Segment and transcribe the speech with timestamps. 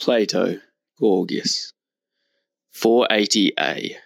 [0.00, 0.60] Plato,
[1.00, 1.72] Gorgias.
[2.74, 3.96] 480a.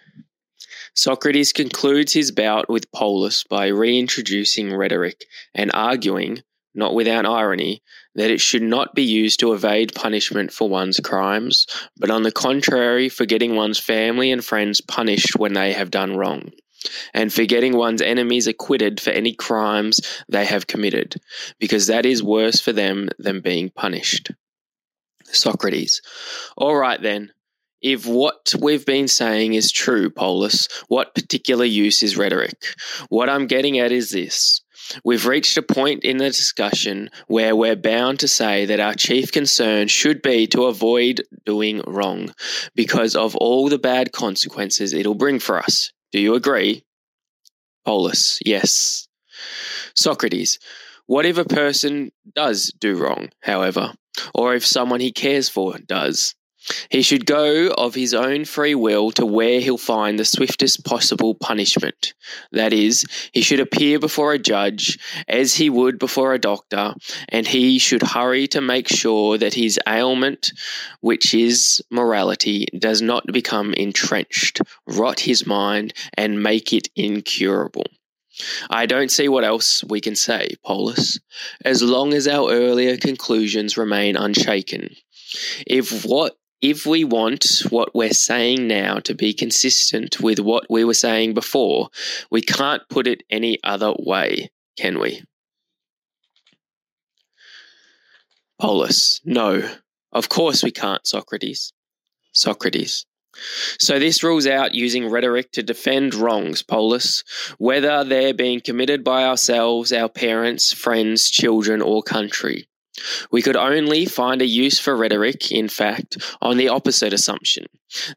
[0.95, 6.43] Socrates concludes his bout with Polus by reintroducing rhetoric and arguing,
[6.73, 7.81] not without irony,
[8.15, 11.65] that it should not be used to evade punishment for one's crimes,
[11.97, 16.15] but on the contrary, for getting one's family and friends punished when they have done
[16.15, 16.51] wrong,
[17.13, 19.99] and for getting one's enemies acquitted for any crimes
[20.29, 21.15] they have committed,
[21.59, 24.31] because that is worse for them than being punished.
[25.33, 26.01] Socrates.
[26.57, 27.31] All right then.
[27.81, 32.75] If what we've been saying is true, Polus, what particular use is rhetoric?
[33.09, 34.61] What I'm getting at is this.
[35.03, 39.31] We've reached a point in the discussion where we're bound to say that our chief
[39.31, 42.33] concern should be to avoid doing wrong
[42.75, 45.91] because of all the bad consequences it'll bring for us.
[46.11, 46.83] Do you agree?
[47.85, 49.07] Polus, yes.
[49.95, 50.59] Socrates,
[51.07, 53.93] what if a person does do wrong, however,
[54.33, 56.35] or if someone he cares for does?
[56.89, 61.33] He should go of his own free will to where he'll find the swiftest possible
[61.33, 62.13] punishment.
[62.51, 66.93] That is, he should appear before a judge as he would before a doctor,
[67.29, 70.51] and he should hurry to make sure that his ailment,
[70.99, 77.85] which is morality, does not become entrenched, rot his mind, and make it incurable.
[78.69, 81.19] I don't see what else we can say, Polus,
[81.65, 84.95] as long as our earlier conclusions remain unshaken.
[85.67, 90.83] If what if we want what we're saying now to be consistent with what we
[90.83, 91.89] were saying before,
[92.29, 95.23] we can't put it any other way, can we?
[98.59, 99.67] Polus, no.
[100.11, 101.73] Of course we can't, Socrates.
[102.31, 103.07] Socrates.
[103.79, 107.23] So this rules out using rhetoric to defend wrongs, Polus,
[107.57, 112.67] whether they're being committed by ourselves, our parents, friends, children, or country.
[113.31, 117.65] We could only find a use for rhetoric, in fact, on the opposite assumption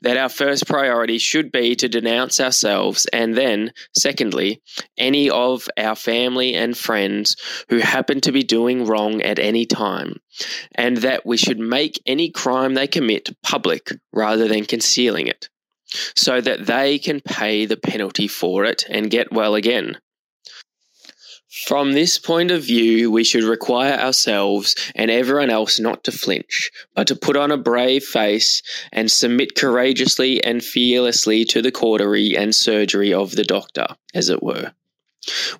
[0.00, 4.62] that our first priority should be to denounce ourselves, and then, secondly,
[4.98, 7.36] any of our family and friends
[7.68, 10.20] who happen to be doing wrong at any time,
[10.74, 15.48] and that we should make any crime they commit public rather than concealing it,
[16.16, 19.98] so that they can pay the penalty for it and get well again.
[21.54, 26.72] From this point of view, we should require ourselves and everyone else not to flinch,
[26.96, 28.60] but to put on a brave face
[28.92, 34.42] and submit courageously and fearlessly to the cautery and surgery of the doctor, as it
[34.42, 34.72] were.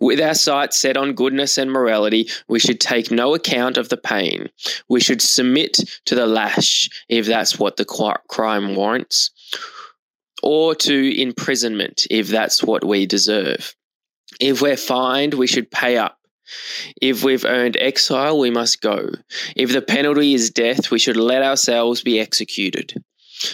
[0.01, 3.97] With our sights set on goodness and morality, we should take no account of the
[3.97, 4.49] pain.
[4.89, 7.85] We should submit to the lash if that's what the
[8.29, 9.31] crime warrants,
[10.43, 13.77] or to imprisonment if that's what we deserve.
[14.41, 16.19] If we're fined, we should pay up.
[17.01, 19.11] If we've earned exile, we must go.
[19.57, 23.03] If the penalty is death, we should let ourselves be executed.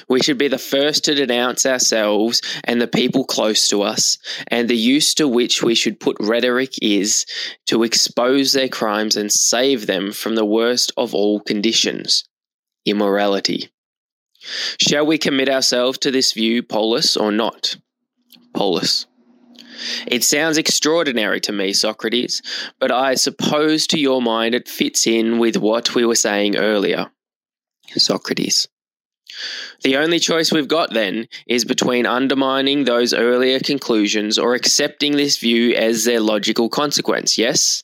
[0.08, 4.18] We should be the first to denounce ourselves and the people close to us,
[4.48, 7.26] and the use to which we should put rhetoric is
[7.66, 12.24] to expose their crimes and save them from the worst of all conditions
[12.86, 13.70] immorality.
[14.78, 17.76] Shall we commit ourselves to this view, Polus, or not?
[18.54, 19.06] Polus.
[20.06, 22.42] It sounds extraordinary to me, Socrates,
[22.78, 27.10] but I suppose to your mind it fits in with what we were saying earlier.
[27.96, 28.68] Socrates.
[29.82, 35.38] The only choice we've got then is between undermining those earlier conclusions or accepting this
[35.38, 37.82] view as their logical consequence, yes?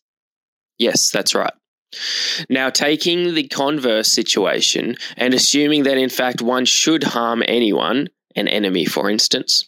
[0.79, 1.53] Yes, that's right.
[2.51, 8.49] Now, taking the converse situation and assuming that in fact one should harm anyone, an
[8.49, 9.67] enemy for instance,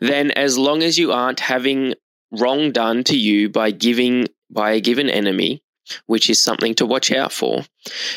[0.00, 1.94] then as long as you aren't having
[2.30, 5.62] wrong done to you by giving by a given enemy,
[6.06, 7.64] which is something to watch out for,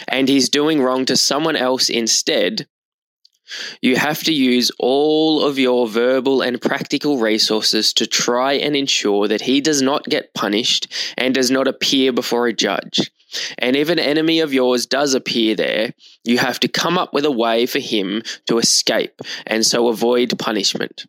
[0.07, 2.67] and he's doing wrong to someone else instead,
[3.81, 9.27] you have to use all of your verbal and practical resources to try and ensure
[9.27, 13.11] that he does not get punished and does not appear before a judge.
[13.57, 15.93] And if an enemy of yours does appear there,
[16.23, 20.37] you have to come up with a way for him to escape and so avoid
[20.39, 21.05] punishment.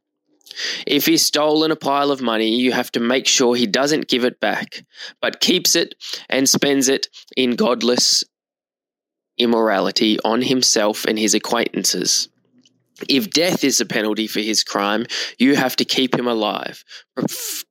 [0.86, 4.24] If he's stolen a pile of money, you have to make sure he doesn't give
[4.24, 4.84] it back,
[5.20, 5.94] but keeps it
[6.28, 8.24] and spends it in godless
[9.38, 12.28] immorality on himself and his acquaintances.
[13.08, 15.06] If death is the penalty for his crime,
[15.38, 16.84] you have to keep him alive,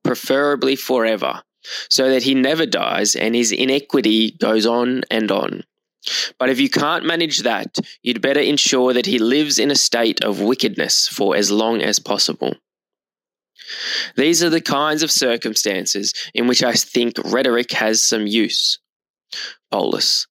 [0.02, 1.42] preferably forever,
[1.88, 5.64] so that he never dies and his inequity goes on and on.
[6.38, 10.22] But if you can't manage that, you'd better ensure that he lives in a state
[10.22, 12.56] of wickedness for as long as possible.
[14.16, 18.78] These are the kinds of circumstances in which I think rhetoric has some use.
[19.70, 20.26] Polus.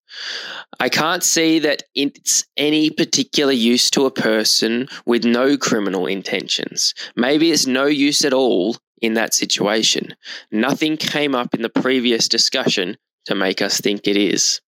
[0.79, 6.93] I can't see that it's any particular use to a person with no criminal intentions.
[7.15, 10.15] Maybe it's no use at all in that situation.
[10.51, 14.61] Nothing came up in the previous discussion to make us think it is.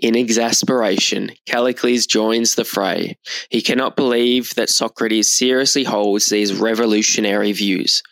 [0.00, 3.18] In exasperation, Callicles joins the fray.
[3.50, 8.02] He cannot believe that Socrates seriously holds these revolutionary views.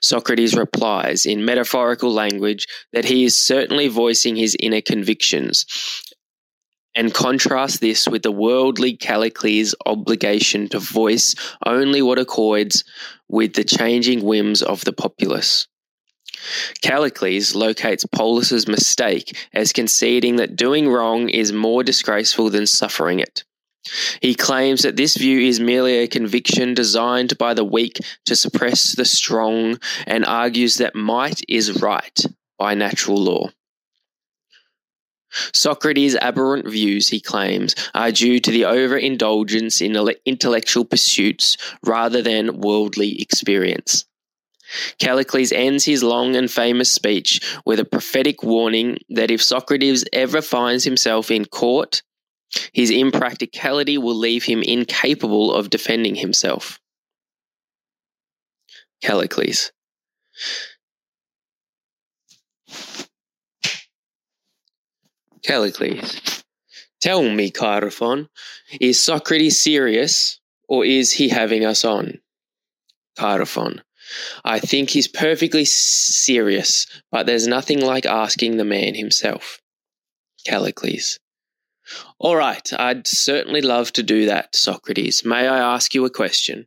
[0.00, 5.66] Socrates replies in metaphorical language that he is certainly voicing his inner convictions,
[6.94, 11.34] and contrasts this with the worldly Callicles' obligation to voice
[11.66, 12.84] only what accords
[13.28, 15.66] with the changing whims of the populace.
[16.82, 23.44] Callicles locates Polus's mistake as conceding that doing wrong is more disgraceful than suffering it.
[24.20, 28.94] He claims that this view is merely a conviction designed by the weak to suppress
[28.94, 32.18] the strong and argues that might is right
[32.58, 33.50] by natural law.
[35.52, 42.60] Socrates' aberrant views, he claims, are due to the overindulgence in intellectual pursuits rather than
[42.60, 44.06] worldly experience.
[44.98, 50.42] Callicles ends his long and famous speech with a prophetic warning that if Socrates ever
[50.42, 52.02] finds himself in court,
[52.72, 56.80] his impracticality will leave him incapable of defending himself.
[59.02, 59.72] Callicles.
[65.42, 66.44] Callicles.
[67.00, 68.28] Tell me, Chaerephon,
[68.80, 72.20] is Socrates serious or is he having us on?
[73.18, 73.82] Chaerephon.
[74.44, 79.60] I think he's perfectly serious, but there's nothing like asking the man himself.
[80.46, 81.18] Callicles.
[82.18, 85.24] All right, I'd certainly love to do that, Socrates.
[85.24, 86.66] May I ask you a question?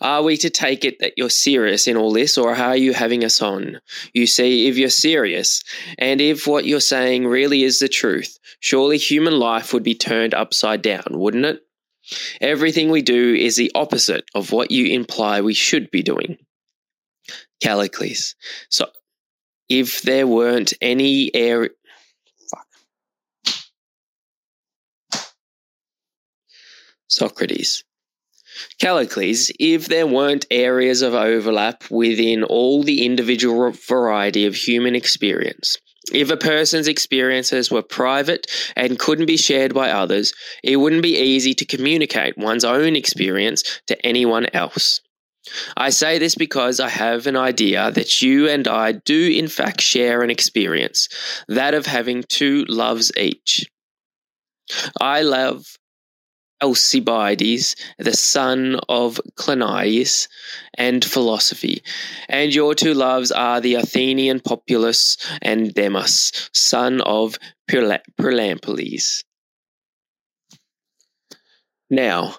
[0.00, 3.24] Are we to take it that you're serious in all this, or are you having
[3.24, 3.80] us on?
[4.12, 5.62] You see, if you're serious,
[5.98, 10.34] and if what you're saying really is the truth, surely human life would be turned
[10.34, 11.60] upside down, wouldn't it?
[12.40, 16.38] Everything we do is the opposite of what you imply we should be doing.
[17.62, 18.34] Callicles.
[18.68, 18.86] So,
[19.68, 21.70] if there weren't any air.
[22.50, 22.66] Fuck.
[27.08, 27.84] Socrates.
[28.78, 35.76] Callicles, if there weren't areas of overlap within all the individual variety of human experience,
[36.14, 38.46] if a person's experiences were private
[38.76, 40.32] and couldn't be shared by others,
[40.62, 45.00] it wouldn't be easy to communicate one's own experience to anyone else.
[45.76, 49.80] I say this because I have an idea that you and I do, in fact,
[49.80, 51.08] share an experience
[51.48, 53.66] that of having two loves each.
[55.00, 55.66] I love
[56.64, 60.28] Alcibiades, the son of Cleinias,
[60.78, 61.82] and philosophy.
[62.28, 67.36] And your two loves are the Athenian populace and Demus, son of
[67.70, 69.24] Pyrilampes.
[71.90, 72.36] Now,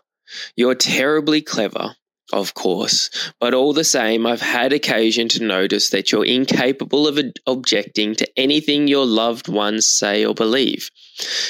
[0.56, 1.96] you're terribly clever,
[2.34, 7.20] of course, but all the same, I've had occasion to notice that you're incapable of
[7.46, 10.90] objecting to anything your loved ones say or believe.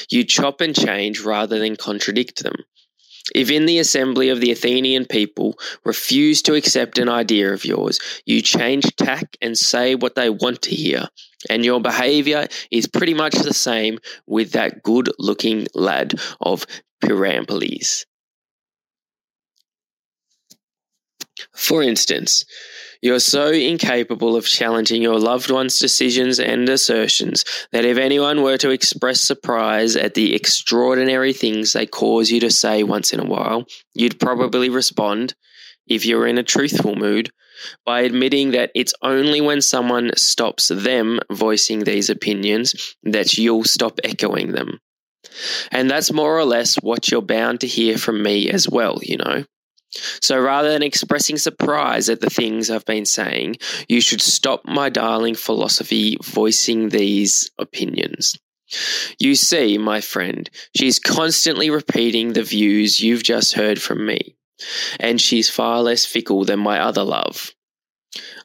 [0.09, 2.55] You chop and change rather than contradict them.
[3.33, 7.99] If in the assembly of the Athenian people refuse to accept an idea of yours,
[8.25, 11.07] you change tack and say what they want to hear.
[11.49, 16.67] And your behavior is pretty much the same with that good looking lad of
[17.03, 18.05] Pyrilampes.
[21.53, 22.45] For instance,
[23.01, 28.57] you're so incapable of challenging your loved one's decisions and assertions that if anyone were
[28.57, 33.25] to express surprise at the extraordinary things they cause you to say once in a
[33.25, 35.35] while, you'd probably respond,
[35.87, 37.31] if you're in a truthful mood,
[37.85, 43.99] by admitting that it's only when someone stops them voicing these opinions that you'll stop
[44.03, 44.79] echoing them.
[45.71, 49.17] And that's more or less what you're bound to hear from me as well, you
[49.17, 49.45] know.
[50.21, 54.89] So rather than expressing surprise at the things I've been saying, you should stop my
[54.89, 58.37] darling philosophy voicing these opinions.
[59.19, 64.35] You see, my friend, she's constantly repeating the views you've just heard from me,
[64.99, 67.51] and she's far less fickle than my other love.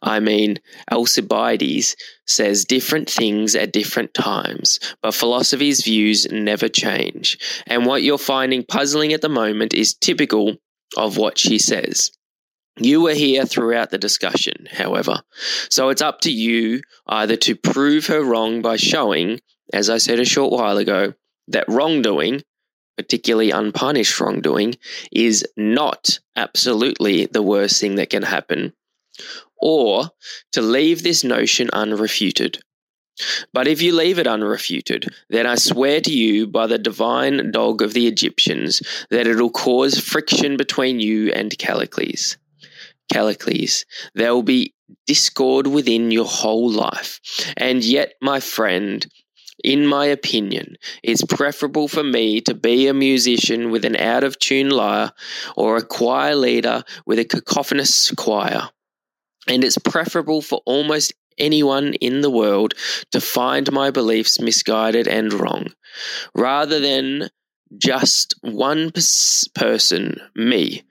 [0.02, 0.58] I mean,
[0.90, 7.38] Alcibiades says different things at different times, but philosophy's views never change.
[7.66, 10.56] And what you're finding puzzling at the moment is typical
[10.96, 12.10] of what she says.
[12.78, 15.22] You were here throughout the discussion, however,
[15.68, 19.40] so it's up to you either to prove her wrong by showing,
[19.72, 21.14] as I said a short while ago,
[21.48, 22.42] that wrongdoing,
[22.96, 24.76] particularly unpunished wrongdoing,
[25.12, 28.72] is not absolutely the worst thing that can happen,
[29.60, 30.10] or
[30.52, 32.60] to leave this notion unrefuted.
[33.52, 37.82] But if you leave it unrefuted, then I swear to you by the divine dog
[37.82, 42.36] of the Egyptians that it'll cause friction between you and Callicles.
[43.12, 43.84] Callicles,
[44.14, 44.74] there will be
[45.06, 47.20] discord within your whole life.
[47.56, 49.06] And yet, my friend,
[49.62, 54.38] in my opinion, it's preferable for me to be a musician with an out of
[54.38, 55.12] tune lyre
[55.56, 58.68] or a choir leader with a cacophonous choir.
[59.46, 62.74] And it's preferable for almost anyone in the world
[63.12, 65.72] to find my beliefs misguided and wrong,
[66.34, 67.30] rather than
[67.76, 68.92] just one
[69.54, 70.82] person, me,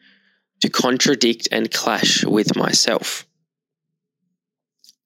[0.61, 3.25] to contradict and clash with myself.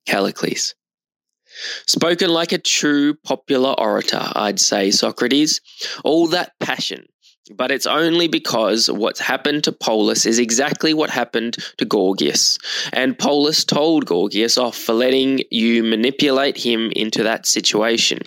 [0.05, 0.75] Callicles.
[1.85, 5.61] Spoken like a true popular orator, I'd say, Socrates.
[6.03, 7.05] All that passion,
[7.51, 12.57] but it's only because what's happened to Polus is exactly what happened to Gorgias.
[12.93, 18.19] And Polus told Gorgias off for letting you manipulate him into that situation.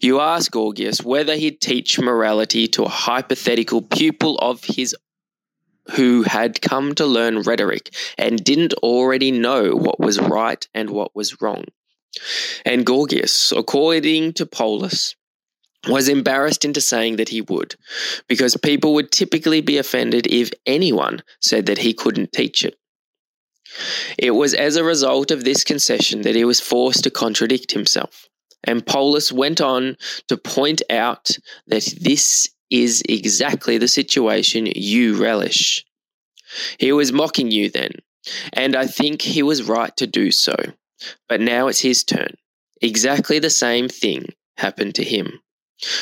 [0.00, 4.94] You ask Gorgias whether he'd teach morality to a hypothetical pupil of his
[5.92, 11.16] who had come to learn rhetoric and didn't already know what was right and what
[11.16, 11.64] was wrong.
[12.64, 15.16] And Gorgias, according to Polus,
[15.88, 17.74] was embarrassed into saying that he would,
[18.28, 22.76] because people would typically be offended if anyone said that he couldn't teach it.
[24.18, 28.28] It was as a result of this concession that he was forced to contradict himself.
[28.64, 29.96] And Polus went on
[30.28, 31.30] to point out
[31.68, 35.84] that this is exactly the situation you relish.
[36.78, 37.92] He was mocking you then,
[38.52, 40.54] and I think he was right to do so.
[41.28, 42.34] But now it's his turn.
[42.82, 44.26] Exactly the same thing
[44.58, 45.40] happened to him.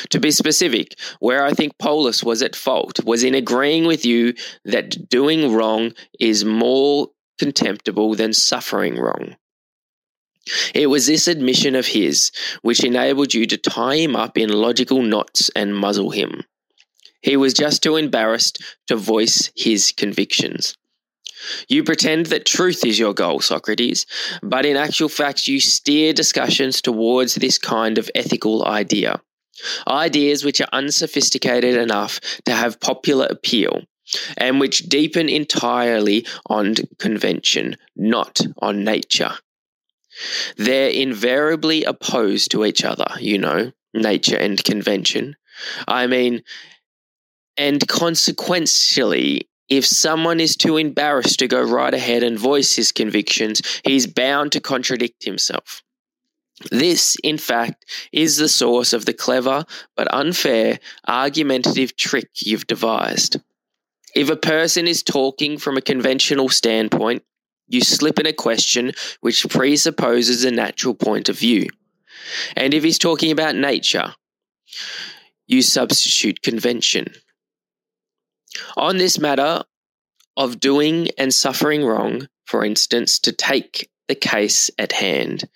[0.09, 4.33] To be specific, where I think Polus was at fault was in agreeing with you
[4.65, 9.35] that doing wrong is more contemptible than suffering wrong.
[10.73, 12.31] It was this admission of his
[12.61, 16.43] which enabled you to tie him up in logical knots and muzzle him.
[17.21, 20.75] He was just too embarrassed to voice his convictions.
[21.67, 24.05] You pretend that truth is your goal, Socrates,
[24.41, 29.21] but in actual fact, you steer discussions towards this kind of ethical idea.
[29.87, 33.83] Ideas which are unsophisticated enough to have popular appeal
[34.37, 39.33] and which deepen entirely on convention, not on nature.
[40.57, 45.35] They're invariably opposed to each other, you know, nature and convention.
[45.87, 46.43] I mean,
[47.57, 53.61] and consequentially, if someone is too embarrassed to go right ahead and voice his convictions,
[53.85, 55.83] he's bound to contradict himself.
[56.71, 63.37] This, in fact, is the source of the clever but unfair argumentative trick you've devised.
[64.15, 67.23] If a person is talking from a conventional standpoint,
[67.67, 71.67] you slip in a question which presupposes a natural point of view.
[72.55, 74.15] And if he's talking about nature,
[75.47, 77.13] you substitute convention.
[78.75, 79.63] On this matter
[80.35, 85.47] of doing and suffering wrong, for instance, to take the case at hand,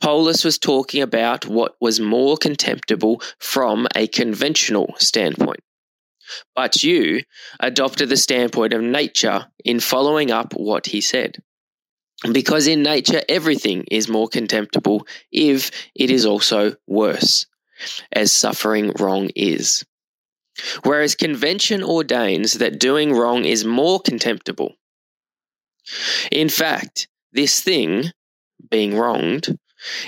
[0.00, 5.60] Polus was talking about what was more contemptible from a conventional standpoint.
[6.54, 7.22] But you
[7.58, 11.38] adopted the standpoint of nature in following up what he said.
[12.32, 17.46] Because in nature, everything is more contemptible if it is also worse,
[18.12, 19.84] as suffering wrong is.
[20.84, 24.74] Whereas convention ordains that doing wrong is more contemptible.
[26.32, 28.10] In fact, this thing,
[28.70, 29.56] being wronged,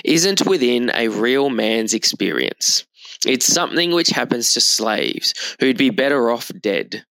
[0.05, 2.87] isn't within a real man's experience.
[3.27, 7.05] It's something which happens to slaves who'd be better off dead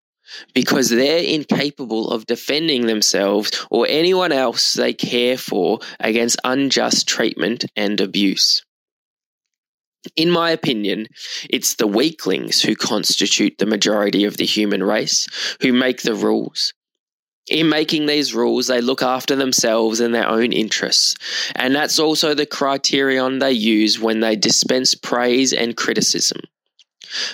[0.53, 7.65] because they're incapable of defending themselves or anyone else they care for against unjust treatment
[7.75, 8.63] and abuse.
[10.15, 11.07] In my opinion,
[11.49, 15.27] it's the weaklings who constitute the majority of the human race,
[15.61, 16.73] who make the rules.
[17.49, 21.15] In making these rules, they look after themselves and their own interests.
[21.55, 26.41] And that's also the criterion they use when they dispense praise and criticism.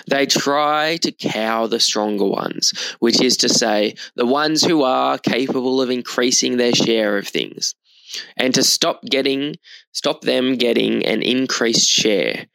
[0.06, 5.18] They try to cow the stronger ones, which is to say, the ones who are
[5.18, 7.74] capable of increasing their share of things
[8.36, 9.56] and to stop getting
[9.92, 12.46] stop them getting an increased share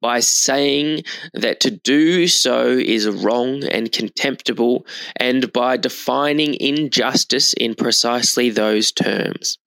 [0.00, 1.02] by saying
[1.34, 4.86] that to do so is wrong and contemptible
[5.16, 9.58] and by defining injustice in precisely those terms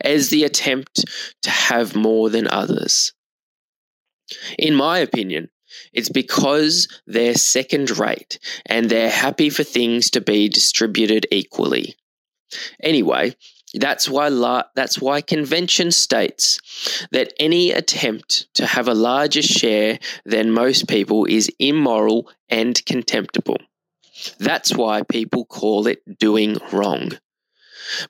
[0.00, 1.04] as the attempt
[1.42, 3.12] to have more than others
[4.58, 5.48] in my opinion
[5.92, 11.96] it's because they're second rate and they're happy for things to be distributed equally.
[12.82, 13.34] Anyway,
[13.74, 16.58] That's why, la- that's why convention states
[17.10, 23.58] that any attempt to have a larger share than most people is immoral and contemptible.
[24.38, 27.12] That's why people call it doing wrong.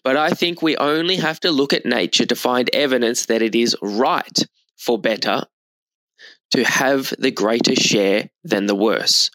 [0.02, 3.54] But I think we only have to look at nature to find evidence that it
[3.54, 4.46] is right
[4.76, 5.44] for better
[6.52, 9.30] to have the greater share than the worse,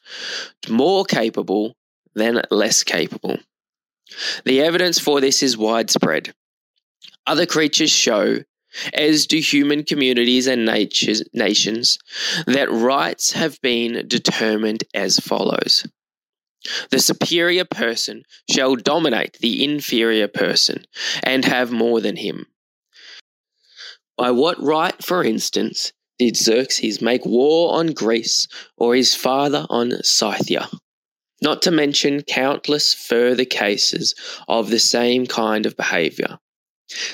[0.70, 1.76] more capable
[2.16, 3.38] than less capable.
[4.46, 6.34] The evidence for this is widespread.
[7.26, 8.40] Other creatures show,
[8.94, 12.00] as do human communities and natures, nations,
[12.46, 15.86] that rights have been determined as follows.
[16.92, 20.86] The superior person shall dominate the inferior person
[21.22, 22.48] and have more than him.
[24.18, 30.04] By what right, for instance, did Xerxes make war on Greece or his father on
[30.04, 30.70] Scythia?
[31.44, 34.16] Not to mention countless further cases
[34.48, 36.40] of the same kind of behavior.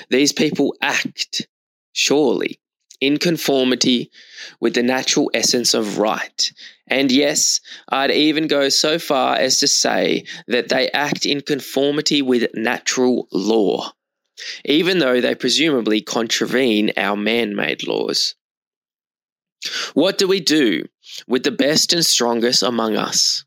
[0.08, 1.48] These people act,
[1.94, 2.60] surely,
[3.00, 4.08] in conformity
[4.60, 6.52] with the natural essence of right.
[6.86, 12.22] And yes, I'd even go so far as to say that they act in conformity
[12.22, 13.90] with natural law,
[14.64, 18.36] even though they presumably contravene our man made laws.
[19.94, 20.84] What do we do
[21.26, 23.44] with the best and strongest among us?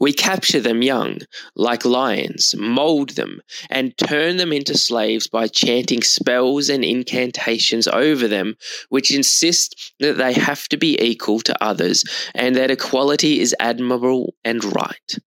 [0.00, 1.18] We capture them young,
[1.54, 8.26] like lions, mold them, and turn them into slaves by chanting spells and incantations over
[8.26, 8.56] them,
[8.88, 12.04] which insist that they have to be equal to others
[12.34, 15.18] and that equality is admirable and right.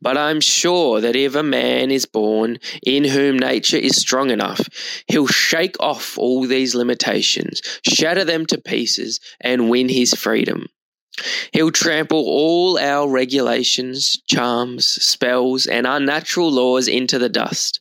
[0.00, 4.68] But I'm sure that if a man is born in whom nature is strong enough,
[5.08, 10.66] he'll shake off all these limitations, shatter them to pieces, and win his freedom.
[11.52, 17.80] He'll trample all our regulations, charms, spells, and unnatural laws into the dust.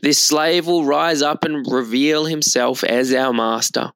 [0.00, 3.92] This slave will rise up and reveal himself as our master,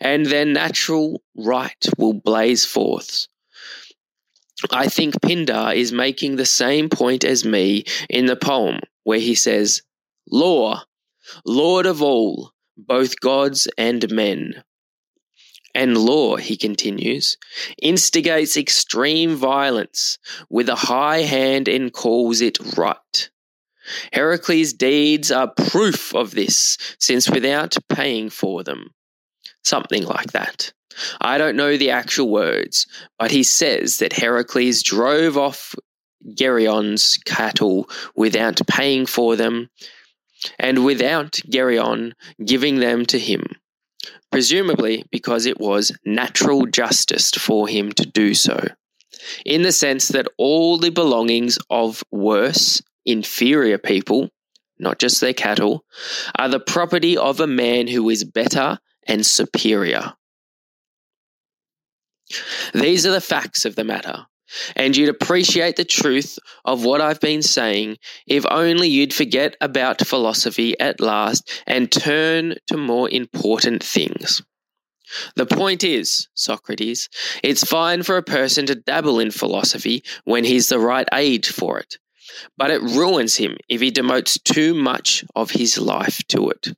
[0.00, 3.26] and then natural right will blaze forth.
[4.70, 9.34] I think Pindar is making the same point as me in the poem, where he
[9.34, 9.82] says,
[10.30, 10.82] Law,
[11.44, 14.62] Lord of all, both gods and men
[15.74, 17.36] and law, he continues,
[17.80, 23.30] instigates extreme violence with a high hand and calls it right.
[24.12, 28.94] Heracles' deeds are proof of this, since without paying for them.
[29.64, 30.72] Something like that.
[31.20, 32.86] I don't know the actual words,
[33.18, 35.74] but he says that Heracles drove off
[36.34, 39.70] Geryon's cattle without paying for them,
[40.58, 42.12] and without Geryon
[42.44, 43.44] giving them to him
[44.30, 48.66] presumably because it was natural justice for him to do so,
[49.44, 54.30] in the sense that all the belongings of worse, inferior people,
[54.78, 55.84] not just their cattle,
[56.38, 60.14] are the property of a man who is better and superior.
[62.74, 64.26] These are the facts of the matter,
[64.76, 70.06] and you'd appreciate the truth of what I've been saying if only you'd forget about
[70.06, 74.42] philosophy at last and turn to more important things.
[75.36, 77.08] The point is, Socrates,
[77.42, 81.78] it's fine for a person to dabble in philosophy when he's the right age for
[81.78, 81.98] it,
[82.56, 86.74] but it ruins him if he devotes too much of his life to it.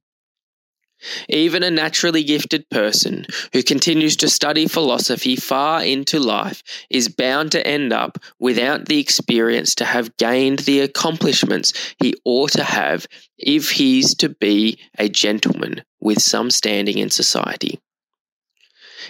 [1.29, 7.53] Even a naturally gifted person who continues to study philosophy far into life is bound
[7.53, 13.07] to end up without the experience to have gained the accomplishments he ought to have
[13.39, 17.81] if he's to be a gentleman with some standing in society.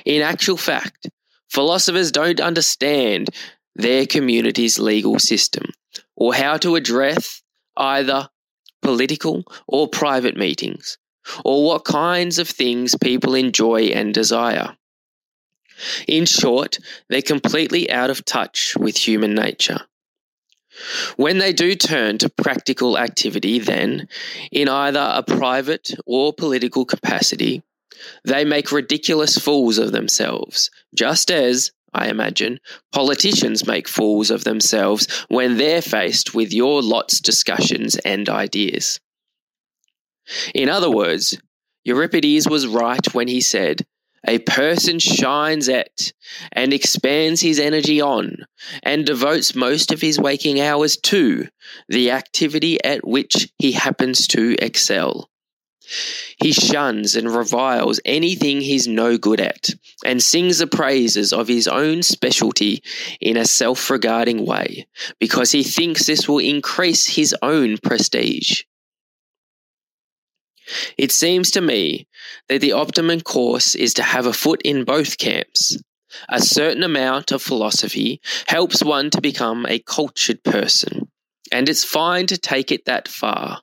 [0.05, 1.11] In actual fact,
[1.49, 3.29] philosophers don't understand
[3.75, 5.65] their community's legal system
[6.17, 7.43] or how to address
[7.77, 8.29] either
[8.83, 10.99] political or private meetings
[11.45, 14.77] or what kinds of things people enjoy and desire.
[16.07, 16.79] In short,
[17.09, 19.81] they're completely out of touch with human nature.
[21.17, 24.09] When they do turn to practical activity, then,
[24.51, 27.63] in either a private or political capacity,
[28.25, 32.61] they make ridiculous fools of themselves, just as, I imagine,
[32.93, 39.01] politicians make fools of themselves when they're faced with your lot's discussions and ideas.
[40.55, 41.37] In other words,
[41.85, 43.87] Euripides was right when he said,
[44.27, 46.13] a person shines at
[46.53, 48.45] and expands his energy on
[48.83, 51.49] and devotes most of his waking hours to
[51.89, 55.31] the activity at which he happens to excel.
[56.37, 59.71] He shuns and reviles anything he's no good at
[60.05, 62.83] and sings the praises of his own specialty
[63.21, 64.87] in a self regarding way
[65.19, 68.63] because he thinks this will increase his own prestige.
[70.99, 72.07] It seems to me
[72.49, 75.77] that the optimum course is to have a foot in both camps.
[76.29, 81.09] A certain amount of philosophy helps one to become a cultured person,
[81.53, 83.61] and it's fine to take it that far.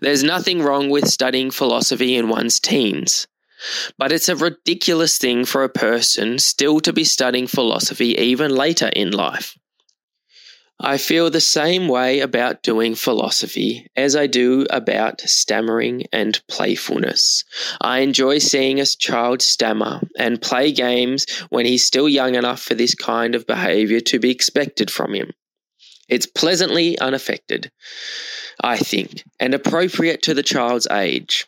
[0.00, 3.26] There's nothing wrong with studying philosophy in one's teens.
[3.98, 8.88] But it's a ridiculous thing for a person still to be studying philosophy even later
[8.88, 9.56] in life.
[10.78, 17.44] I feel the same way about doing philosophy as I do about stammering and playfulness.
[17.80, 22.74] I enjoy seeing a child stammer and play games when he's still young enough for
[22.74, 25.32] this kind of behavior to be expected from him.
[26.08, 27.70] It's pleasantly unaffected,
[28.62, 31.46] I think, and appropriate to the child's age.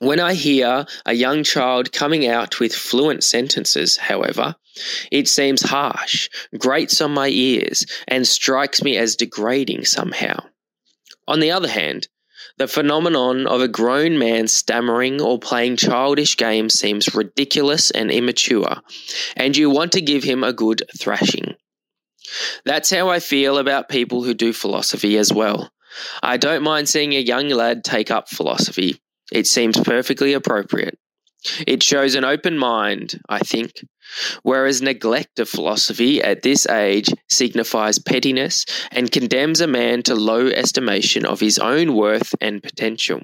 [0.00, 4.56] When I hear a young child coming out with fluent sentences, however,
[5.10, 10.38] it seems harsh, grates on my ears, and strikes me as degrading somehow.
[11.26, 12.08] On the other hand,
[12.58, 18.76] the phenomenon of a grown man stammering or playing childish games seems ridiculous and immature,
[19.36, 21.54] and you want to give him a good thrashing.
[22.64, 25.70] That's how I feel about people who do philosophy as well.
[26.22, 29.00] I don't mind seeing a young lad take up philosophy,
[29.32, 30.98] it seems perfectly appropriate.
[31.66, 33.84] It shows an open mind, I think,
[34.42, 40.48] whereas neglect of philosophy at this age signifies pettiness and condemns a man to low
[40.48, 43.20] estimation of his own worth and potential.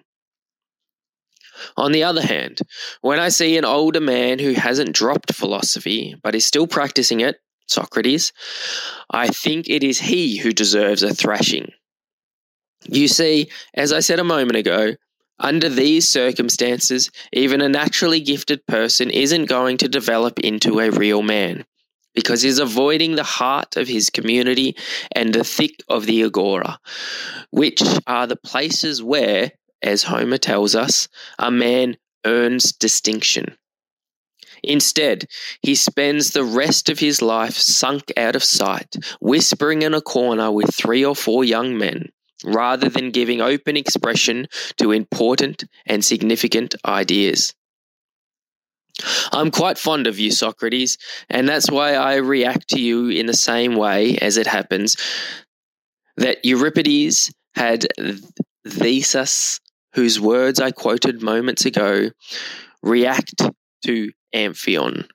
[1.77, 2.61] On the other hand,
[3.01, 7.41] when I see an older man who hasn't dropped philosophy but is still practicing it,
[7.67, 8.33] Socrates,
[9.11, 11.73] I think it is he who deserves a thrashing.
[12.87, 14.95] You see, as I said a moment ago,
[15.39, 21.23] under these circumstances, even a naturally gifted person isn't going to develop into a real
[21.23, 21.65] man
[22.15, 24.77] because he's avoiding the heart of his community
[25.13, 26.79] and the thick of the agora,
[27.51, 29.51] which are the places where,
[29.83, 33.57] as Homer tells us, a man earns distinction.
[34.63, 35.27] Instead,
[35.61, 40.51] he spends the rest of his life sunk out of sight, whispering in a corner
[40.51, 42.09] with three or four young men,
[42.45, 47.55] rather than giving open expression to important and significant ideas.
[49.33, 53.35] I'm quite fond of you, Socrates, and that's why I react to you in the
[53.35, 54.97] same way as it happens
[56.17, 57.87] that Euripides had
[58.67, 59.61] Zethus,
[59.95, 62.11] whose words I quoted moments ago,
[62.83, 63.43] react
[63.85, 65.09] to Amphion.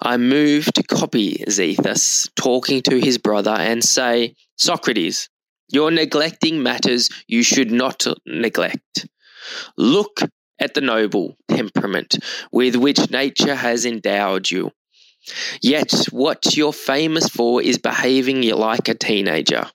[0.00, 5.28] I move to copy Zethus talking to his brother and say, Socrates,
[5.72, 9.08] you're neglecting matters you should not neglect.
[9.76, 10.20] Look
[10.58, 12.18] at the noble temperament
[12.52, 14.70] with which nature has endowed you.
[15.60, 19.66] Yet, what you're famous for is behaving like a teenager.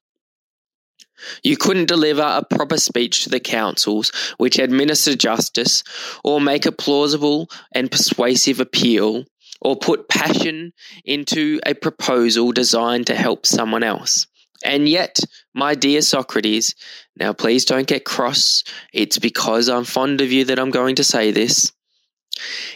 [1.43, 5.83] You couldn't deliver a proper speech to the councils which administer justice,
[6.23, 9.25] or make a plausible and persuasive appeal,
[9.60, 14.27] or put passion into a proposal designed to help someone else.
[14.63, 15.19] And yet,
[15.53, 16.75] my dear Socrates,
[17.15, 18.63] now please don't get cross.
[18.93, 21.71] It's because I'm fond of you that I'm going to say this.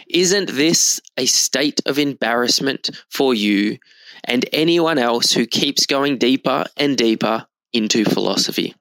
[0.08, 3.78] Isn't this a state of embarrassment for you
[4.24, 8.74] and anyone else who keeps going deeper and deeper into philosophy?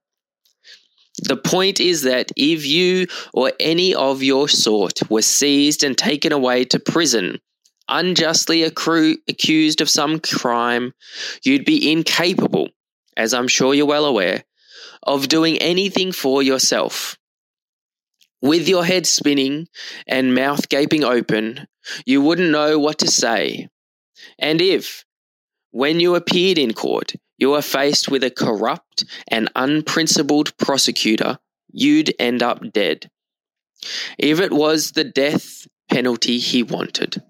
[1.23, 6.31] The point is that if you or any of your sort were seized and taken
[6.31, 7.39] away to prison,
[7.87, 10.93] unjustly accru- accused of some crime,
[11.43, 12.69] you'd be incapable
[13.17, 14.43] as I'm sure you're well aware,
[15.03, 17.17] of doing anything for yourself.
[18.41, 19.67] With your head spinning
[20.07, 21.67] and mouth gaping open,
[22.05, 23.67] you wouldn't know what to say.
[24.39, 25.05] And if,
[25.71, 31.39] when you appeared in court, you were faced with a corrupt and unprincipled prosecutor,
[31.71, 33.09] you'd end up dead.
[34.17, 37.21] If it was the death penalty he wanted.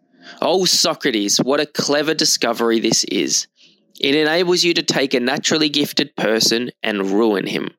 [0.41, 3.47] Oh, Socrates, what a clever discovery this is.
[4.01, 7.69] It enables you to take a naturally gifted person and ruin him.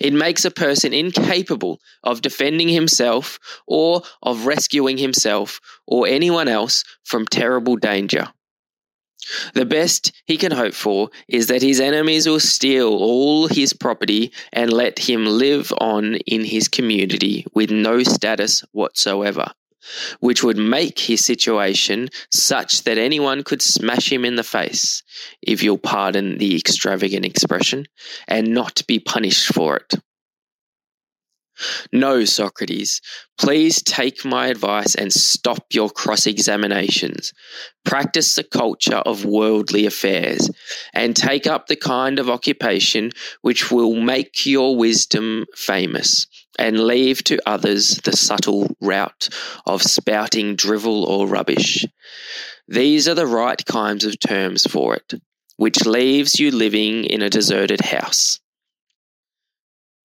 [0.00, 6.84] It makes a person incapable of defending himself or of rescuing himself or anyone else
[7.02, 8.28] from terrible danger.
[9.54, 14.32] The best he can hope for is that his enemies will steal all his property
[14.52, 19.52] and let him live on in his community with no status whatsoever
[20.20, 25.02] which would make his situation such that anyone could smash him in the face,
[25.42, 27.86] if you'll pardon the extravagant expression,
[28.28, 29.94] and not be punished for it.
[31.92, 33.02] No, Socrates,
[33.38, 37.34] please take my advice and stop your cross examinations.
[37.84, 40.50] Practice the culture of worldly affairs
[40.94, 43.10] and take up the kind of occupation
[43.42, 46.26] which will make your wisdom famous
[46.58, 49.28] and leave to others the subtle route
[49.66, 51.86] of spouting drivel or rubbish.
[52.68, 55.14] These are the right kinds of terms for it,
[55.56, 58.40] which leaves you living in a deserted house.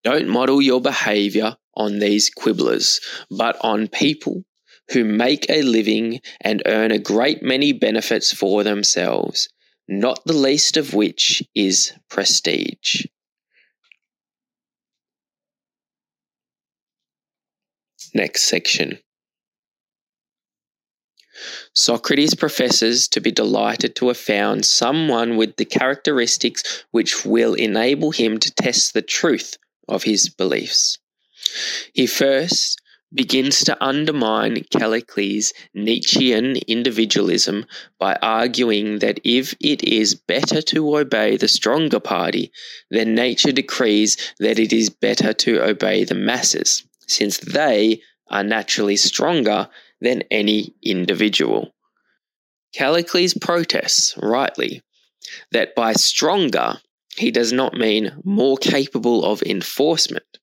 [0.04, 3.00] Don't model your behavior on these quibblers,
[3.30, 4.44] but on people
[4.92, 9.50] who make a living and earn a great many benefits for themselves,
[9.88, 13.06] not the least of which is prestige.
[18.14, 19.00] Next section.
[21.74, 28.12] Socrates professes to be delighted to have found someone with the characteristics which will enable
[28.12, 30.98] him to test the truth of his beliefs.
[31.94, 32.82] He first
[33.14, 37.66] begins to undermine Callicles' Nietzschean individualism
[37.98, 42.52] by arguing that if it is better to obey the stronger party,
[42.92, 48.96] then nature decrees that it is better to obey the masses, since they are naturally
[48.96, 49.70] stronger
[50.02, 51.74] than any individual.
[52.74, 54.82] Callicles protests, rightly,
[55.52, 56.80] that by stronger
[57.18, 60.38] he does not mean more capable of enforcement,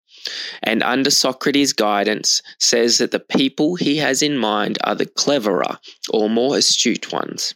[0.63, 5.79] and under Socrates' guidance says that the people he has in mind are the cleverer
[6.11, 7.55] or more astute ones.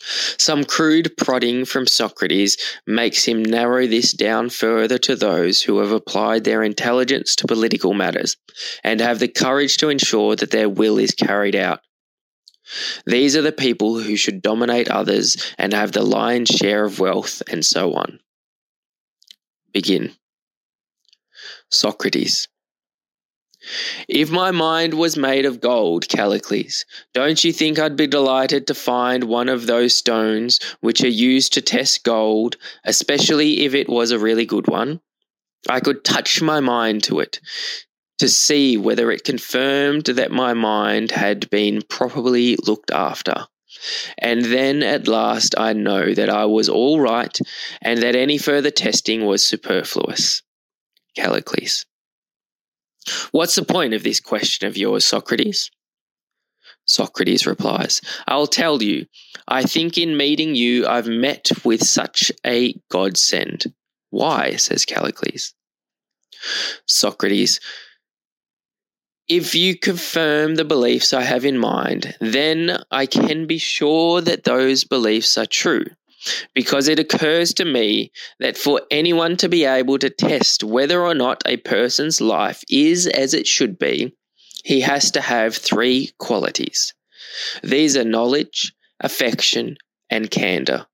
[0.00, 2.56] Some crude prodding from Socrates
[2.86, 7.94] makes him narrow this down further to those who have applied their intelligence to political
[7.94, 8.36] matters
[8.84, 11.80] and have the courage to ensure that their will is carried out.
[13.06, 17.42] These are the people who should dominate others and have the lion's share of wealth,
[17.48, 18.20] and so on.
[19.72, 20.12] Begin.
[21.70, 22.48] Socrates.
[24.08, 28.74] If my mind was made of gold, Callicles, don't you think I'd be delighted to
[28.74, 34.10] find one of those stones which are used to test gold, especially if it was
[34.10, 35.00] a really good one?
[35.68, 37.40] I could touch my mind to it
[38.18, 43.46] to see whether it confirmed that my mind had been properly looked after.
[44.18, 47.38] And then at last I know that I was all right
[47.80, 50.42] and that any further testing was superfluous.
[51.16, 51.86] Callicles.
[53.32, 55.70] What's the point of this question of yours, Socrates?
[56.84, 59.06] Socrates replies, I'll tell you.
[59.46, 63.72] I think in meeting you, I've met with such a godsend.
[64.10, 64.56] Why?
[64.56, 65.52] says Callicles.
[66.86, 67.60] Socrates,
[69.28, 74.44] if you confirm the beliefs I have in mind, then I can be sure that
[74.44, 75.84] those beliefs are true
[76.54, 81.14] because it occurs to me that for anyone to be able to test whether or
[81.14, 84.14] not a person's life is as it should be,
[84.64, 86.94] he has to have three qualities.
[87.62, 89.76] These are knowledge, affection,
[90.10, 90.86] and candor.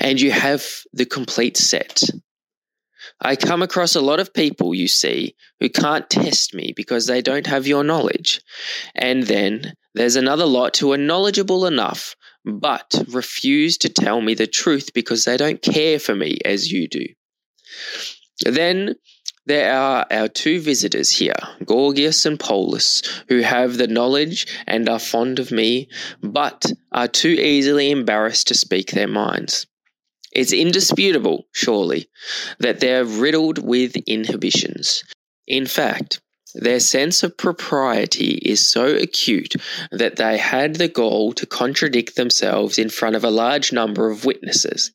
[0.00, 2.02] And you have the complete set.
[3.20, 7.20] I come across a lot of people, you see, who can't test me because they
[7.20, 8.40] don't have your knowledge.
[8.94, 14.46] And then there's another lot who are knowledgeable enough but refuse to tell me the
[14.46, 17.06] truth because they don't care for me as you do.
[18.44, 18.94] Then
[19.46, 24.98] there are our two visitors here, Gorgias and Polus, who have the knowledge and are
[24.98, 25.88] fond of me,
[26.22, 29.66] but are too easily embarrassed to speak their minds.
[30.32, 32.08] It's indisputable, surely,
[32.60, 35.02] that they're riddled with inhibitions.
[35.46, 36.20] In fact,
[36.54, 39.54] their sense of propriety is so acute
[39.90, 44.24] that they had the gall to contradict themselves in front of a large number of
[44.24, 44.92] witnesses,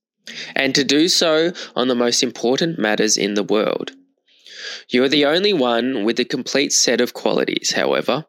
[0.56, 3.92] and to do so on the most important matters in the world.
[4.90, 8.26] You are the only one with a complete set of qualities, however.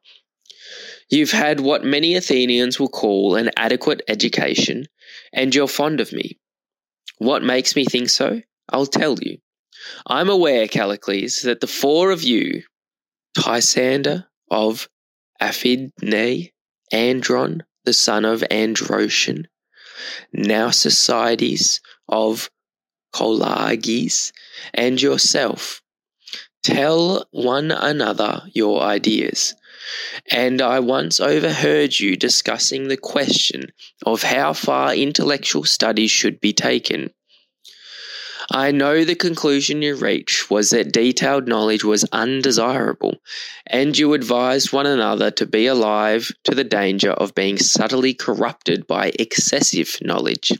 [1.08, 4.86] You've had what many Athenians will call an adequate education,
[5.32, 6.38] and you're fond of me.
[7.18, 8.42] What makes me think so?
[8.68, 9.38] I'll tell you.
[10.06, 12.62] I'm aware, Callicles, that the four of you
[13.36, 14.88] Tisander of
[15.42, 16.52] Aphidne,
[16.90, 19.46] Andron, the son of Androtion,
[20.34, 22.50] Nausicydes of
[23.14, 24.32] Cholarges,
[24.72, 25.82] and yourself.
[26.62, 29.54] Tell one another your ideas.
[30.30, 33.70] And I once overheard you discussing the question
[34.04, 37.10] of how far intellectual studies should be taken.
[38.50, 43.16] I know the conclusion you reached was that detailed knowledge was undesirable,
[43.66, 48.86] and you advised one another to be alive to the danger of being subtly corrupted
[48.86, 50.52] by excessive knowledge.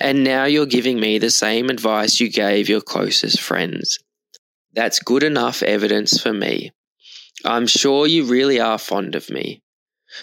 [0.00, 3.98] And now you're giving me the same advice you gave your closest friends.
[4.74, 6.72] That's good enough evidence for me.
[7.44, 9.62] I'm sure you really are fond of me.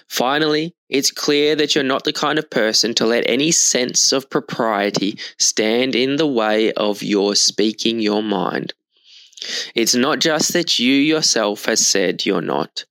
[0.08, 4.30] Finally, it's clear that you're not the kind of person to let any sense of
[4.30, 8.74] propriety stand in the way of your speaking your mind.
[9.76, 12.86] It's not just that you yourself has said you're not,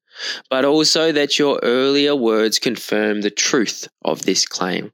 [0.48, 4.92] but also that your earlier words confirm the truth of this claim.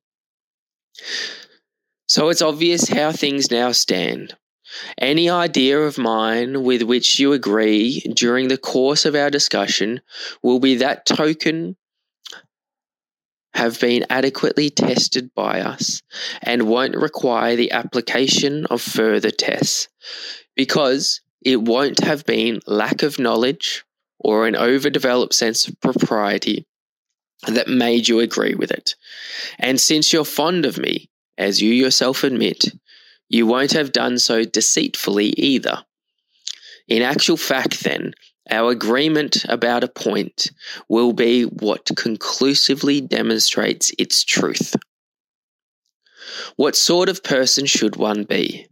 [2.06, 4.36] So it's obvious how things now stand.
[4.98, 10.00] Any idea of mine with which you agree during the course of our discussion
[10.42, 11.76] will be that token
[13.54, 16.02] have been adequately tested by us
[16.42, 19.88] and won't require the application of further tests
[20.56, 23.84] because it won't have been lack of knowledge
[24.18, 26.66] or an overdeveloped sense of propriety
[27.46, 28.94] that made you agree with it.
[29.58, 32.66] And since you're fond of me, as you yourself admit,
[33.28, 35.84] you won't have done so deceitfully either.
[36.86, 38.14] In actual fact, then,
[38.50, 40.50] our agreement about a point
[40.88, 44.74] will be what conclusively demonstrates its truth.
[46.56, 48.66] What sort of person should one be?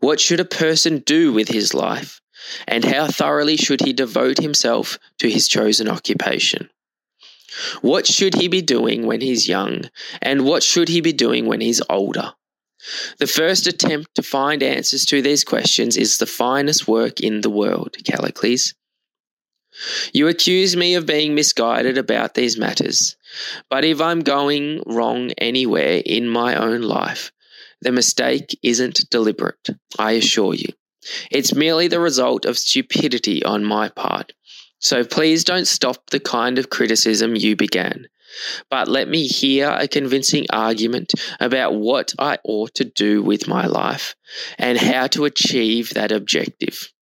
[0.00, 2.20] What should a person do with his life?
[2.66, 6.68] And how thoroughly should he devote himself to his chosen occupation?
[7.80, 9.84] What should he be doing when he's young?
[10.20, 12.32] And what should he be doing when he's older?
[13.18, 17.50] The first attempt to find answers to these questions is the finest work in the
[17.50, 18.74] world, Callicles.
[20.12, 23.16] You accuse me of being misguided about these matters,
[23.70, 27.32] but if I'm going wrong anywhere in my own life,
[27.80, 30.68] the mistake isn't deliberate, I assure you.
[31.30, 34.32] It's merely the result of stupidity on my part.
[34.78, 38.08] So please don't stop the kind of criticism you began,
[38.70, 43.66] but let me hear a convincing argument about what I ought to do with my
[43.66, 44.14] life
[44.58, 46.92] and how to achieve that objective.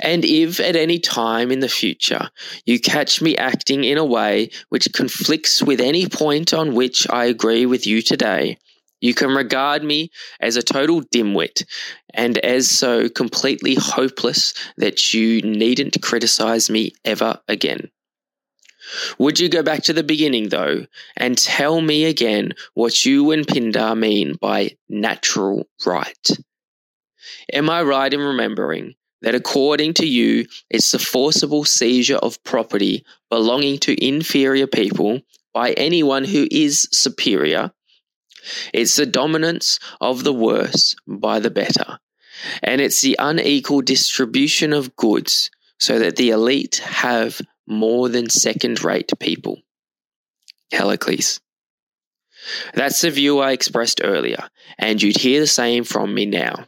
[0.00, 2.30] And if at any time in the future
[2.66, 7.26] you catch me acting in a way which conflicts with any point on which I
[7.26, 8.58] agree with you today,
[9.00, 11.64] you can regard me as a total dimwit
[12.14, 17.90] and as so completely hopeless that you needn't criticize me ever again.
[19.18, 20.86] Would you go back to the beginning, though,
[21.16, 26.28] and tell me again what you and Pindar mean by natural right?
[27.52, 33.04] Am I right in remembering that according to you, it's the forcible seizure of property
[33.28, 35.20] belonging to inferior people
[35.52, 37.72] by anyone who is superior
[38.72, 41.98] it's the dominance of the worse by the better.
[42.62, 48.84] And it's the unequal distribution of goods so that the elite have more than second
[48.84, 49.60] rate people.
[50.70, 51.40] Callicles.
[52.74, 56.66] That's the view I expressed earlier, and you'd hear the same from me now.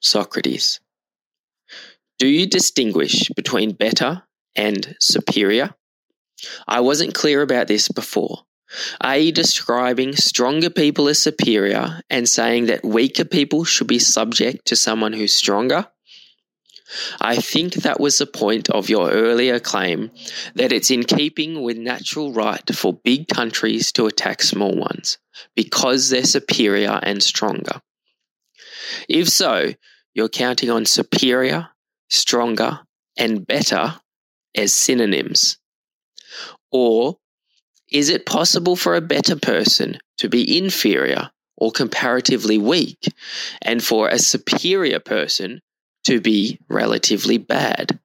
[0.00, 0.80] Socrates.
[2.22, 4.22] Do you distinguish between better
[4.54, 5.74] and superior?
[6.68, 8.44] I wasn't clear about this before.
[9.00, 14.66] Are you describing stronger people as superior and saying that weaker people should be subject
[14.66, 15.88] to someone who's stronger?
[17.20, 20.12] I think that was the point of your earlier claim
[20.54, 25.18] that it's in keeping with natural right for big countries to attack small ones
[25.56, 27.82] because they're superior and stronger.
[29.08, 29.74] If so,
[30.14, 31.70] you're counting on superior,
[32.12, 32.80] stronger,
[33.16, 33.96] and better
[34.54, 35.58] as synonyms.
[36.70, 37.18] Or
[37.90, 43.12] is it possible for a better person to be inferior or comparatively weak,
[43.60, 45.60] and for a superior person
[46.04, 47.98] to be relatively bad?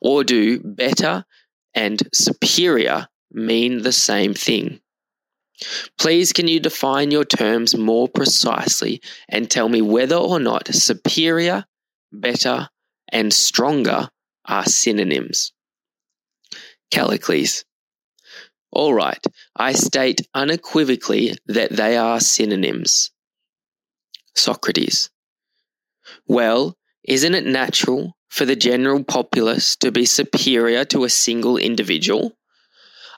[0.00, 1.24] Or do better
[1.74, 4.80] and superior mean the same thing?
[5.98, 11.64] Please, can you define your terms more precisely and tell me whether or not superior,
[12.12, 12.68] better,
[13.12, 14.08] and stronger
[14.46, 15.52] are synonyms?
[16.90, 17.64] Callicles.
[18.72, 23.10] All right, I state unequivocally that they are synonyms.
[24.34, 25.10] Socrates.
[26.26, 32.32] Well, isn't it natural for the general populace to be superior to a single individual?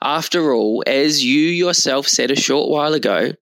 [0.02, 3.32] After all, as you yourself said a short while ago,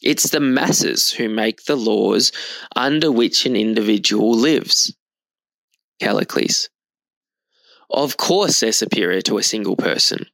[0.00, 2.32] it's the masses who make the laws
[2.74, 4.94] under which an individual lives.
[6.00, 6.68] Callicles.
[7.90, 10.26] Of course, they're superior to a single person.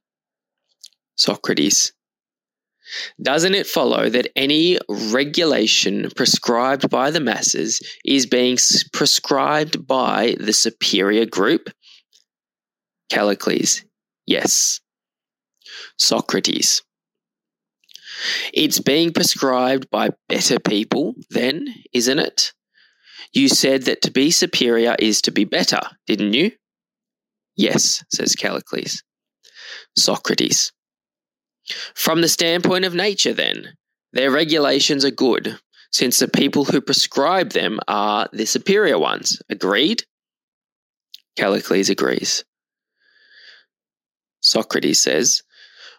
[1.15, 1.93] Socrates.
[3.21, 8.57] Doesn't it follow that any regulation prescribed by the masses is being
[8.93, 11.69] prescribed by the superior group?
[13.09, 13.83] Callicles.
[14.27, 14.81] Yes.
[15.97, 16.83] Socrates.
[18.53, 22.53] It's being prescribed by better people, then, isn't it?
[23.35, 26.51] You said that to be superior is to be better, didn't you?
[27.57, 29.03] Yes, says Callicles.
[29.97, 30.71] Socrates.
[31.93, 33.73] From the standpoint of nature, then,
[34.13, 35.59] their regulations are good,
[35.91, 39.41] since the people who prescribe them are the superior ones.
[39.49, 40.05] Agreed?
[41.35, 42.45] Callicles agrees.
[44.39, 45.41] Socrates says,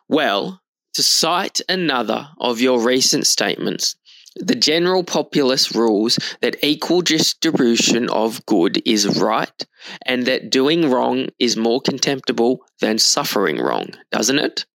[0.08, 0.62] Well,
[0.94, 3.96] to cite another of your recent statements,
[4.36, 9.66] the general populace rules that equal distribution of good is right
[10.04, 14.66] and that doing wrong is more contemptible than suffering wrong, doesn't it?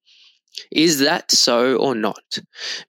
[0.72, 2.40] Is that so or not?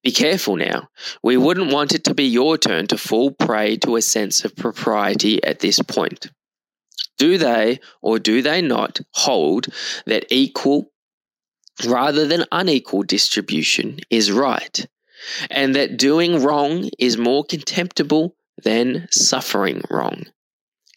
[0.03, 0.89] Be careful now.
[1.23, 4.57] We wouldn't want it to be your turn to fall prey to a sense of
[4.57, 6.31] propriety at this point.
[7.19, 9.67] Do they or do they not hold
[10.07, 10.91] that equal
[11.87, 14.87] rather than unequal distribution is right,
[15.51, 20.25] and that doing wrong is more contemptible than suffering wrong?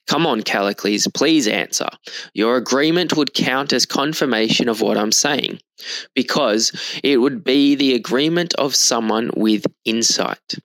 [0.08, 1.90] Come on, Callicles, please answer.
[2.34, 5.60] Your agreement would count as confirmation of what I'm saying,
[6.14, 6.72] because
[7.04, 10.56] it would be the agreement of someone with insight.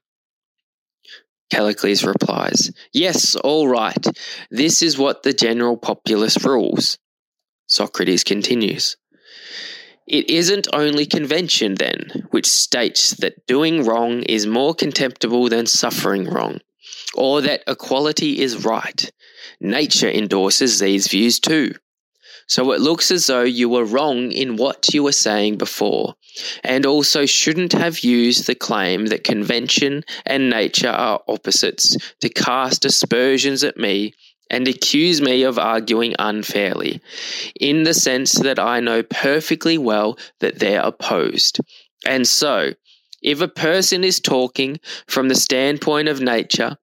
[1.50, 4.06] Callicles replies, Yes, all right.
[4.50, 6.98] This is what the general populace rules.
[7.66, 8.96] Socrates continues,
[10.11, 16.24] It isn't only convention, then, which states that doing wrong is more contemptible than suffering
[16.24, 16.58] wrong,
[17.14, 19.08] or that equality is right.
[19.61, 21.74] Nature endorses these views too.
[22.48, 26.16] So it looks as though you were wrong in what you were saying before,
[26.64, 32.84] and also shouldn't have used the claim that convention and nature are opposites to cast
[32.84, 34.14] aspersions at me
[34.51, 37.01] and accuse me of arguing unfairly,
[37.59, 41.61] in the sense that I know perfectly well that they're opposed.
[42.05, 42.74] And so,
[43.22, 46.76] if a person is talking from the standpoint of nature,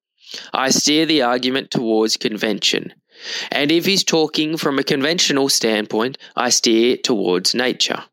[0.53, 2.93] I steer the argument towards convention.
[3.51, 8.03] And if he's talking from a conventional standpoint, I steer towards nature.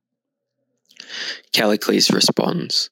[1.53, 2.91] Callicles responds,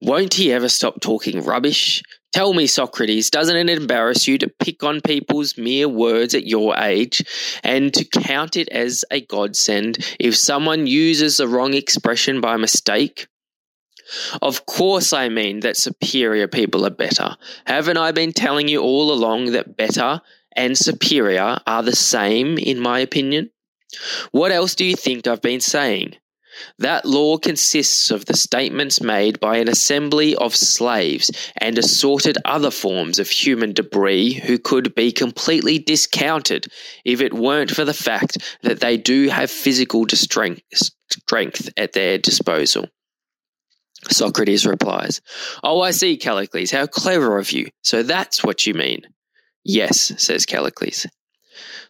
[0.00, 2.02] Won't he ever stop talking rubbish?
[2.32, 6.76] Tell me, Socrates, doesn't it embarrass you to pick on people's mere words at your
[6.78, 7.22] age
[7.62, 13.26] and to count it as a godsend if someone uses the wrong expression by mistake?
[14.40, 17.36] Of course, I mean that superior people are better.
[17.66, 20.22] Haven't I been telling you all along that better
[20.56, 23.50] and superior are the same, in my opinion?
[24.30, 26.16] What else do you think I've been saying?
[26.78, 32.70] That law consists of the statements made by an assembly of slaves and assorted other
[32.70, 36.66] forms of human debris who could be completely discounted
[37.04, 42.88] if it weren't for the fact that they do have physical strength at their disposal.
[44.10, 45.20] Socrates replies,
[45.62, 47.68] Oh, I see, Callicles, how clever of you.
[47.82, 49.02] So that's what you mean.
[49.64, 51.06] Yes, says Callicles.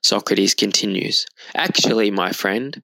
[0.02, 2.82] Socrates continues, Actually, my friend,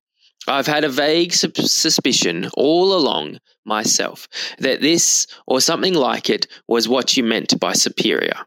[0.49, 4.29] I've had a vague suspicion all along myself
[4.59, 8.47] that this, or something like it, was what you meant by superior.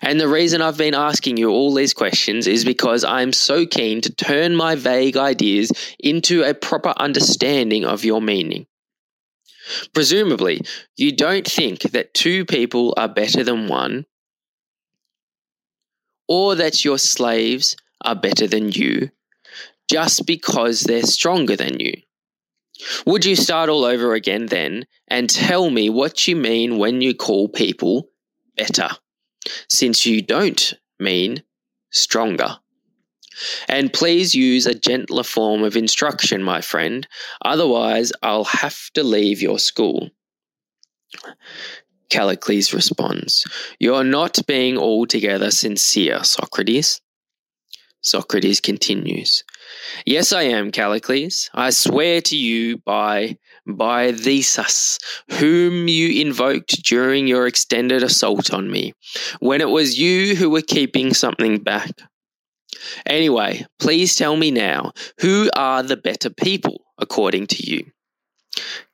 [0.00, 4.00] And the reason I've been asking you all these questions is because I'm so keen
[4.02, 8.66] to turn my vague ideas into a proper understanding of your meaning.
[9.92, 10.60] Presumably,
[10.96, 14.06] you don't think that two people are better than one,
[16.28, 19.10] or that your slaves are better than you,
[19.92, 21.92] just because they're stronger than you.
[23.06, 27.14] Would you start all over again then and tell me what you mean when you
[27.14, 28.08] call people
[28.56, 28.88] better,
[29.68, 31.42] since you don't mean
[31.90, 32.58] stronger?
[33.68, 37.06] And please use a gentler form of instruction, my friend,
[37.44, 40.10] otherwise, I'll have to leave your school.
[42.10, 43.46] Callicles responds,
[43.78, 47.00] You're not being altogether sincere, Socrates.
[48.02, 49.44] Socrates continues,
[50.06, 51.50] Yes, I am, Callicles.
[51.54, 54.98] I swear to you by by Zethus,
[55.38, 58.94] whom you invoked during your extended assault on me,
[59.40, 61.90] when it was you who were keeping something back.
[63.06, 67.84] Anyway, please tell me now, who are the better people, according to you?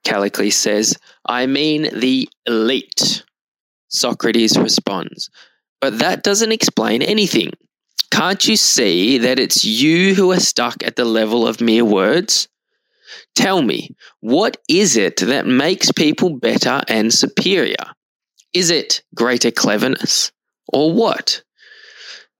[0.04, 3.24] Callicles says, I mean the elite.
[3.88, 5.30] Socrates responds,
[5.80, 7.52] but that doesn't explain anything.
[8.10, 12.48] Can't you see that it's you who are stuck at the level of mere words?
[13.34, 17.76] Tell me, what is it that makes people better and superior?
[18.52, 20.32] Is it greater cleverness?
[20.72, 21.42] Or what?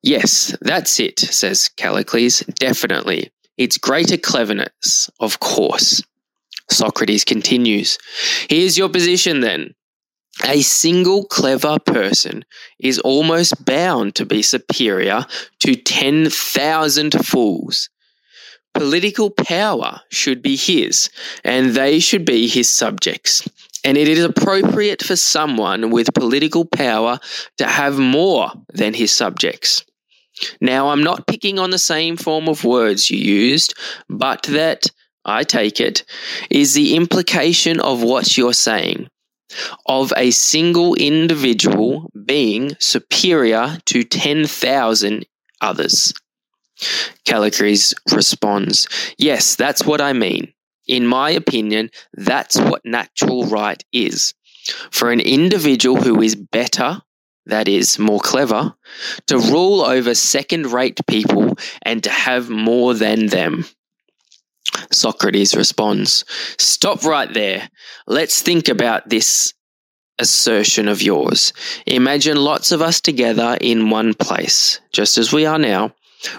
[0.03, 2.41] Yes, that's it, says Callicles.
[2.55, 3.31] Definitely.
[3.57, 6.03] It's greater cleverness, of course.
[6.71, 7.99] Socrates continues.
[8.49, 9.75] Here's your position then.
[10.45, 12.45] A single clever person
[12.79, 15.27] is almost bound to be superior
[15.61, 17.91] to 10,000 fools.
[18.75, 21.11] Political power should be his,
[21.45, 23.49] and they should be his subjects.
[23.85, 27.19] and it is appropriate for someone with political power
[27.57, 29.85] to have more than his subjects.
[30.61, 33.75] Now, I'm not picking on the same form of words you used,
[34.09, 34.87] but that,
[35.25, 36.05] I take it,
[36.51, 39.09] is the implication of what you're saying
[39.87, 45.27] of a single individual being superior to 10,000
[45.61, 46.13] others.
[47.25, 48.89] Callicles responds,
[49.19, 50.53] Yes, that's what I mean.
[50.87, 54.35] In my opinion, that's what natural right is.
[54.91, 57.03] For an individual who is better,
[57.47, 58.75] that is, more clever,
[59.27, 63.65] to rule over second rate people and to have more than them.
[64.91, 66.25] Socrates responds,
[66.59, 67.69] Stop right there.
[68.07, 69.55] Let's think about this
[70.19, 71.53] assertion of yours.
[71.87, 75.95] Imagine lots of us together in one place, just as we are now,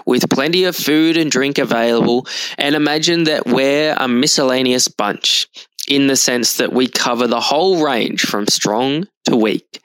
[0.06, 2.26] with plenty of food and drink available,
[2.58, 5.48] and imagine that we're a miscellaneous bunch
[5.88, 9.82] in the sense that we cover the whole range from strong to weak.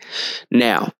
[0.51, 0.91] Now,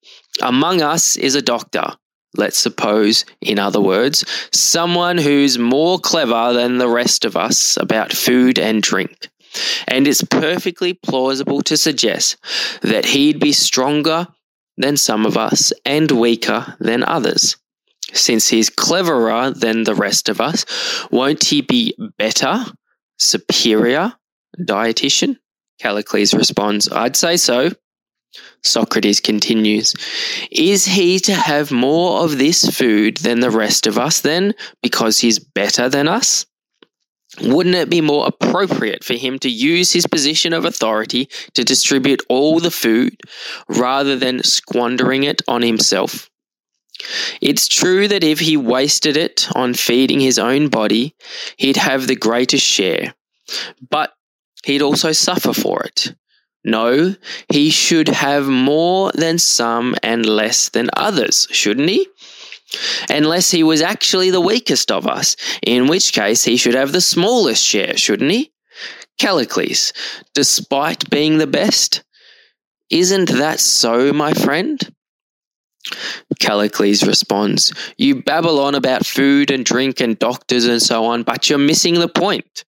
[0.42, 1.96] among us is a doctor.
[2.38, 8.14] Let's suppose, in other words, someone who's more clever than the rest of us about
[8.14, 9.30] food and drink.
[9.88, 12.38] And it's perfectly plausible to suggest
[12.82, 14.28] that he'd be stronger
[14.78, 17.56] than some of us and weaker than others.
[18.14, 20.66] Since he's cleverer than the rest of us,
[21.12, 22.66] won't he be better,
[23.18, 24.14] superior
[24.60, 25.38] dietitian?
[25.80, 27.72] Callicles responds, I'd say so.
[28.64, 29.94] Socrates continues,
[30.52, 35.20] Is he to have more of this food than the rest of us then, because
[35.20, 36.46] he's better than us?
[37.42, 42.22] Wouldn't it be more appropriate for him to use his position of authority to distribute
[42.30, 43.20] all the food
[43.68, 46.30] rather than squandering it on himself?
[47.42, 51.14] It's true that if he wasted it on feeding his own body,
[51.58, 53.14] he'd have the greatest share,
[53.90, 54.14] but
[54.64, 56.16] he'd also suffer for it.
[56.66, 57.16] No,
[57.48, 62.08] he should have more than some and less than others, shouldn't he?
[63.08, 67.02] Unless he was actually the weakest of us, in which case he should have the
[67.02, 68.52] smallest share, shouldn't he?
[69.20, 69.94] Callicles,
[70.34, 72.04] despite being the best?
[72.90, 74.80] Isn't that so, my friend?
[76.40, 81.48] Callicles responds, You babble on about food and drink and doctors and so on, but
[81.48, 82.66] you're missing the point.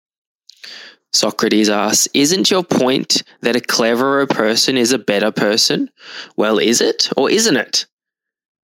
[1.14, 5.90] Socrates asks, Isn't your point that a cleverer person is a better person?
[6.38, 7.86] Well, is it or isn't it?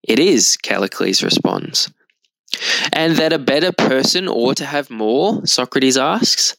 [0.03, 1.91] It is, Callicles responds.
[2.91, 5.45] And that a better person ought to have more?
[5.45, 6.55] Socrates asks.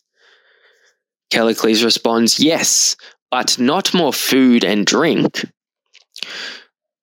[1.30, 2.96] Callicles responds, Yes,
[3.30, 5.44] but not more food and drink.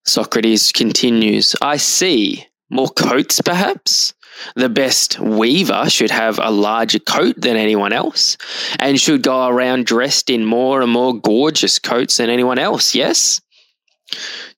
[0.05, 2.47] Socrates continues, I see.
[2.69, 4.13] More coats, perhaps?
[4.55, 8.37] The best weaver should have a larger coat than anyone else
[8.79, 13.41] and should go around dressed in more and more gorgeous coats than anyone else, yes?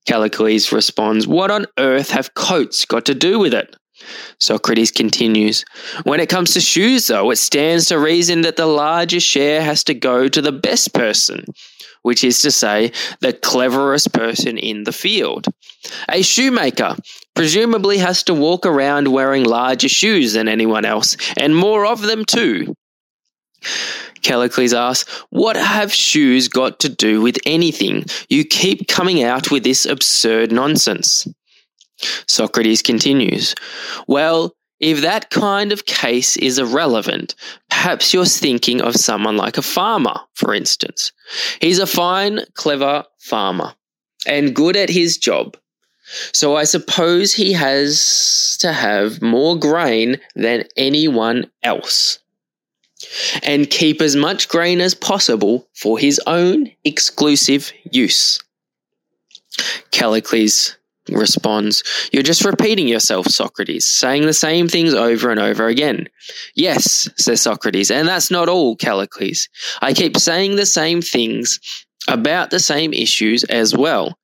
[0.05, 3.75] Callicles responds, What on earth have coats got to do with it?
[4.39, 5.63] Socrates continues,
[6.03, 9.83] When it comes to shoes, though, it stands to reason that the larger share has
[9.85, 11.45] to go to the best person
[12.03, 15.47] which is to say, the cleverest person in the field.
[16.09, 16.95] A shoemaker
[17.35, 22.25] presumably has to walk around wearing larger shoes than anyone else, and more of them
[22.25, 22.75] too.
[24.21, 28.05] Callicles asks, What have shoes got to do with anything?
[28.29, 31.27] You keep coming out with this absurd nonsense.
[32.27, 33.55] Socrates continues,
[34.07, 37.35] Well, if that kind of case is irrelevant,
[37.69, 41.13] perhaps you're thinking of someone like a farmer, for instance.
[41.61, 43.73] He's a fine, clever farmer
[44.25, 45.57] and good at his job.
[46.33, 52.19] So I suppose he has to have more grain than anyone else
[53.43, 58.39] and keep as much grain as possible for his own exclusive use.
[59.91, 60.77] Callicles
[61.09, 66.07] responds, You're just repeating yourself, Socrates, saying the same things over and over again.
[66.55, 69.47] Yes, says Socrates, and that's not all, Callicles.
[69.81, 71.59] I keep saying the same things
[72.07, 74.17] about the same issues as well.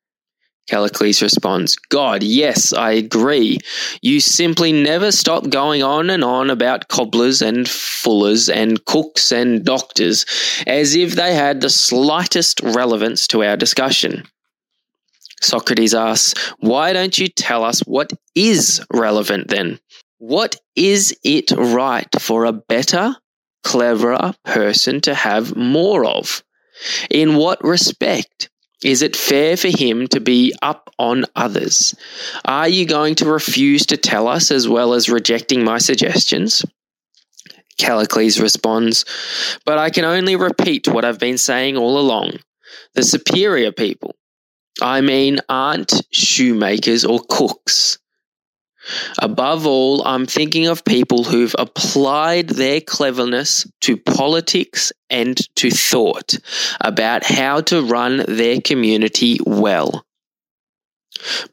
[0.69, 3.57] Callicles responds, God, yes, I agree.
[4.01, 9.65] You simply never stop going on and on about cobblers and fullers and cooks and
[9.65, 10.25] doctors
[10.67, 14.27] as if they had the slightest relevance to our discussion.
[15.41, 19.79] Socrates asks, Why don't you tell us what is relevant then?
[20.19, 23.15] What is it right for a better,
[23.63, 26.43] cleverer person to have more of?
[27.09, 28.49] In what respect?
[28.83, 31.95] Is it fair for him to be up on others?
[32.45, 36.63] Are you going to refuse to tell us as well as rejecting my suggestions?
[37.77, 39.05] Callicles responds,
[39.65, 42.39] But I can only repeat what I've been saying all along.
[42.93, 44.15] the superior people.
[44.81, 47.97] I mean, aren't shoemakers or cooks.
[49.19, 56.35] Above all, I'm thinking of people who've applied their cleverness to politics and to thought
[56.81, 60.05] about how to run their community well.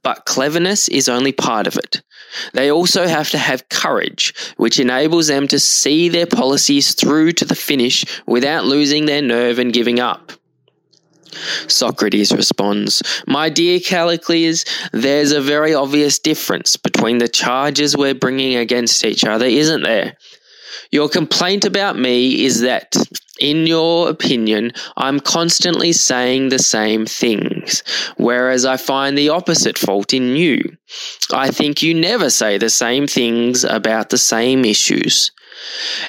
[0.02, 2.02] But cleverness is only part of it.
[2.52, 7.44] They also have to have courage, which enables them to see their policies through to
[7.44, 10.32] the finish without losing their nerve and giving up.
[11.68, 18.56] Socrates responds, My dear Callicles, there's a very obvious difference between the charges we're bringing
[18.56, 20.16] against each other, isn't there?
[20.90, 22.94] Your complaint about me is that,
[23.40, 27.82] in your opinion, I'm constantly saying the same things,
[28.16, 30.76] whereas I find the opposite fault in you.
[31.32, 35.32] I think you never say the same things about the same issues.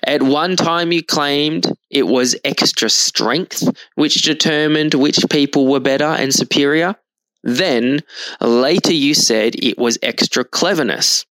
[0.03, 3.63] At one time, you claimed it was extra strength
[3.95, 6.95] which determined which people were better and superior.
[7.43, 8.01] Then,
[8.41, 11.25] later, you said it was extra cleverness.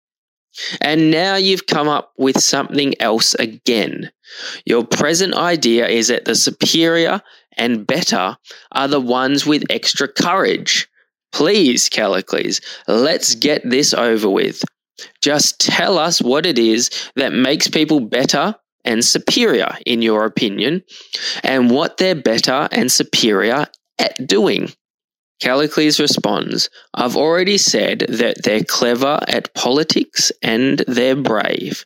[0.80, 4.10] And now you've come up with something else again.
[4.64, 7.20] Your present idea is that the superior
[7.56, 8.36] and better
[8.72, 10.88] are the ones with extra courage.
[11.32, 14.64] Please, Callicles, let's get this over with.
[15.22, 20.82] Just tell us what it is that makes people better and superior, in your opinion,
[21.42, 23.66] and what they're better and superior
[23.98, 24.72] at doing.
[25.40, 31.84] Callicles responds, I've already said that they're clever at politics and they're brave.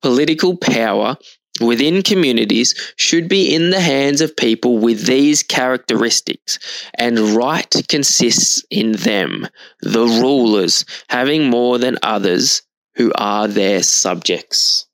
[0.00, 1.16] Political power
[1.60, 6.58] within communities should be in the hands of people with these characteristics,
[6.94, 9.48] and right consists in them,
[9.80, 12.62] the rulers, having more than others
[12.94, 14.86] who are their subjects.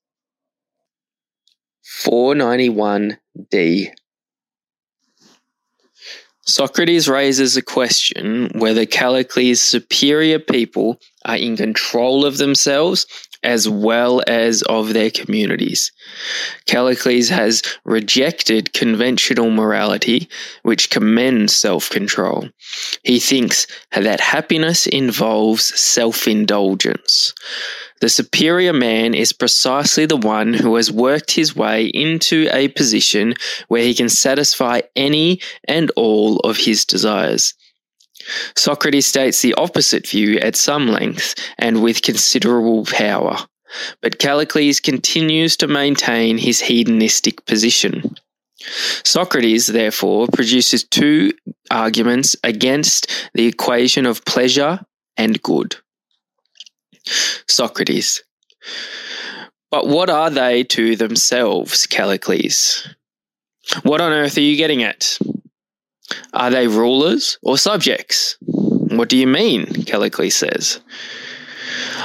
[2.04, 3.92] 491d
[6.44, 13.06] Socrates raises a question whether Callicles' superior people are in control of themselves
[13.42, 15.92] as well as of their communities.
[16.66, 20.28] Callicles has rejected conventional morality,
[20.62, 22.48] which commends self control.
[23.02, 27.34] He thinks that happiness involves self indulgence.
[28.00, 33.34] The superior man is precisely the one who has worked his way into a position
[33.68, 37.54] where he can satisfy any and all of his desires.
[38.56, 43.36] Socrates states the opposite view at some length and with considerable power,
[44.00, 48.16] but Callicles continues to maintain his hedonistic position.
[49.04, 51.32] Socrates, therefore, produces two
[51.70, 54.80] arguments against the equation of pleasure
[55.16, 55.76] and good.
[57.48, 58.22] Socrates.
[59.70, 62.86] But what are they to themselves, Callicles?
[63.82, 65.18] What on earth are you getting at?
[66.32, 68.36] Are they rulers or subjects?
[68.40, 69.66] What do you mean?
[69.84, 70.80] Callicles says.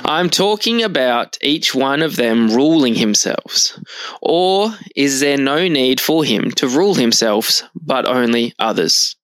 [0.06, 3.78] I'm talking about each one of them ruling himself.
[4.22, 9.16] Or is there no need for him to rule himself, but only others?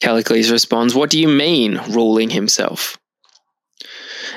[0.00, 2.98] Callicles responds, What do you mean, ruling himself?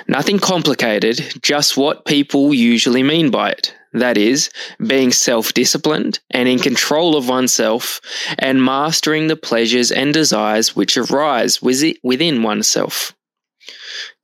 [0.08, 3.77] Nothing complicated, just what people usually mean by it.
[3.98, 4.50] That is,
[4.86, 8.00] being self disciplined and in control of oneself
[8.38, 13.14] and mastering the pleasures and desires which arise within oneself.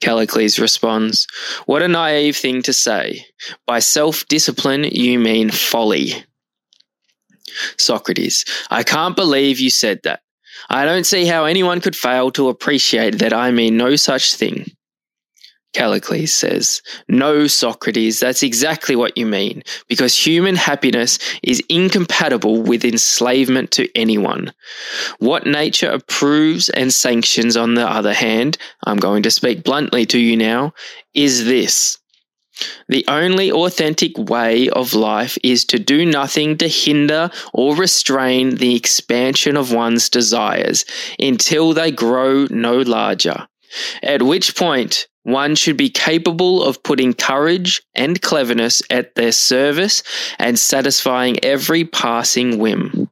[0.02, 1.28] Callicles responds,
[1.66, 3.26] What a naive thing to say.
[3.66, 6.26] By self discipline, you mean folly.
[7.78, 10.22] Socrates, I can't believe you said that.
[10.70, 14.72] I don't see how anyone could fail to appreciate that I mean no such thing.
[15.74, 22.86] Callicles says, No, Socrates, that's exactly what you mean, because human happiness is incompatible with
[22.86, 24.54] enslavement to anyone.
[25.20, 30.20] What nature approves and sanctions, on the other hand, I'm going to speak bluntly to
[30.20, 30.74] you now,
[31.14, 31.98] is this.
[32.88, 38.76] The only authentic way of life is to do nothing to hinder or restrain the
[38.76, 40.86] expansion of one's desires
[41.20, 43.48] until they grow no larger.
[44.04, 50.04] At which point, one should be capable of putting courage and cleverness at their service
[50.38, 53.10] and satisfying every passing whim.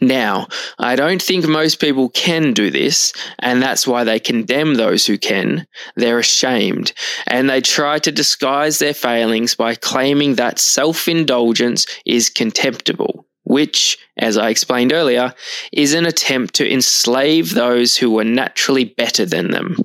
[0.00, 0.48] Now,
[0.78, 5.16] I don't think most people can do this, and that's why they condemn those who
[5.16, 5.66] can.
[5.96, 6.92] They're ashamed,
[7.26, 13.96] and they try to disguise their failings by claiming that self indulgence is contemptible, which,
[14.18, 15.32] as I explained earlier,
[15.72, 19.76] is an attempt to enslave those who were naturally better than them.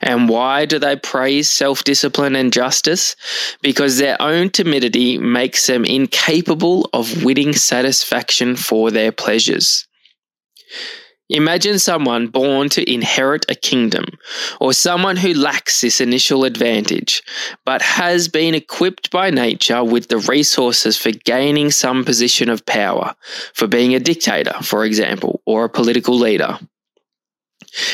[0.00, 3.16] And why do they praise self discipline and justice?
[3.62, 9.86] Because their own timidity makes them incapable of winning satisfaction for their pleasures.
[11.30, 14.04] Imagine someone born to inherit a kingdom,
[14.60, 17.22] or someone who lacks this initial advantage,
[17.66, 23.14] but has been equipped by nature with the resources for gaining some position of power,
[23.52, 26.58] for being a dictator, for example, or a political leader.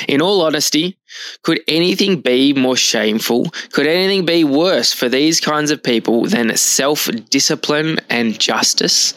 [0.08, 0.96] In all honesty,
[1.42, 3.50] could anything be more shameful?
[3.72, 9.14] Could anything be worse for these kinds of people than self discipline and justice?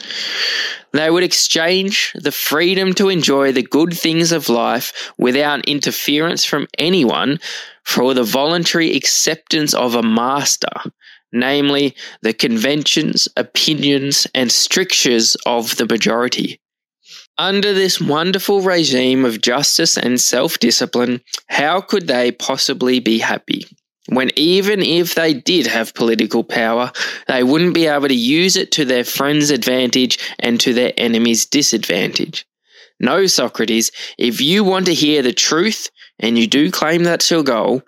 [0.93, 6.67] They would exchange the freedom to enjoy the good things of life without interference from
[6.77, 7.39] anyone
[7.83, 10.91] for the voluntary acceptance of a master,
[11.31, 16.59] namely the conventions, opinions, and strictures of the majority.
[17.39, 23.65] Under this wonderful regime of justice and self discipline, how could they possibly be happy?
[24.09, 26.91] When even if they did have political power,
[27.27, 31.45] they wouldn't be able to use it to their friends' advantage and to their enemies'
[31.45, 32.45] disadvantage.
[32.99, 37.43] No, Socrates, if you want to hear the truth, and you do claim that's your
[37.43, 37.83] goal,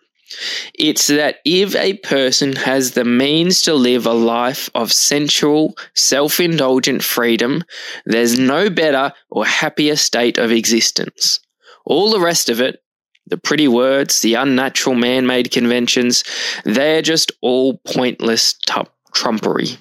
[0.74, 6.40] it's that if a person has the means to live a life of sensual, self
[6.40, 7.64] indulgent freedom,
[8.06, 11.40] there's no better or happier state of existence.
[11.86, 12.82] All the rest of it,
[13.28, 16.24] the pretty words, the unnatural man made conventions,
[16.64, 18.82] they're just all pointless t-
[19.14, 19.78] trumpery.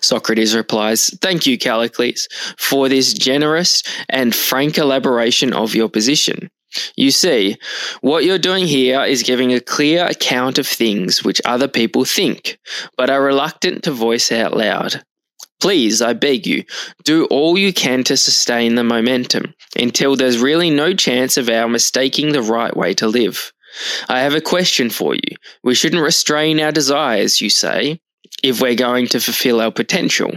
[0.00, 2.28] Socrates replies, Thank you, Callicles,
[2.58, 6.50] for this generous and frank elaboration of your position.
[6.96, 7.56] You see,
[8.00, 12.58] what you're doing here is giving a clear account of things which other people think,
[12.96, 15.02] but are reluctant to voice out loud.
[15.60, 16.64] Please, I beg you,
[17.04, 21.68] do all you can to sustain the momentum until there's really no chance of our
[21.68, 23.52] mistaking the right way to live.
[24.08, 25.36] I have a question for you.
[25.62, 28.00] We shouldn't restrain our desires, you say,
[28.42, 30.32] if we're going to fulfill our potential,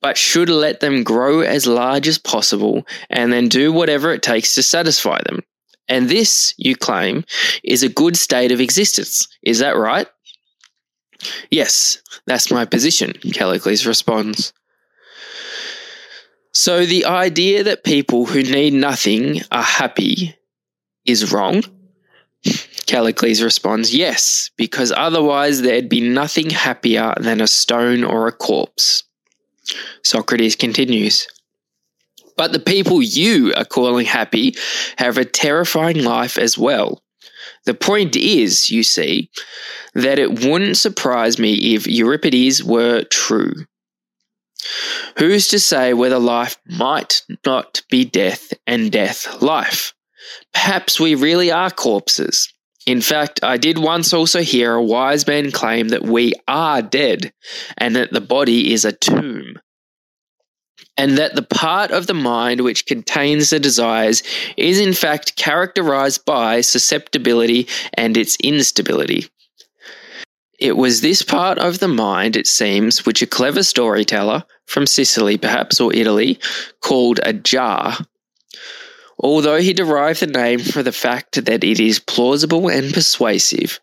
[0.00, 4.54] but should let them grow as large as possible and then do whatever it takes
[4.54, 5.40] to satisfy them.
[5.88, 7.24] And this, you claim,
[7.62, 9.28] is a good state of existence.
[9.42, 10.06] Is that right?
[11.50, 14.52] Yes, that's my position, Callicles responds.
[16.52, 20.36] So the idea that people who need nothing are happy
[21.04, 21.62] is wrong?
[22.86, 29.04] Callicles responds, Yes, because otherwise there'd be nothing happier than a stone or a corpse.
[30.02, 31.26] Socrates continues,
[32.36, 34.54] but the people you are calling happy
[34.98, 37.02] have a terrifying life as well.
[37.66, 39.30] The point is, you see,
[39.94, 43.52] that it wouldn't surprise me if Euripides were true.
[45.18, 49.94] Who's to say whether life might not be death and death life?
[50.52, 52.52] Perhaps we really are corpses.
[52.86, 57.32] In fact, I did once also hear a wise man claim that we are dead
[57.78, 59.58] and that the body is a tomb
[60.96, 64.22] and that the part of the mind which contains the desires
[64.56, 69.26] is in fact characterized by susceptibility and its instability.
[70.58, 75.36] It was this part of the mind, it seems, which a clever storyteller, from Sicily
[75.36, 76.38] perhaps or Italy,
[76.80, 77.98] called a jar.
[79.18, 83.80] Although he derived the name from the fact that it is plausible and persuasive,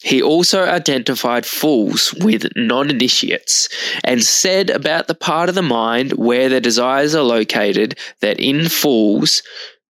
[0.00, 3.68] he also identified fools with non initiates
[4.04, 8.68] and said about the part of the mind where the desires are located that in
[8.68, 9.42] fools,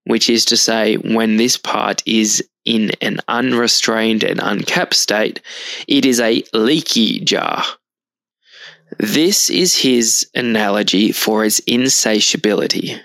[0.05, 5.41] which is to say, when this part is in an unrestrained and uncapped state,
[5.87, 7.63] it is a leaky jar.
[8.99, 12.99] This is his analogy for its insatiability.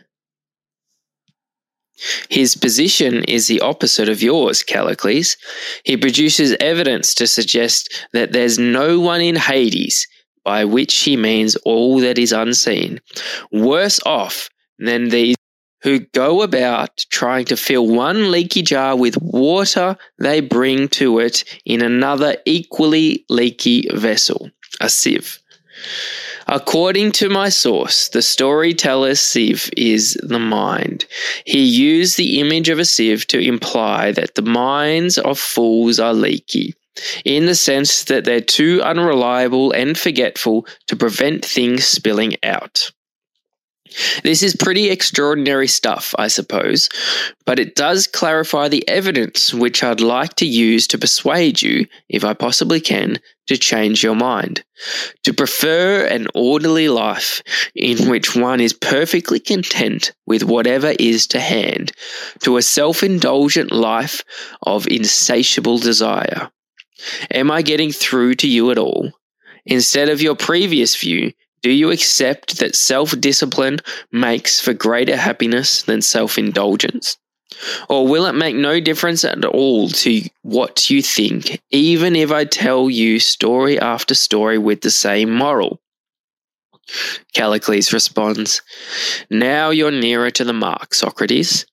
[2.29, 5.37] His position is the opposite of yours, Callicles.
[5.83, 10.07] He produces evidence to suggest that there's no one in Hades,
[10.43, 12.99] by which he means all that is unseen,
[13.51, 14.49] worse off
[14.79, 15.35] than these
[15.83, 21.43] who go about trying to fill one leaky jar with water they bring to it
[21.65, 24.49] in another equally leaky vessel,
[24.79, 25.39] a sieve.
[26.47, 31.05] According to my source, the storyteller's sieve is the mind.
[31.45, 36.13] He used the image of a sieve to imply that the minds of fools are
[36.13, 36.75] leaky,
[37.25, 42.91] in the sense that they're too unreliable and forgetful to prevent things spilling out.
[44.23, 46.89] This is pretty extraordinary stuff, I suppose,
[47.45, 52.23] but it does clarify the evidence which I'd like to use to persuade you, if
[52.23, 54.63] I possibly can, to change your mind.
[55.23, 57.41] To prefer an orderly life
[57.75, 61.91] in which one is perfectly content with whatever is to hand,
[62.39, 64.23] to a self indulgent life
[64.63, 66.49] of insatiable desire.
[67.31, 69.11] Am I getting through to you at all?
[69.65, 71.31] Instead of your previous view,
[71.63, 73.79] Do you accept that self discipline
[74.11, 77.17] makes for greater happiness than self indulgence?
[77.89, 82.45] Or will it make no difference at all to what you think, even if I
[82.45, 85.79] tell you story after story with the same moral?
[87.33, 88.61] Callicles responds,
[89.29, 91.65] Now you're nearer to the mark, Socrates.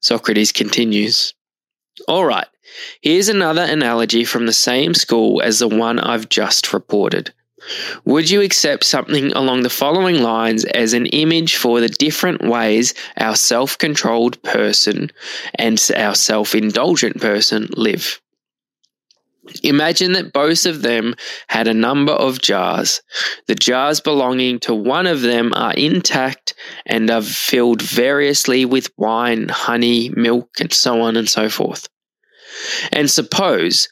[0.00, 1.34] Socrates continues,
[2.08, 2.48] All right,
[3.00, 7.32] here's another analogy from the same school as the one I've just reported.
[8.04, 12.94] Would you accept something along the following lines as an image for the different ways
[13.16, 15.10] our self controlled person
[15.54, 18.20] and our self indulgent person live?
[19.62, 21.14] Imagine that both of them
[21.48, 23.02] had a number of jars.
[23.46, 26.54] The jars belonging to one of them are intact
[26.86, 31.88] and are filled variously with wine, honey, milk, and so on and so forth.
[32.92, 33.88] And suppose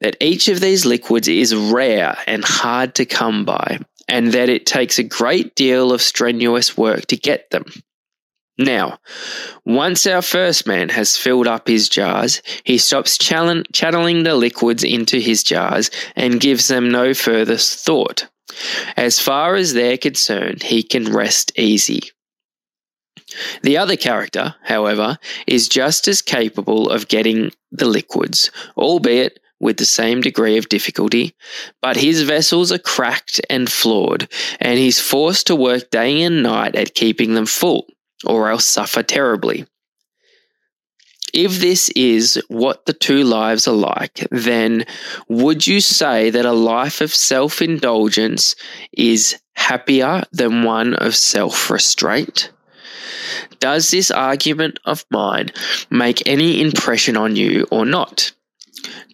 [0.00, 3.78] that each of these liquids is rare and hard to come by,
[4.08, 7.64] and that it takes a great deal of strenuous work to get them.
[8.58, 9.00] Now,
[9.66, 15.18] once our first man has filled up his jars, he stops channeling the liquids into
[15.18, 18.28] his jars and gives them no further thought.
[18.96, 22.00] As far as they're concerned, he can rest easy.
[23.62, 29.86] The other character, however, is just as capable of getting the liquids, albeit with the
[29.86, 31.34] same degree of difficulty,
[31.80, 34.28] but his vessels are cracked and flawed,
[34.60, 37.86] and he's forced to work day and night at keeping them full
[38.24, 39.66] or else suffer terribly.
[41.32, 44.86] If this is what the two lives are like, then
[45.28, 48.56] would you say that a life of self indulgence
[48.92, 52.50] is happier than one of self restraint?
[53.58, 55.50] Does this argument of mine
[55.90, 58.32] make any impression on you or not?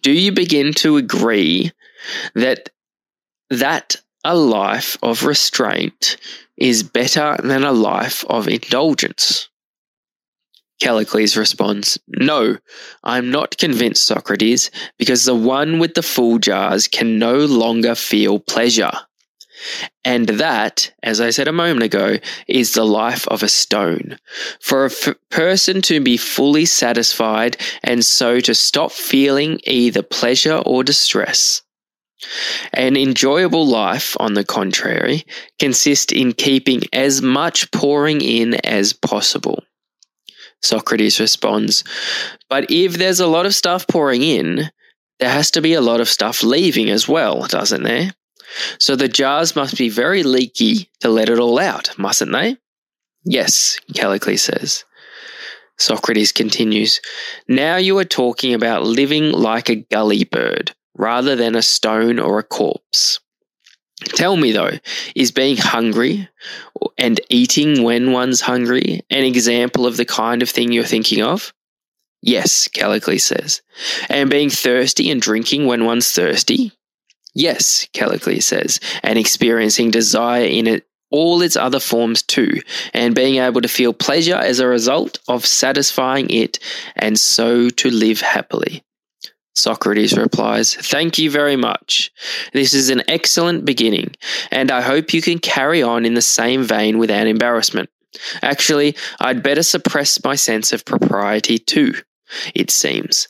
[0.01, 1.71] Do you begin to agree
[2.35, 2.69] that
[3.49, 6.17] that a life of restraint
[6.57, 9.49] is better than a life of indulgence?
[10.81, 12.57] Callicles responds, No,
[13.03, 18.39] I'm not convinced, Socrates, because the one with the full jars can no longer feel
[18.39, 18.91] pleasure.
[20.03, 24.17] And that, as I said a moment ago, is the life of a stone.
[24.61, 30.61] For a f- person to be fully satisfied and so to stop feeling either pleasure
[30.65, 31.61] or distress,
[32.73, 35.25] an enjoyable life, on the contrary,
[35.59, 39.63] consists in keeping as much pouring in as possible.
[40.61, 41.83] Socrates responds,
[42.49, 44.69] But if there's a lot of stuff pouring in,
[45.19, 48.11] there has to be a lot of stuff leaving as well, doesn't there?
[48.79, 52.57] So the jars must be very leaky to let it all out, mustn't they?
[53.25, 54.83] Yes, Callicles says.
[55.77, 57.01] Socrates continues,
[57.47, 62.39] Now you are talking about living like a gully bird rather than a stone or
[62.39, 63.19] a corpse.
[64.09, 64.79] Tell me though,
[65.15, 66.29] is being hungry
[66.97, 71.53] and eating when one's hungry an example of the kind of thing you're thinking of?
[72.21, 73.61] Yes, Callicles says.
[74.09, 76.71] And being thirsty and drinking when one's thirsty?
[77.33, 78.79] Yes, Callicles says.
[79.01, 82.59] And experiencing desire in it all its other forms too,
[82.91, 86.57] and being able to feel pleasure as a result of satisfying it,
[86.95, 88.83] and so to live happily.
[89.53, 92.11] Socrates replies, Thank you very much.
[92.51, 94.15] This is an excellent beginning,
[94.49, 97.91] and I hope you can carry on in the same vein without embarrassment.
[98.41, 101.93] Actually, I'd better suppress my sense of propriety too,
[102.55, 103.27] it seems.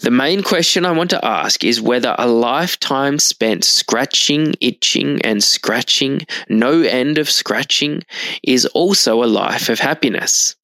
[0.00, 5.44] The main question I want to ask is whether a lifetime spent scratching, itching, and
[5.44, 8.04] scratching, no end of scratching,
[8.42, 10.56] is also a life of happiness.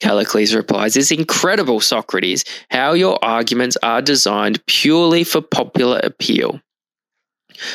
[0.00, 6.60] Callicles replies, It's incredible, Socrates, how your arguments are designed purely for popular appeal.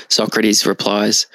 [0.09, 1.27] Socrates replies,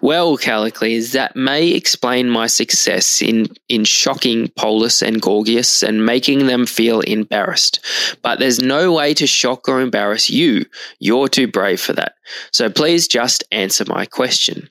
[0.00, 6.46] Well, Callicles, that may explain my success in, in shocking Polus and Gorgias and making
[6.46, 7.80] them feel embarrassed.
[8.22, 10.66] But there's no way to shock or embarrass you.
[10.98, 12.14] You're too brave for that.
[12.52, 14.70] So please just answer my question.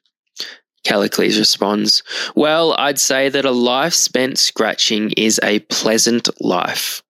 [0.84, 2.03] Callicles responds,
[2.36, 7.01] Well, I'd say that a life spent scratching is a pleasant life.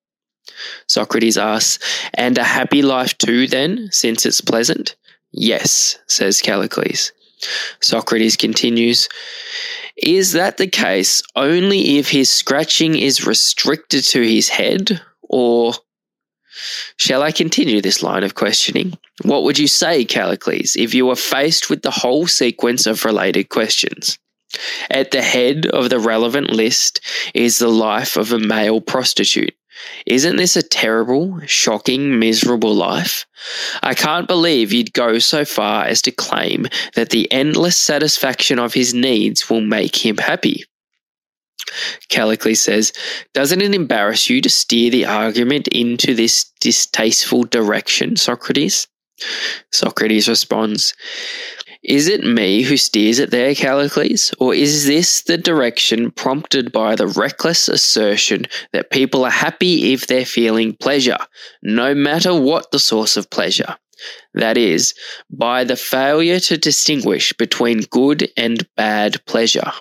[0.88, 1.84] Socrates asks,
[2.14, 4.96] And a happy life too, then, since it's pleasant?
[5.34, 7.12] Yes, says Callicles.
[7.82, 9.10] Socrates continues,
[9.98, 15.74] Is that the case only if his scratching is restricted to his head, or
[16.98, 18.98] Shall I continue this line of questioning?
[19.24, 23.50] What would you say, Callicles, if you were faced with the whole sequence of related
[23.50, 24.20] questions?
[24.92, 27.02] At the head of the relevant list
[27.34, 29.56] is the life of a male prostitute,
[30.06, 33.26] Isn't this a terrible, shocking, miserable life?
[33.82, 38.74] I can't believe you'd go so far as to claim that the endless satisfaction of
[38.74, 40.66] his needs will make him happy.
[42.10, 42.94] Callicles says,
[43.34, 48.88] Doesn't it embarrass you to steer the argument into this distasteful direction, Socrates?
[49.72, 50.94] Socrates responds,
[51.84, 56.96] Is it me who steers it there, Callicles, or is this the direction prompted by
[56.96, 61.18] the reckless assertion that people are happy if they're feeling pleasure,
[61.62, 63.76] no matter what the source of pleasure?
[64.34, 64.94] That is,
[65.30, 69.72] by the failure to distinguish between good and bad pleasure.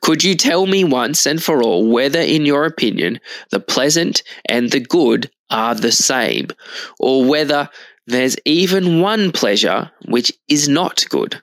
[0.00, 4.70] Could you tell me once and for all whether, in your opinion, the pleasant and
[4.70, 6.48] the good are the same,
[6.98, 7.68] or whether
[8.06, 11.42] there's even one pleasure which is not good?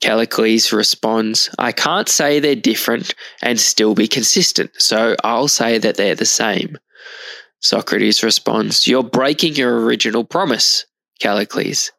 [0.00, 5.96] Callicles responds, I can't say they're different and still be consistent, so I'll say that
[5.96, 6.78] they're the same.
[7.60, 10.86] Socrates responds, You're breaking your original promise,
[11.20, 11.92] Callicles.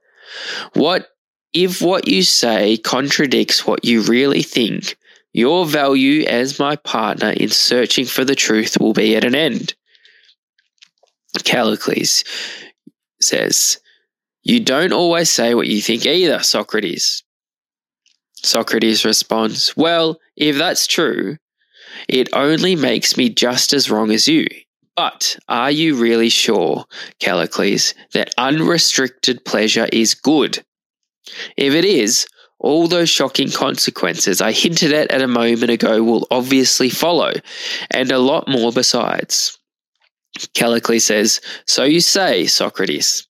[0.73, 1.09] What
[1.53, 4.97] if what you say contradicts what you really think,
[5.33, 9.73] your value as my partner in searching for the truth will be at an end.
[11.43, 12.23] Callicles
[13.23, 13.79] says,
[14.43, 17.23] You don't always say what you think either, Socrates.
[18.35, 21.37] Socrates responds, Well, if that's true,
[22.07, 24.45] it only makes me just as wrong as you.
[24.95, 26.85] But are you really sure,
[27.19, 30.63] Callicles, that unrestricted pleasure is good?
[31.55, 32.27] If it is,
[32.59, 37.33] all those shocking consequences I hinted at at a moment ago will obviously follow,
[37.89, 39.57] and a lot more besides.
[40.53, 43.27] Callicles says, So you say, Socrates.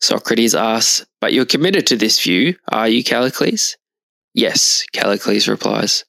[0.00, 3.76] Socrates asks, But you're committed to this view, are you, Callicles?
[4.34, 6.04] Yes, Callicles replies.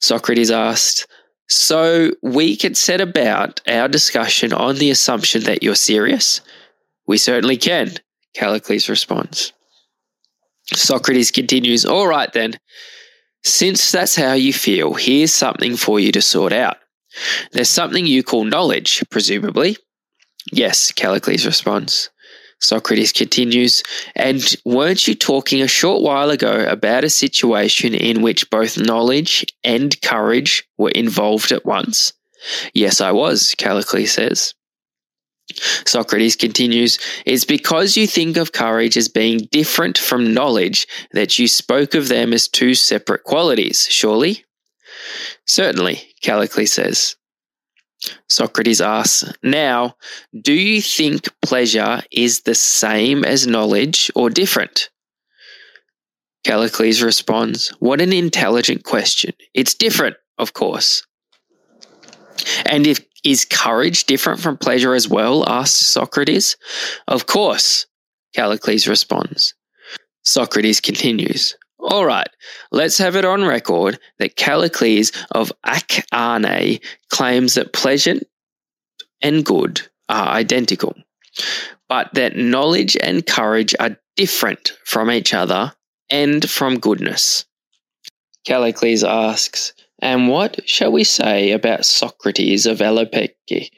[0.00, 1.06] Socrates asked,
[1.48, 6.40] So we can set about our discussion on the assumption that you're serious?
[7.06, 7.92] We certainly can,
[8.34, 9.52] Callicles responds.
[10.74, 12.58] Socrates continues, All right then,
[13.44, 16.78] since that's how you feel, here's something for you to sort out.
[17.52, 19.76] There's something you call knowledge, presumably.
[20.52, 22.10] Yes, Callicles responds.
[22.60, 23.82] Socrates continues,
[24.16, 29.46] And weren't you talking a short while ago about a situation in which both knowledge
[29.62, 32.12] and courage were involved at once?
[32.74, 34.54] Yes, I was, Callicles says.
[35.86, 41.48] Socrates continues, It's because you think of courage as being different from knowledge that you
[41.48, 44.44] spoke of them as two separate qualities, surely?
[45.46, 47.16] Certainly, Callicles says.
[48.28, 49.96] Socrates asks, Now,
[50.40, 54.90] do you think pleasure is the same as knowledge or different?
[56.44, 59.32] Callicles responds, What an intelligent question.
[59.54, 61.04] It's different, of course.
[62.64, 65.48] And if is courage different from pleasure as well?
[65.48, 66.56] asks Socrates.
[67.08, 67.86] Of course,
[68.34, 69.54] Callicles responds.
[70.24, 71.56] Socrates continues.
[71.80, 72.28] All right,
[72.72, 78.20] let's have it on record that Callicles of Acharnae claims that pleasure
[79.22, 80.94] and good are identical,
[81.88, 85.72] but that knowledge and courage are different from each other
[86.10, 87.44] and from goodness.
[88.44, 93.70] Callicles asks, and what shall we say about Socrates of Alopece?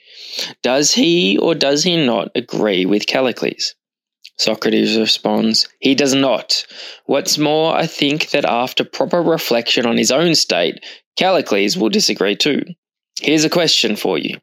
[0.62, 3.74] Does he or does he not agree with Callicles?
[4.40, 6.64] Socrates responds, He does not.
[7.04, 10.82] What's more, I think that after proper reflection on his own state,
[11.18, 12.62] Callicles will disagree too.
[13.20, 14.38] Here's a question for you.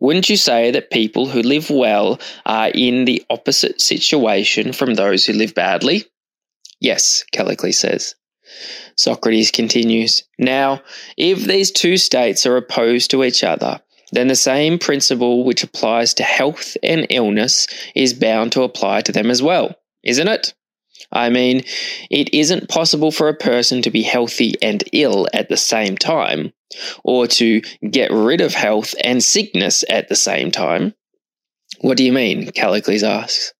[0.00, 5.24] Wouldn't you say that people who live well are in the opposite situation from those
[5.24, 6.04] who live badly?
[6.78, 8.16] Yes, Callicles says.
[8.96, 10.82] Socrates continues Now,
[11.16, 13.80] if these two states are opposed to each other,
[14.12, 19.12] then the same principle which applies to health and illness is bound to apply to
[19.12, 20.54] them as well, isn't it?
[21.12, 21.64] I mean,
[22.10, 26.52] it isn't possible for a person to be healthy and ill at the same time,
[27.04, 30.94] or to get rid of health and sickness at the same time.
[31.80, 32.50] What do you mean?
[32.50, 33.52] Callicles asks.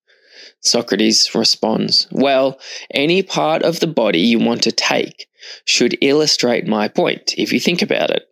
[0.60, 2.58] Socrates responds, Well,
[2.92, 5.28] any part of the body you want to take
[5.64, 8.24] should illustrate my point, if you think about it.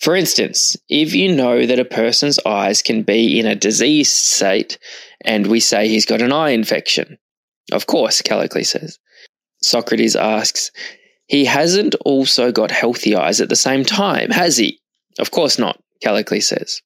[0.00, 4.78] For instance, if you know that a person's eyes can be in a diseased state,
[5.24, 7.18] and we say he's got an eye infection.
[7.70, 8.98] Of course, Callicles says.
[9.62, 10.70] Socrates asks,
[11.26, 14.80] He hasn't also got healthy eyes at the same time, has he?
[15.18, 16.82] Of course not, Callicles says.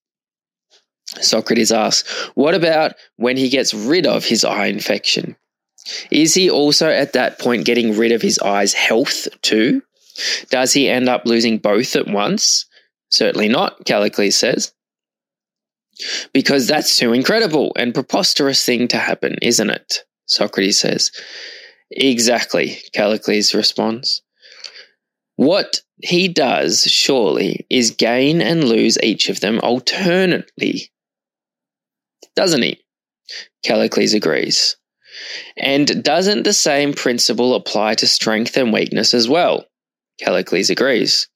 [1.21, 5.37] Socrates asks, What about when he gets rid of his eye infection?
[6.11, 9.83] Is he also at that point getting rid of his eye's health too?
[10.51, 12.67] Does he end up losing both at once?
[13.11, 14.73] Certainly not, Callicles says.
[16.33, 20.05] Because that's too incredible and preposterous thing to happen, isn't it?
[20.27, 21.11] Socrates says.
[21.91, 24.23] Exactly, Callicles responds.
[25.37, 30.91] What he does, surely, is gain and lose each of them alternately.
[32.35, 32.81] Doesn't he?
[33.65, 34.77] Callicles agrees.
[35.57, 39.65] And doesn't the same principle apply to strength and weakness as well?
[40.21, 41.29] Callicles agrees.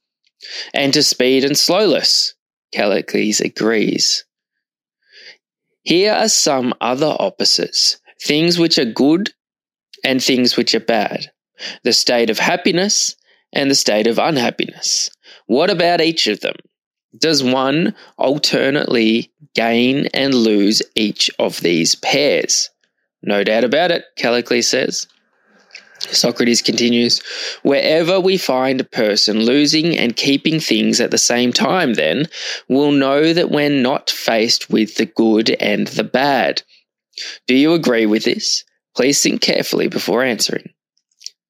[0.75, 2.35] And to speed and slowness?
[2.73, 4.25] Callicles agrees.
[5.83, 9.33] Here are some other opposites things which are good
[10.05, 11.31] and things which are bad,
[11.85, 13.17] the state of happiness
[13.53, 15.11] and the state of unhappiness.
[15.47, 16.57] What about each of them?
[17.19, 22.71] Does one alternately gain and lose each of these pairs?
[23.23, 25.07] No doubt about it, Callicles says.
[26.13, 27.21] Socrates continues,
[27.63, 32.27] wherever we find a person losing and keeping things at the same time, then
[32.69, 36.63] we'll know that we're not faced with the good and the bad.
[37.47, 38.65] Do you agree with this?
[38.97, 40.71] Please think carefully before answering.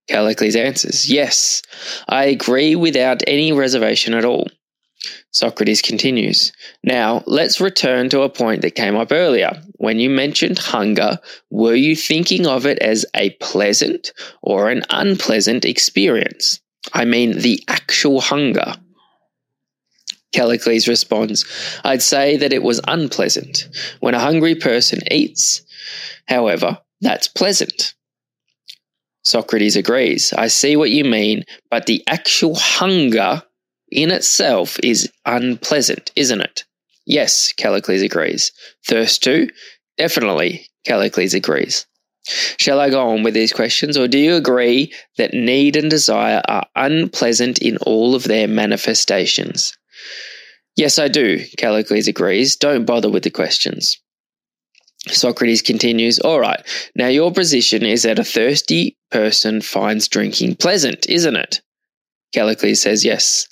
[0.09, 1.63] Callicles answers, Yes,
[2.09, 4.49] I agree without any reservation at all.
[5.30, 9.62] Socrates continues, Now, let's return to a point that came up earlier.
[9.76, 11.18] When you mentioned hunger,
[11.51, 16.61] were you thinking of it as a pleasant or an unpleasant experience?
[16.92, 18.74] I mean, the actual hunger.
[20.32, 21.44] Callicles responds,
[21.84, 23.68] I'd say that it was unpleasant.
[24.01, 25.62] When a hungry person eats,
[26.28, 27.94] however, that's pleasant.
[29.22, 30.32] Socrates agrees.
[30.32, 33.42] I see what you mean, but the actual hunger
[33.91, 36.64] in itself is unpleasant, isn't it?
[37.07, 38.53] Yes, Callicles agrees.
[38.86, 39.49] Thirst too?
[39.99, 41.86] Definitely, Callicles agrees.
[42.59, 46.43] Shall I go on with these questions, or do you agree that need and desire
[46.47, 49.72] are unpleasant in all of their manifestations?
[50.76, 52.57] Yes, I do, Callicles agrees.
[52.57, 53.99] Don't bother with the questions.
[55.09, 56.61] Socrates continues, All right,
[56.95, 61.62] now your position is that a thirsty person finds drinking pleasant, isn't it?
[62.34, 63.49] Callicles says yes.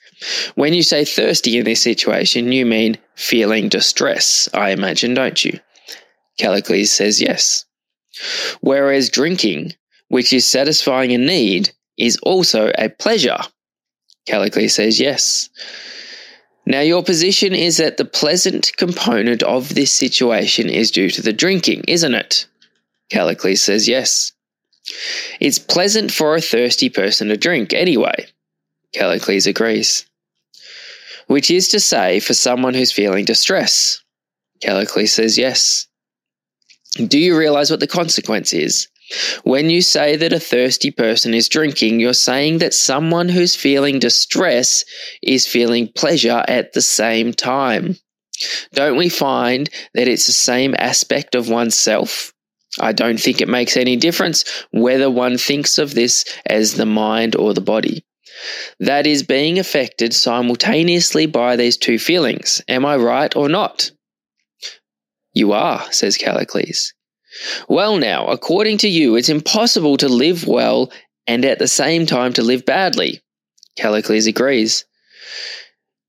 [0.54, 5.60] When you say thirsty in this situation, you mean feeling distress, I imagine, don't you?
[6.38, 7.64] Callicles says yes.
[8.60, 9.74] Whereas drinking,
[10.08, 13.38] which is satisfying a need, is also a pleasure.
[14.26, 15.50] Callicles says yes.
[16.66, 21.32] Now, your position is that the pleasant component of this situation is due to the
[21.32, 22.46] drinking, isn't it?
[23.10, 24.32] Callicles says yes.
[25.40, 28.26] It's pleasant for a thirsty person to drink anyway.
[28.94, 30.07] Callicles agrees
[31.28, 34.02] which is to say, for someone who's feeling distress.
[34.60, 35.86] Callicles says yes.
[36.96, 38.88] Do you realize what the consequence is?
[39.44, 43.98] When you say that a thirsty person is drinking, you're saying that someone who's feeling
[43.98, 44.84] distress
[45.22, 47.96] is feeling pleasure at the same time.
[48.72, 52.32] Don't we find that it's the same aspect of oneself?
[52.80, 57.34] I don't think it makes any difference whether one thinks of this as the mind
[57.34, 58.04] or the body
[58.80, 62.62] that is being affected simultaneously by these two feelings.
[62.68, 63.90] Am I right or not?
[65.34, 66.92] You are, says Callicles.
[67.68, 70.90] Well, now, according to you, it's impossible to live well
[71.26, 73.20] and at the same time to live badly.
[73.76, 74.84] Callicles agrees.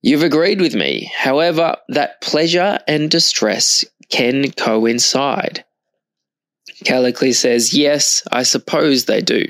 [0.01, 1.11] You've agreed with me.
[1.15, 5.65] However, that pleasure and distress can coincide.
[6.85, 9.45] Callicles says, Yes, I suppose they do.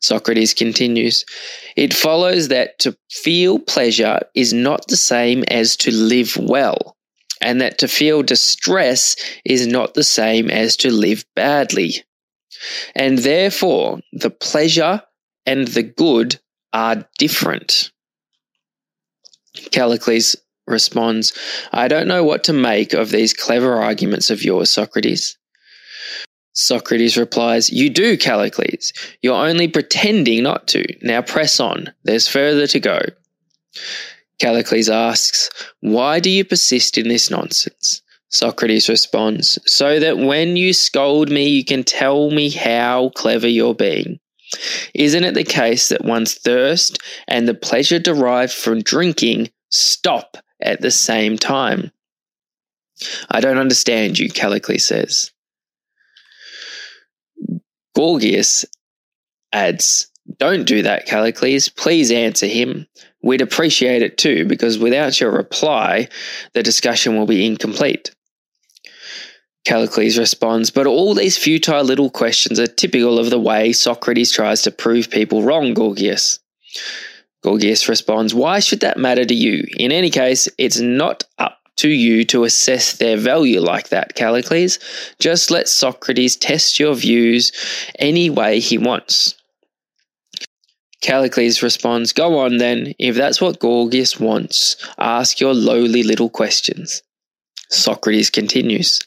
[0.00, 1.24] Socrates continues,
[1.76, 6.96] it follows that to feel pleasure is not the same as to live well,
[7.40, 11.94] and that to feel distress is not the same as to live badly.
[12.94, 15.02] And therefore, the pleasure
[15.46, 16.40] and the good
[16.72, 17.90] are different.
[19.70, 20.36] Callicles
[20.66, 21.32] responds,
[21.72, 25.36] I don't know what to make of these clever arguments of yours, Socrates.
[26.54, 28.92] Socrates replies, You do, Callicles.
[29.22, 30.84] You're only pretending not to.
[31.02, 31.92] Now press on.
[32.04, 33.00] There's further to go.
[34.38, 35.50] Callicles asks,
[35.80, 38.02] Why do you persist in this nonsense?
[38.28, 43.74] Socrates responds, So that when you scold me, you can tell me how clever you're
[43.74, 44.20] being.
[44.94, 50.80] Isn't it the case that one's thirst and the pleasure derived from drinking stop at
[50.80, 51.90] the same time?
[53.28, 55.32] I don't understand you, Callicles says.
[57.94, 58.64] Gorgias
[59.52, 61.68] adds, Don't do that, Callicles.
[61.68, 62.86] Please answer him.
[63.22, 66.08] We'd appreciate it too, because without your reply,
[66.52, 68.10] the discussion will be incomplete.
[69.64, 74.62] Callicles responds, But all these futile little questions are typical of the way Socrates tries
[74.62, 76.38] to prove people wrong, Gorgias.
[77.42, 79.64] Gorgias responds, Why should that matter to you?
[79.78, 81.53] In any case, it's not up
[81.84, 84.78] to you to assess their value like that, Callicles.
[85.18, 87.52] Just let Socrates test your views
[87.98, 89.34] any way he wants.
[91.02, 97.02] Callicles responds, Go on then, if that's what Gorgias wants, ask your lowly little questions.
[97.68, 99.00] Socrates continues,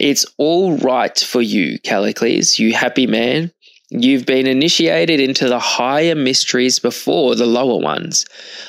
[0.00, 3.52] It's all right for you, Callicles, you happy man.
[3.90, 8.24] You've been initiated into the higher mysteries before the lower ones.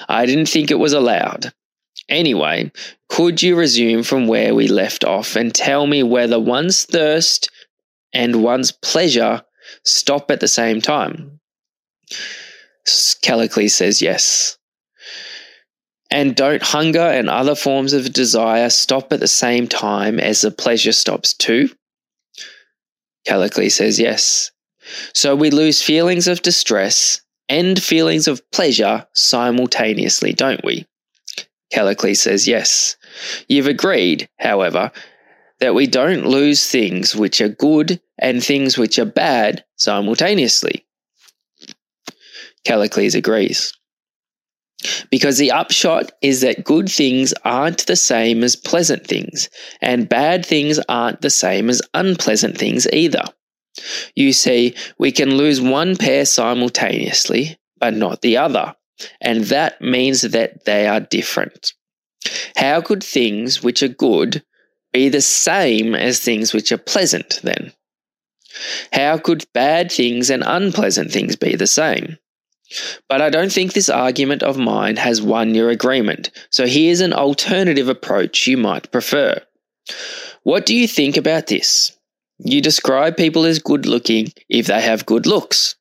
[0.10, 1.54] I didn't think it was allowed.
[2.10, 2.72] Anyway,
[3.10, 7.50] could you resume from where we left off and tell me whether one's thirst
[8.14, 9.44] and one's pleasure
[9.84, 11.40] stop at the same time?
[13.22, 14.58] Callicles says yes.
[16.10, 20.52] And don't hunger and other forms of desire stop at the same time as the
[20.52, 21.70] pleasure stops too?
[23.26, 24.52] Callicles says yes.
[25.14, 27.20] So we lose feelings of distress
[27.50, 30.86] and feelings of pleasure simultaneously, don't we?
[31.72, 32.96] Callicles says yes.
[33.48, 34.92] You've agreed, however,
[35.60, 40.86] that we don't lose things which are good and things which are bad simultaneously.
[42.64, 43.74] Callicles agrees.
[45.10, 49.50] Because the upshot is that good things aren't the same as pleasant things,
[49.82, 53.24] and bad things aren't the same as unpleasant things either.
[54.16, 58.76] You see, we can lose one pair simultaneously, but not the other,
[59.22, 61.74] and that means that they are different.
[62.56, 64.44] How could things which are good
[64.92, 67.74] be the same as things which are pleasant then?
[68.92, 72.18] How could bad things and unpleasant things be the same?
[73.08, 77.14] But I don't think this argument of mine has won your agreement, so here's an
[77.14, 79.40] alternative approach you might prefer.
[80.44, 81.98] What do you think about this?
[82.40, 85.76] You describe people as good looking if they have good looks.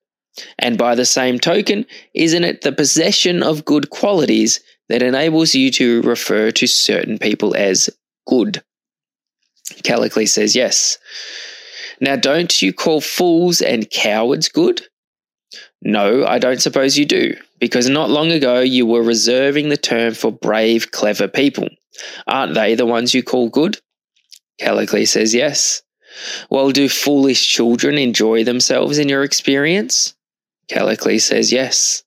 [0.59, 5.71] And by the same token, isn't it the possession of good qualities that enables you
[5.73, 7.91] to refer to certain people as
[8.27, 8.63] good?
[9.83, 10.99] Callicles says yes.
[12.01, 14.83] Now, don't you call fools and cowards good?
[15.83, 20.15] No, I don't suppose you do, because not long ago you were reserving the term
[20.15, 21.69] for brave, clever people.
[22.27, 23.79] Aren't they the ones you call good?
[24.61, 25.83] Callicles says yes.
[26.51, 30.16] Well, do foolish children enjoy themselves in your experience?
[30.69, 32.03] Callicles says yes.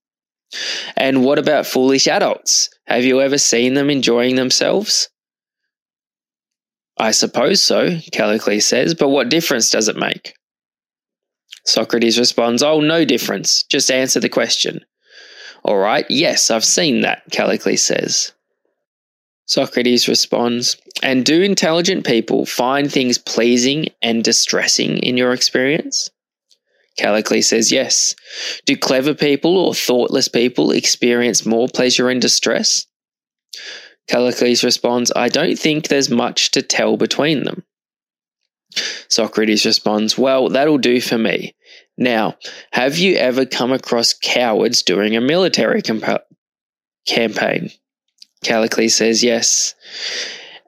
[0.97, 2.69] And what about foolish adults?
[2.85, 5.09] Have you ever seen them enjoying themselves?
[6.97, 10.33] I suppose so, Callicles says, but what difference does it make?
[11.65, 13.63] Socrates responds, Oh, no difference.
[13.63, 14.83] Just answer the question.
[15.63, 18.33] All right, yes, I've seen that, Callicles says.
[19.45, 26.09] Socrates responds, And do intelligent people find things pleasing and distressing in your experience?
[26.97, 28.15] Callicles says yes.
[28.65, 32.85] Do clever people or thoughtless people experience more pleasure and distress?
[34.07, 37.63] Callicles responds, I don't think there's much to tell between them.
[39.07, 41.55] Socrates responds, Well, that'll do for me.
[41.97, 42.37] Now,
[42.71, 47.71] have you ever come across cowards during a military campaign?
[48.43, 49.75] Callicles says yes.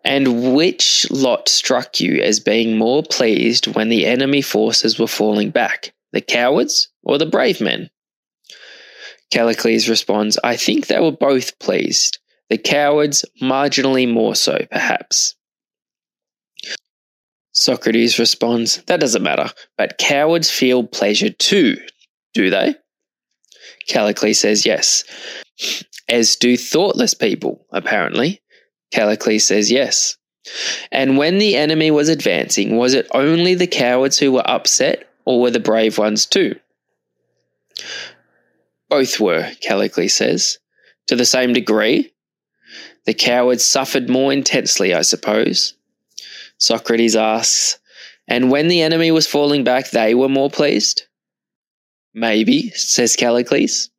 [0.03, 5.51] And which lot struck you as being more pleased when the enemy forces were falling
[5.51, 5.93] back?
[6.11, 7.89] The cowards or the brave men?
[9.31, 12.19] Callicles responds, I think they were both pleased.
[12.49, 15.35] The cowards marginally more so, perhaps.
[17.53, 21.77] Socrates responds, That doesn't matter, but cowards feel pleasure too,
[22.33, 22.75] do they?
[23.87, 25.03] Callicles says yes,
[26.09, 28.41] as do thoughtless people, apparently.
[28.91, 30.17] Callicles says yes.
[30.91, 35.41] And when the enemy was advancing, was it only the cowards who were upset, or
[35.41, 36.55] were the brave ones too?
[38.89, 40.59] Both were, Callicles says.
[41.07, 42.11] To the same degree,
[43.05, 45.73] the cowards suffered more intensely, I suppose.
[46.57, 47.79] Socrates asks,
[48.27, 51.03] And when the enemy was falling back, they were more pleased?
[52.13, 53.89] Maybe, says Callicles.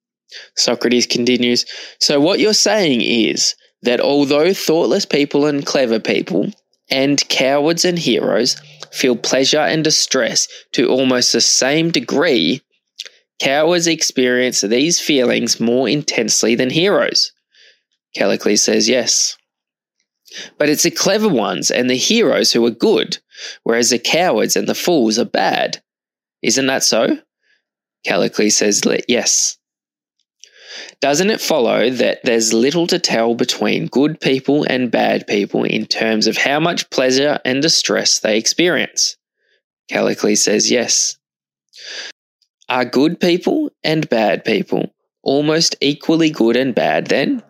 [0.56, 1.66] Socrates continues,
[1.98, 6.50] So what you're saying is that although thoughtless people and clever people,
[6.92, 8.60] and cowards and heroes,
[8.92, 12.60] feel pleasure and distress to almost the same degree,
[13.40, 17.32] cowards experience these feelings more intensely than heroes.
[18.14, 19.38] Callicles says yes.
[20.58, 23.18] But it's the clever ones and the heroes who are good,
[23.62, 25.82] whereas the cowards and the fools are bad.
[26.42, 27.18] Isn't that so?
[28.04, 29.56] Callicles says yes.
[31.00, 35.86] Doesn't it follow that there's little to tell between good people and bad people in
[35.86, 39.16] terms of how much pleasure and distress they experience?
[39.90, 41.18] Callicles says yes.
[42.68, 47.42] Are good people and bad people almost equally good and bad then?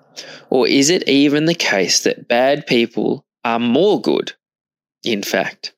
[0.50, 4.32] Or is it even the case that bad people are more good,
[5.04, 5.74] in fact?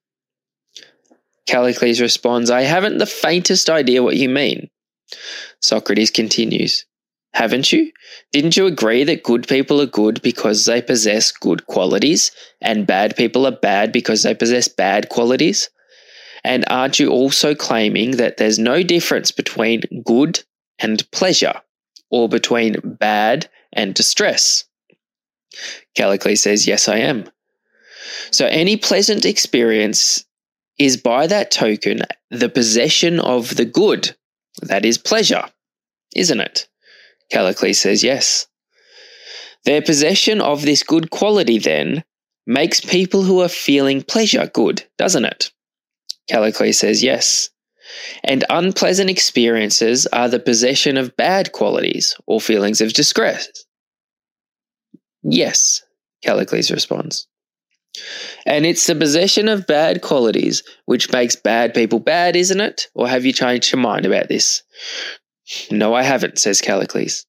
[1.46, 4.70] Callicles responds, I haven't the faintest idea what you mean.
[5.60, 6.86] Socrates continues,
[7.34, 7.90] Haven't you?
[8.30, 12.30] Didn't you agree that good people are good because they possess good qualities,
[12.60, 15.68] and bad people are bad because they possess bad qualities?
[16.44, 20.44] And aren't you also claiming that there's no difference between good
[20.78, 21.60] and pleasure,
[22.08, 24.64] or between bad and distress?
[25.96, 27.28] Callicles says, Yes, I am.
[28.30, 30.24] So any pleasant experience
[30.78, 34.14] is by that token the possession of the good,
[34.62, 35.46] that is pleasure,
[36.14, 36.68] isn't it?
[37.30, 38.46] Callicles says yes.
[39.64, 42.04] Their possession of this good quality, then,
[42.46, 45.50] makes people who are feeling pleasure good, doesn't it?
[46.28, 47.50] Callicles says yes.
[48.22, 53.48] And unpleasant experiences are the possession of bad qualities or feelings of distress.
[55.22, 55.82] Yes,
[56.22, 57.26] Callicles responds.
[58.46, 62.88] And it's the possession of bad qualities which makes bad people bad, isn't it?
[62.94, 64.62] Or have you changed your mind about this?
[65.70, 67.26] No, I haven't, says Callicles.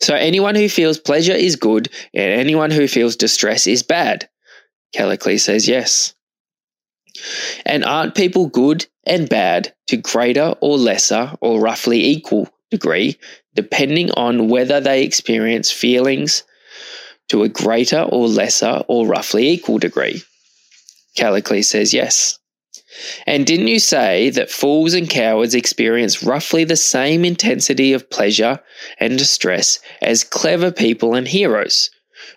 [0.00, 4.28] So anyone who feels pleasure is good, and anyone who feels distress is bad.
[4.94, 6.14] Callicles says yes.
[7.66, 13.18] And aren't people good and bad to greater or lesser or roughly equal degree,
[13.54, 16.44] depending on whether they experience feelings
[17.28, 20.22] to a greater or lesser or roughly equal degree?
[21.16, 22.39] Callicles says yes.
[23.26, 28.60] And didn't you say that fools and cowards experience roughly the same intensity of pleasure
[28.98, 31.90] and distress as clever people and heroes?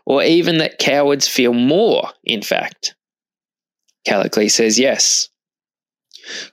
[0.05, 2.95] Or even that cowards feel more, in fact?
[4.05, 5.29] Callicles says yes.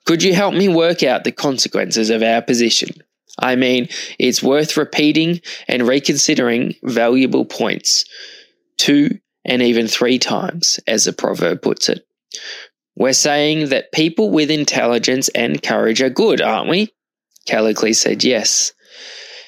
[0.04, 2.90] Could you help me work out the consequences of our position?
[3.38, 8.04] I mean, it's worth repeating and reconsidering valuable points
[8.76, 12.06] two and even three times, as the proverb puts it.
[13.00, 16.92] We're saying that people with intelligence and courage are good, aren't we?
[17.46, 18.74] Callicles said yes.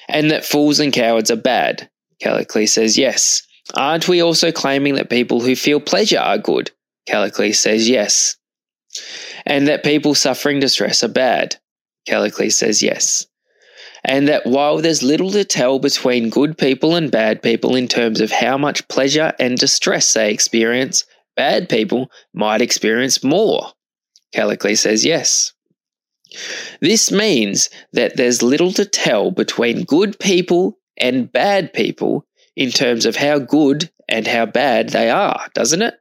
[0.09, 1.87] And that fools and cowards are bad.
[2.19, 3.43] Callicles says yes.
[3.75, 6.71] Aren't we also claiming that people who feel pleasure are good?
[7.07, 8.37] Callicles says yes.
[9.45, 11.57] And that people suffering distress are bad?
[12.07, 13.27] Callicles says yes
[14.03, 18.19] and that while there's little to tell between good people and bad people in terms
[18.19, 21.05] of how much pleasure and distress they experience,
[21.35, 23.67] bad people might experience more.
[24.33, 25.53] Callicles says yes.
[26.81, 33.05] This means that there's little to tell between good people and bad people in terms
[33.05, 35.95] of how good and how bad they are, doesn't it?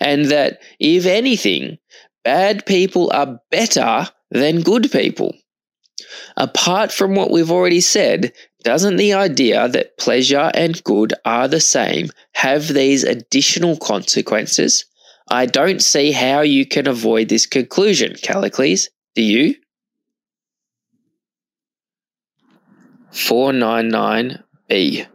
[0.00, 1.78] And that, if anything,
[2.24, 5.34] bad people are better than good people.
[6.36, 8.32] Apart from what we've already said,
[8.66, 14.84] doesn't the idea that pleasure and good are the same have these additional consequences?
[15.30, 18.88] I don't see how you can avoid this conclusion, Callicles.
[19.14, 19.54] Do you?
[23.12, 25.06] 499b.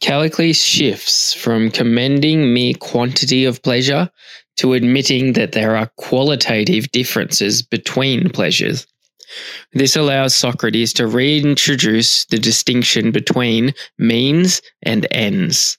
[0.00, 4.10] Callicles shifts from commending mere quantity of pleasure
[4.56, 8.88] to admitting that there are qualitative differences between pleasures.
[9.72, 15.78] This allows Socrates to reintroduce the distinction between means and ends.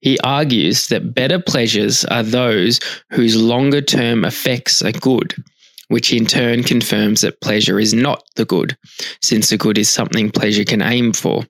[0.00, 2.80] He argues that better pleasures are those
[3.10, 5.34] whose longer term effects are good,
[5.88, 8.76] which in turn confirms that pleasure is not the good,
[9.22, 11.44] since the good is something pleasure can aim for.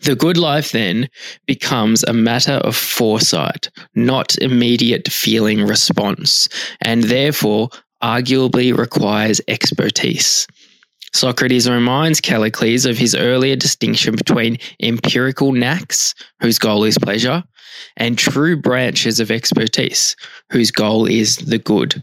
[0.00, 1.08] The good life then
[1.46, 6.48] becomes a matter of foresight, not immediate feeling response,
[6.80, 7.68] and therefore
[8.02, 10.46] arguably requires expertise.
[11.12, 17.42] Socrates reminds Callicles of his earlier distinction between empirical knacks, whose goal is pleasure,
[17.96, 20.14] and true branches of expertise,
[20.50, 22.02] whose goal is the good.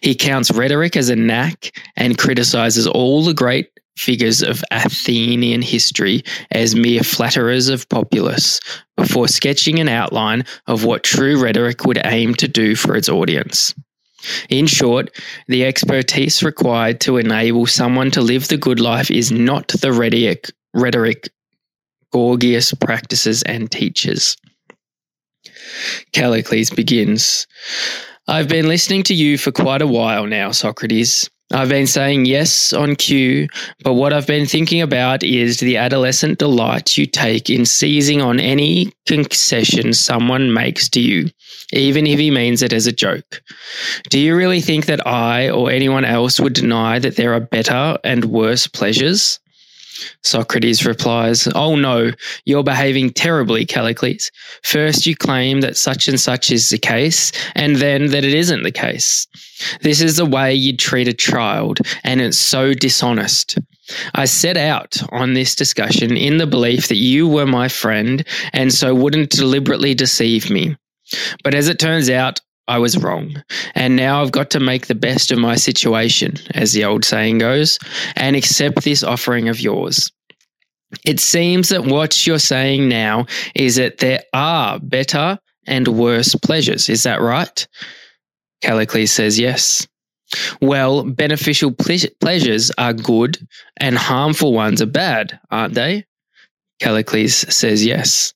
[0.00, 3.68] He counts rhetoric as a knack and criticizes all the great
[3.98, 8.60] figures of Athenian history as mere flatterers of populace
[8.96, 13.74] before sketching an outline of what true rhetoric would aim to do for its audience.
[14.48, 15.10] In short,
[15.48, 20.50] the expertise required to enable someone to live the good life is not the rhetoric,
[20.74, 21.28] rhetoric
[22.12, 24.36] Gorgias practices and teaches.
[26.12, 27.46] Callicles begins
[28.28, 32.72] I've been listening to you for quite a while now, Socrates I've been saying yes
[32.72, 33.46] on cue,
[33.84, 38.40] but what I've been thinking about is the adolescent delight you take in seizing on
[38.40, 41.30] any concession someone makes to you,
[41.72, 43.42] even if he means it as a joke.
[44.10, 47.96] Do you really think that I or anyone else would deny that there are better
[48.02, 49.38] and worse pleasures?
[50.22, 52.12] Socrates replies, Oh no,
[52.44, 54.30] you're behaving terribly, Callicles.
[54.62, 58.62] First you claim that such and such is the case, and then that it isn't
[58.62, 59.26] the case.
[59.80, 63.58] This is the way you'd treat a child, and it's so dishonest.
[64.14, 68.72] I set out on this discussion in the belief that you were my friend and
[68.72, 70.76] so wouldn't deliberately deceive me.
[71.44, 73.42] But as it turns out, I was wrong.
[73.74, 77.38] And now I've got to make the best of my situation, as the old saying
[77.38, 77.78] goes,
[78.16, 80.10] and accept this offering of yours.
[81.04, 86.88] It seems that what you're saying now is that there are better and worse pleasures.
[86.88, 87.66] Is that right?
[88.62, 89.86] Callicles says yes.
[90.60, 93.38] Well, beneficial ple- pleasures are good
[93.76, 96.04] and harmful ones are bad, aren't they?
[96.80, 98.32] Callicles says yes.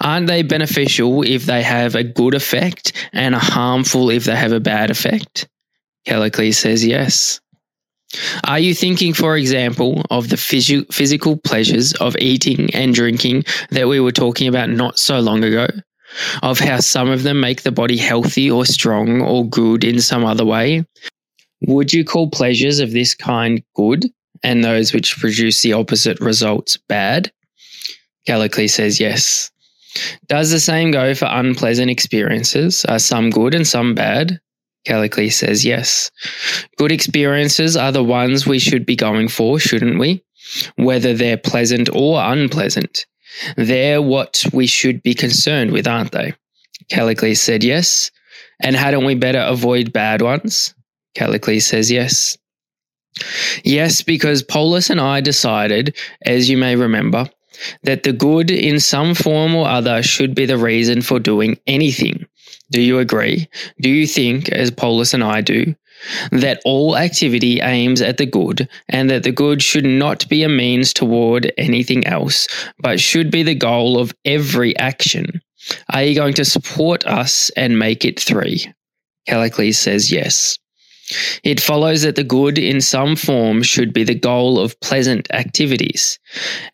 [0.00, 4.60] Aren't they beneficial if they have a good effect and harmful if they have a
[4.60, 5.48] bad effect?
[6.06, 7.40] Callicles says yes.
[8.46, 13.88] Are you thinking, for example, of the phys- physical pleasures of eating and drinking that
[13.88, 15.68] we were talking about not so long ago?
[16.42, 20.24] Of how some of them make the body healthy or strong or good in some
[20.24, 20.84] other way?
[21.62, 24.10] Would you call pleasures of this kind good
[24.42, 27.32] and those which produce the opposite results bad?
[28.26, 29.50] Callicles says yes.
[30.28, 32.84] Does the same go for unpleasant experiences?
[32.86, 34.40] Are some good and some bad?
[34.86, 36.10] Callicles says yes.
[36.76, 40.24] Good experiences are the ones we should be going for, shouldn't we?
[40.76, 43.06] Whether they're pleasant or unpleasant.
[43.56, 46.34] They're what we should be concerned with, aren't they?
[46.90, 48.10] Callicles said yes.
[48.60, 50.74] And hadn't we better avoid bad ones?
[51.14, 52.36] Callicles says yes.
[53.62, 57.28] Yes, because Polus and I decided, as you may remember,
[57.82, 62.26] that the good in some form or other should be the reason for doing anything.
[62.70, 63.48] Do you agree?
[63.80, 65.74] Do you think, as Polus and I do,
[66.30, 70.48] that all activity aims at the good and that the good should not be a
[70.48, 72.48] means toward anything else,
[72.78, 75.40] but should be the goal of every action?
[75.92, 78.66] Are you going to support us and make it three?
[79.28, 80.58] Callicles says yes.
[81.42, 86.18] It follows that the good in some form should be the goal of pleasant activities,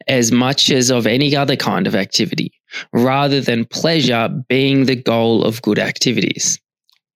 [0.06, 2.52] as much as of any other kind of activity,
[2.92, 6.60] rather than pleasure being the goal of good activities.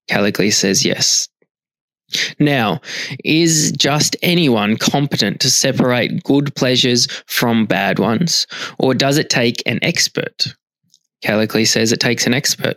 [0.09, 1.29] Callicles says yes.
[2.39, 2.81] Now,
[3.25, 8.47] is just anyone competent to separate good pleasures from bad ones,
[8.79, 10.55] or does it take an expert?
[11.23, 12.77] Callicles says it takes an expert.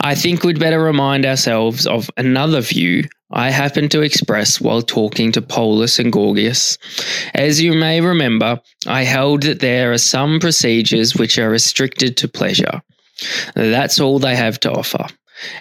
[0.00, 5.30] I think we'd better remind ourselves of another view I happened to express while talking
[5.32, 6.78] to Polus and Gorgias.
[7.34, 12.28] As you may remember, I held that there are some procedures which are restricted to
[12.28, 12.82] pleasure.
[13.54, 15.06] That's all they have to offer,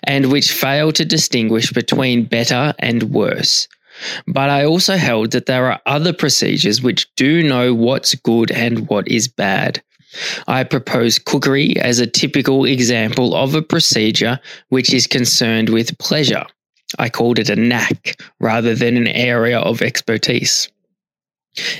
[0.04, 3.68] and which fail to distinguish between better and worse.
[4.28, 8.88] But I also held that there are other procedures which do know what's good and
[8.88, 9.84] what is bad.
[10.48, 16.46] I propose cookery as a typical example of a procedure which is concerned with pleasure.
[16.98, 20.70] I called it a knack rather than an area of expertise.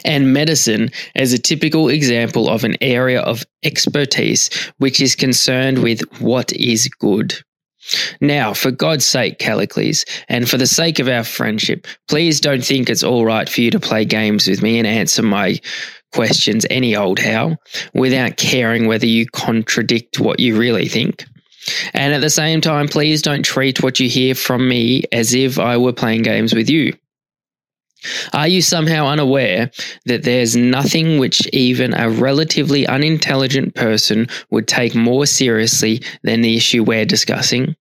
[0.04, 6.02] And medicine as a typical example of an area of expertise which is concerned with
[6.20, 7.36] what is good.
[8.20, 12.90] Now, for God's sake, Callicles, and for the sake of our friendship, please don't think
[12.90, 15.60] it's all right for you to play games with me and answer my
[16.14, 17.58] questions any old how
[17.94, 21.26] without caring whether you contradict what you really think.
[21.94, 25.60] And at the same time, please don't treat what you hear from me as if
[25.60, 26.94] I were playing games with you.
[28.32, 29.72] Are you somehow unaware
[30.06, 36.56] that there's nothing which even a relatively unintelligent person would take more seriously than the
[36.56, 37.76] issue we're discussing?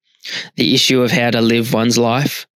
[0.57, 2.48] The issue of how to live one's life?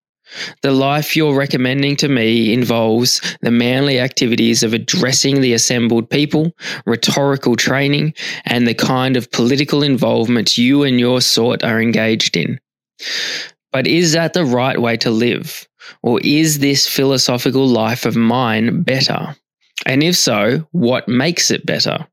[0.62, 6.52] The life you're recommending to me involves the manly activities of addressing the assembled people,
[6.86, 8.14] rhetorical training,
[8.44, 12.58] and the kind of political involvement you and your sort are engaged in.
[13.72, 15.66] But is that the right way to live?
[16.02, 19.34] Or is this philosophical life of mine better?
[19.86, 22.06] And if so, what makes it better?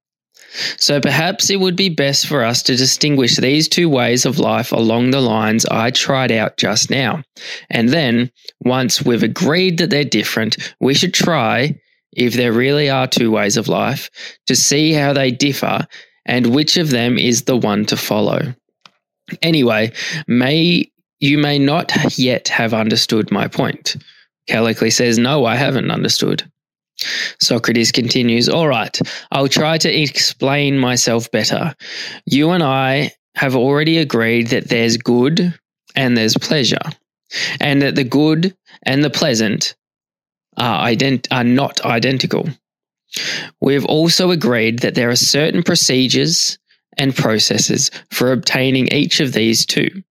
[0.77, 4.71] So perhaps it would be best for us to distinguish these two ways of life
[4.71, 7.23] along the lines I tried out just now.
[7.69, 8.31] And then,
[8.61, 11.79] once we've agreed that they're different, we should try,
[12.13, 14.09] if there really are two ways of life,
[14.47, 15.85] to see how they differ
[16.25, 18.53] and which of them is the one to follow.
[19.41, 19.91] Anyway,
[20.27, 23.97] may you may not yet have understood my point.
[24.47, 26.49] Callicles says, No, I haven't understood.
[27.39, 28.97] Socrates continues, All right,
[29.31, 31.75] I'll try to explain myself better.
[32.25, 35.53] You and I have already agreed that there's good
[35.95, 36.81] and there's pleasure,
[37.59, 39.75] and that the good and the pleasant
[40.57, 42.49] are, ident- are not identical.
[43.61, 46.59] We've also agreed that there are certain procedures
[46.97, 50.03] and processes for obtaining each of these two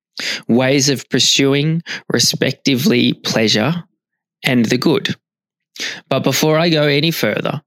[0.47, 3.83] ways of pursuing, respectively, pleasure
[4.43, 5.15] and the good.
[6.09, 7.61] But before I go any further,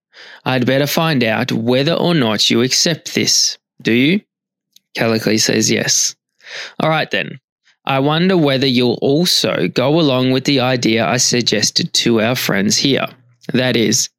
[0.44, 3.58] I'd better find out whether or not you accept this.
[3.82, 4.20] Do you?
[4.94, 6.14] Callicles says yes.
[6.80, 7.38] All right then.
[7.84, 12.76] I wonder whether you'll also go along with the idea I suggested to our friends
[12.76, 13.06] here.
[13.52, 14.10] That is,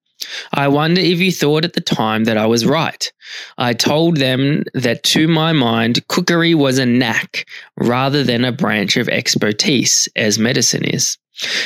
[0.53, 3.11] I wonder if you thought at the time that I was right.
[3.57, 7.47] I told them that to my mind, cookery was a knack
[7.77, 11.18] rather than a branch of expertise, as medicine is.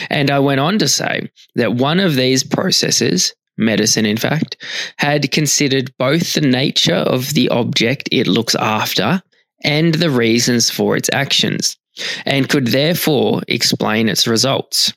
[0.09, 4.57] And I went on to say that one of these processes, medicine in fact,
[4.97, 9.21] had considered both the nature of the object it looks after
[9.63, 11.77] and the reasons for its actions,
[12.25, 14.93] and could therefore explain its results.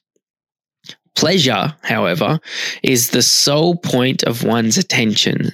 [1.16, 2.38] Pleasure, however,
[2.82, 5.50] is the sole point of one's attention.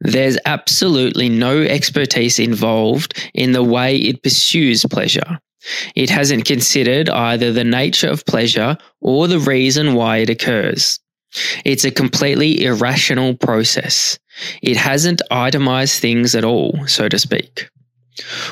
[0.00, 5.38] There's absolutely no expertise involved in the way it pursues pleasure.
[5.94, 10.98] It hasn't considered either the nature of pleasure or the reason why it occurs.
[11.64, 14.18] It's a completely irrational process.
[14.62, 17.68] It hasn't itemized things at all, so to speak.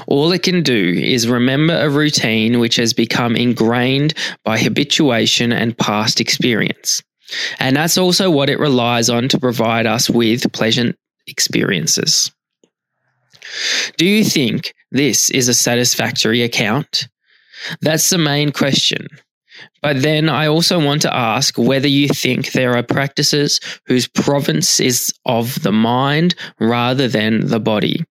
[0.06, 4.14] All it can do is remember a routine which has become ingrained
[4.44, 7.02] by habituation and past experience.
[7.58, 12.30] And that's also what it relies on to provide us with pleasant experiences.
[13.96, 17.08] Do you think this is a satisfactory account?
[17.80, 19.08] That's the main question.
[19.82, 24.80] But then I also want to ask whether you think there are practices whose province
[24.80, 28.04] is of the mind rather than the body,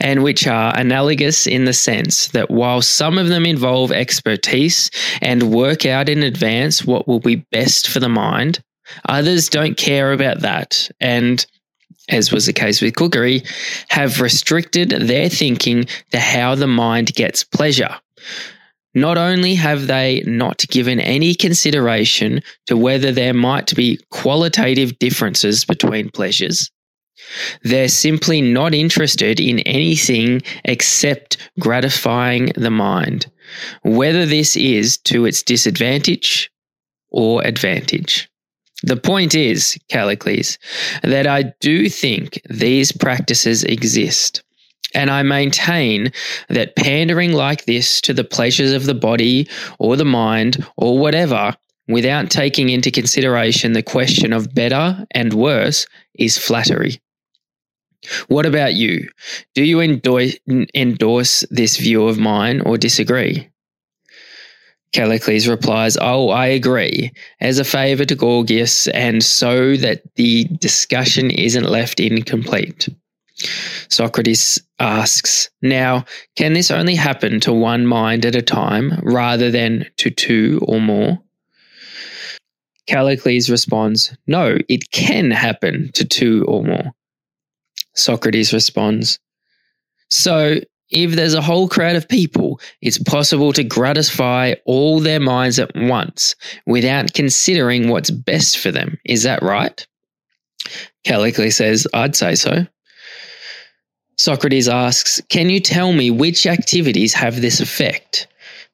[0.00, 4.90] and which are analogous in the sense that while some of them involve expertise
[5.20, 8.62] and work out in advance what will be best for the mind,
[9.08, 11.46] others don't care about that and
[12.08, 13.42] as was the case with cookery,
[13.88, 17.94] have restricted their thinking to how the mind gets pleasure.
[18.94, 25.66] Not only have they not given any consideration to whether there might be qualitative differences
[25.66, 26.70] between pleasures,
[27.62, 33.30] they're simply not interested in anything except gratifying the mind,
[33.82, 36.50] whether this is to its disadvantage
[37.10, 38.30] or advantage.
[38.82, 40.58] The point is, Callicles,
[41.02, 44.42] that I do think these practices exist.
[44.94, 46.12] And I maintain
[46.48, 49.48] that pandering like this to the pleasures of the body
[49.78, 51.54] or the mind or whatever,
[51.88, 57.00] without taking into consideration the question of better and worse, is flattery.
[58.28, 59.08] What about you?
[59.54, 63.50] Do you endorse this view of mine or disagree?
[64.92, 71.30] Callicles replies, Oh, I agree, as a favour to Gorgias, and so that the discussion
[71.30, 72.88] isn't left incomplete.
[73.88, 76.04] Socrates asks, Now,
[76.36, 80.80] can this only happen to one mind at a time rather than to two or
[80.80, 81.18] more?
[82.86, 86.92] Callicles responds, No, it can happen to two or more.
[87.94, 89.18] Socrates responds,
[90.08, 90.60] So
[90.90, 95.70] if there's a whole crowd of people, it's possible to gratify all their minds at
[95.74, 96.34] once
[96.66, 98.98] without considering what's best for them.
[99.04, 99.86] Is that right?
[101.04, 102.66] Callicles says, I'd say so.
[104.18, 108.28] Socrates asks, Can you tell me which activities have this effect?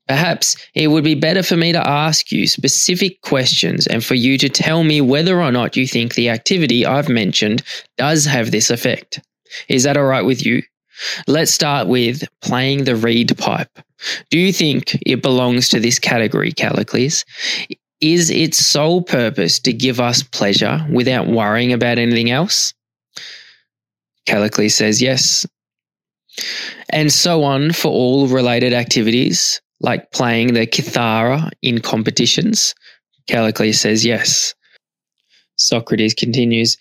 [0.08, 4.36] Perhaps it would be better for me to ask you specific questions and for you
[4.38, 7.62] to tell me whether or not you think the activity I've mentioned
[7.96, 9.20] does have this effect.
[9.68, 10.62] Is that all right with you?
[11.26, 13.78] Let's start with playing the reed pipe.
[14.30, 17.24] Do you think it belongs to this category, Callicles?
[18.00, 22.74] Is its sole purpose to give us pleasure without worrying about anything else?
[24.26, 25.46] Callicles says yes.
[26.90, 32.74] And so on for all related activities, like playing the kithara in competitions.
[33.28, 34.54] Callicles says yes.
[35.56, 36.76] Socrates continues,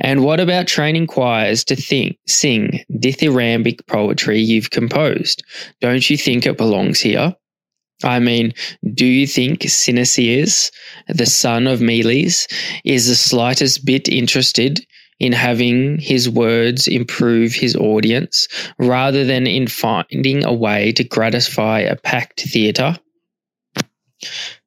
[0.00, 5.42] and what about training choirs to think, sing dithyrambic poetry you've composed?
[5.80, 7.34] Don't you think it belongs here?
[8.02, 8.54] I mean,
[8.94, 10.70] do you think Cinesias,
[11.08, 12.46] the son of Meles,
[12.84, 14.84] is the slightest bit interested
[15.18, 18.48] in having his words improve his audience
[18.78, 22.96] rather than in finding a way to gratify a packed theatre?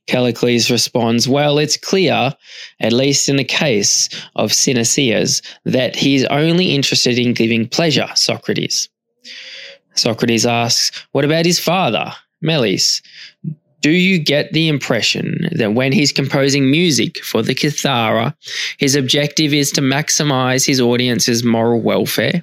[0.07, 2.33] Callicles responds, Well, it's clear,
[2.79, 8.89] at least in the case of Cinesias, that he's only interested in giving pleasure, Socrates.
[9.95, 13.01] Socrates asks, What about his father, Meles?
[13.81, 18.33] Do you get the impression that when he's composing music for the Kithara,
[18.77, 22.41] his objective is to maximize his audience's moral welfare?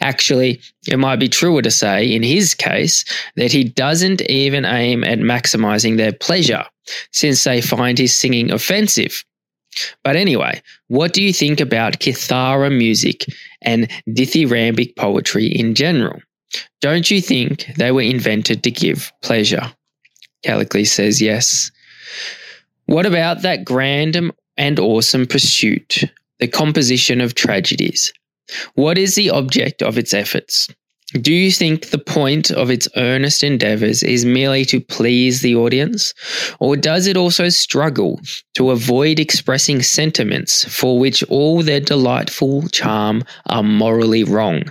[0.00, 3.04] Actually, it might be truer to say, in his case,
[3.36, 6.64] that he doesn't even aim at maximizing their pleasure,
[7.12, 9.24] since they find his singing offensive.
[10.02, 13.24] But anyway, what do you think about Kithara music
[13.62, 16.20] and dithyrambic poetry in general?
[16.80, 19.72] Don't you think they were invented to give pleasure?
[20.42, 21.70] Callicles says yes.
[22.86, 26.04] What about that grand and awesome pursuit,
[26.38, 28.12] the composition of tragedies?
[28.74, 30.68] What is the object of its efforts?
[31.14, 36.12] Do you think the point of its earnest endeavors is merely to please the audience?
[36.60, 38.20] Or does it also struggle
[38.56, 44.64] to avoid expressing sentiments for which all their delightful charm are morally wrong?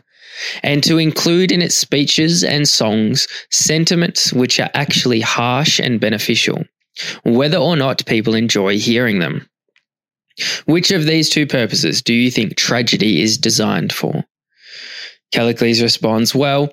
[0.62, 6.66] And to include in its speeches and songs sentiments which are actually harsh and beneficial,
[7.24, 9.50] whether or not people enjoy hearing them?
[10.66, 14.24] Which of these two purposes do you think tragedy is designed for?
[15.32, 16.70] Callicles responds, Well,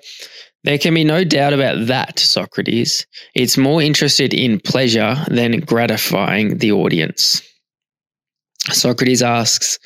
[0.63, 3.05] there can be no doubt about that, Socrates.
[3.35, 7.41] It's more interested in pleasure than gratifying the audience.
[8.71, 9.77] Socrates asks,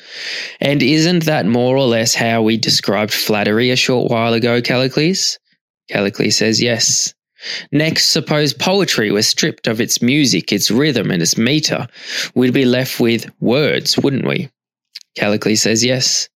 [0.60, 5.38] And isn't that more or less how we described flattery a short while ago, Callicles?
[5.90, 7.12] Callicles says yes.
[7.72, 11.86] Next, suppose poetry was stripped of its music, its rhythm, and its meter.
[12.34, 14.50] We'd be left with words, wouldn't we?
[15.16, 16.28] Callicles says yes.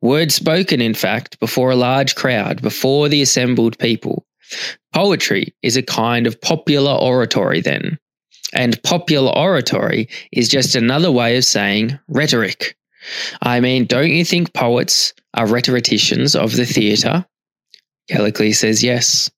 [0.00, 4.26] Words spoken, in fact, before a large crowd, before the assembled people.
[4.94, 7.98] Poetry is a kind of popular oratory, then.
[8.54, 12.76] And popular oratory is just another way of saying rhetoric.
[13.42, 17.26] I mean, don't you think poets are rhetoricians of the theatre?
[18.10, 19.30] Callicles says yes.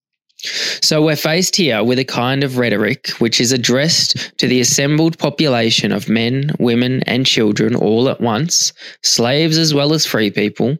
[0.82, 5.18] So we're faced here with a kind of rhetoric which is addressed to the assembled
[5.18, 8.72] population of men, women, and children all at once,
[9.02, 10.78] slaves as well as free people,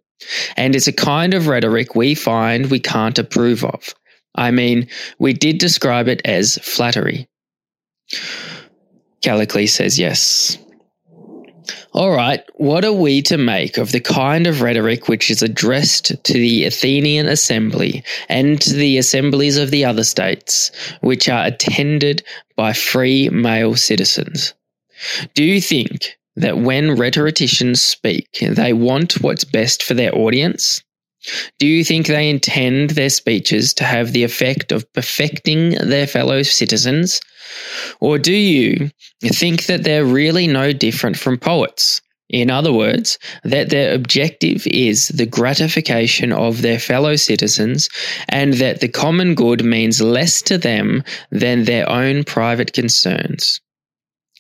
[0.57, 3.95] and it's a kind of rhetoric we find we can't approve of.
[4.35, 4.89] I mean,
[5.19, 7.29] we did describe it as flattery.
[9.23, 10.57] Callicles says yes.
[11.93, 16.23] All right, what are we to make of the kind of rhetoric which is addressed
[16.23, 22.23] to the Athenian assembly and to the assemblies of the other states, which are attended
[22.55, 24.55] by free male citizens?
[25.35, 30.85] Do you think that when rhetoricians speak, they want what's best for their audience?
[31.59, 36.45] Do you think they intend their speeches to have the effect of perfecting their fellow
[36.45, 37.21] citizens?
[38.01, 38.91] Or do you
[39.25, 42.01] think that they're really no different from poets?
[42.31, 47.89] In other words, that their objective is the gratification of their fellow citizens
[48.29, 51.03] and that the common good means less to them
[51.33, 53.61] than their own private concerns.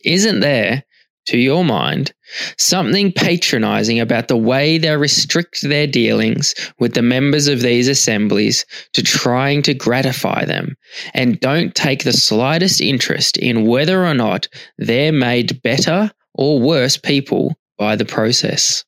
[0.04, 0.84] Isn't there
[1.30, 2.12] to your mind,
[2.58, 8.66] something patronizing about the way they restrict their dealings with the members of these assemblies
[8.94, 10.76] to trying to gratify them
[11.14, 16.96] and don't take the slightest interest in whether or not they're made better or worse
[16.96, 18.84] people by the process.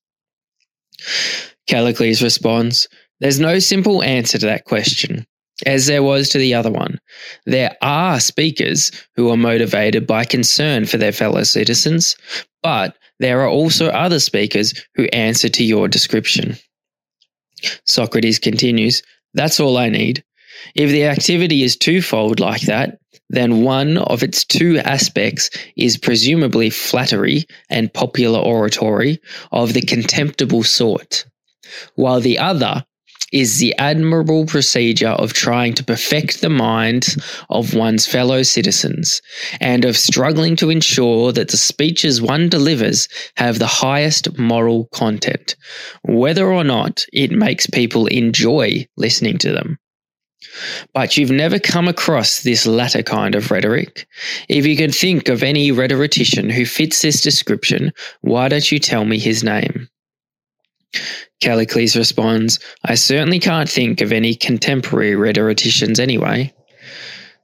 [1.69, 2.89] Callicles responds,
[3.21, 5.27] There's no simple answer to that question
[5.67, 6.99] as there was to the other one.
[7.47, 12.17] There are speakers who are motivated by concern for their fellow citizens,
[12.63, 16.57] but there are also other speakers who answer to your description.
[17.87, 19.03] Socrates continues,
[19.35, 20.25] That's all I need.
[20.75, 22.99] If the activity is twofold like that,
[23.31, 29.21] then one of its two aspects is presumably flattery and popular oratory
[29.51, 31.25] of the contemptible sort,
[31.95, 32.85] while the other
[33.33, 37.19] is the admirable procedure of trying to perfect the minds
[37.51, 39.21] of one's fellow citizens
[39.61, 45.57] and of struggling to ensure that the speeches one delivers have the highest moral content,
[46.03, 49.79] whether or not it makes people enjoy listening to them.
[50.93, 54.07] But you've never come across this latter kind of rhetoric.
[54.49, 59.05] If you can think of any rhetorician who fits this description, why don't you tell
[59.05, 59.89] me his name?
[61.41, 66.53] Callicles responds, I certainly can't think of any contemporary rhetoricians anyway.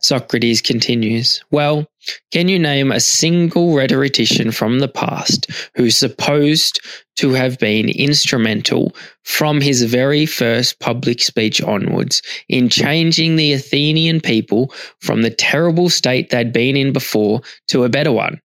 [0.01, 1.87] Socrates continues, Well,
[2.31, 6.81] Can you name a single rhetorician from the past who's supposed
[7.17, 8.95] to have been instrumental
[9.25, 15.91] from his very first public speech onwards in changing the Athenian people from the terrible
[15.91, 18.41] state they'd been in before to a better one?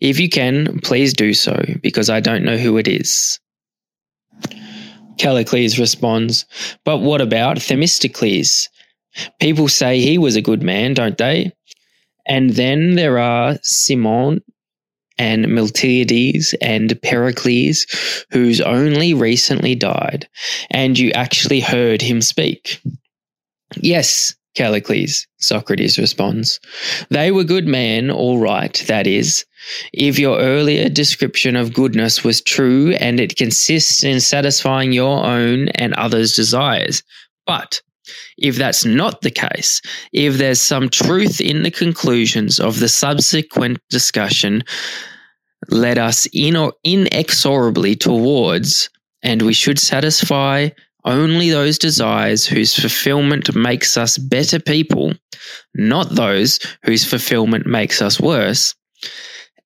[0.00, 3.40] If you can, please do so, because I don't know who it is.
[5.18, 6.44] Callicles responds,
[6.84, 8.68] But what about Themistocles?
[9.40, 11.52] People say he was a good man, don't they?
[12.26, 14.40] And then there are Cimon
[15.18, 17.86] and Miltiades and Pericles,
[18.30, 20.28] who's only recently died,
[20.70, 22.80] and you actually heard him speak.
[23.76, 26.58] Yes, Callicles, Socrates responds.
[27.10, 29.44] They were good men, all right, that is,
[29.92, 35.68] if your earlier description of goodness was true and it consists in satisfying your own
[35.70, 37.02] and others' desires.
[37.46, 37.80] But
[38.38, 39.80] if that's not the case,
[40.12, 44.62] if there's some truth in the conclusions of the subsequent discussion
[45.70, 48.90] led us in inexorably towards,
[49.22, 50.68] and we should satisfy
[51.04, 55.14] only those desires whose fulfillment makes us better people,
[55.74, 58.74] not those whose fulfillment makes us worse.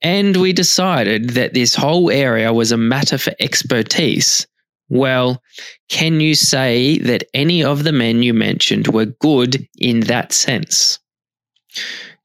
[0.02, 4.46] And we decided that this whole area was a matter for expertise.
[4.88, 5.42] Well,
[5.88, 10.98] can you say that any of the men you mentioned were good in that sense?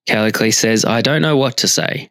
[0.06, 2.10] Callicles says, I don't know what to say.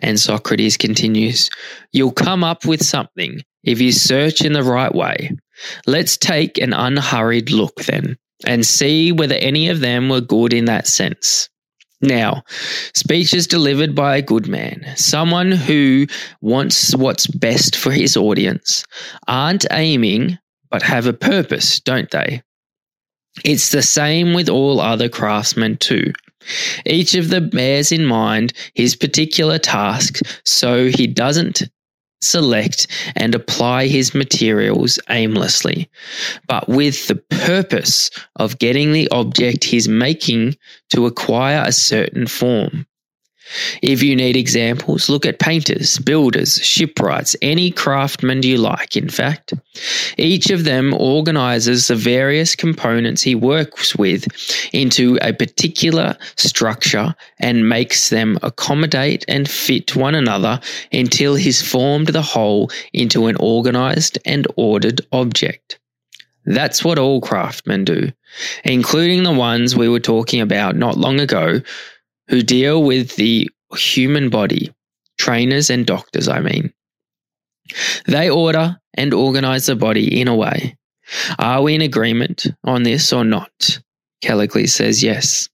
[0.00, 1.50] And Socrates continues,
[1.92, 5.30] You'll come up with something if you search in the right way.
[5.86, 8.16] Let's take an unhurried look then
[8.46, 11.48] and see whether any of them were good in that sense.
[12.04, 12.42] Now,
[12.92, 16.06] speeches delivered by a good man, someone who
[16.42, 18.84] wants what's best for his audience,
[19.26, 20.38] aren't aiming
[20.70, 22.42] but have a purpose, don't they?
[23.42, 26.12] It's the same with all other craftsmen too.
[26.84, 31.62] Each of them bears in mind his particular task so he doesn't
[32.24, 32.86] select
[33.16, 35.88] and apply his materials aimlessly,
[36.48, 40.56] but with the purpose of getting the object he's making
[40.90, 42.86] to acquire a certain form.
[43.82, 49.52] If you need examples, look at painters, builders, shipwrights, any craftsman you like, in fact.
[50.16, 54.26] Each of them organizes the various components he works with
[54.72, 60.60] into a particular structure and makes them accommodate and fit one another
[60.92, 65.78] until he's formed the whole into an organized and ordered object.
[66.46, 68.12] That's what all craftsmen do,
[68.64, 71.62] including the ones we were talking about not long ago
[72.28, 74.72] who deal with the human body,
[75.18, 76.72] trainers and doctors, I mean.
[78.06, 80.76] They order and organize the body in a way.
[81.38, 83.80] Are we in agreement on this or not?
[84.22, 85.48] Callicles says yes.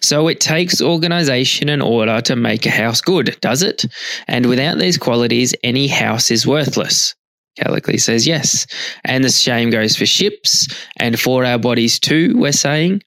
[0.00, 3.84] So it takes organization and order to make a house good, does it?
[4.26, 7.14] And without these qualities, any house is worthless.
[7.58, 8.66] Callicles says yes.
[9.04, 10.68] And the same goes for ships
[10.98, 13.02] and for our bodies too, we're saying.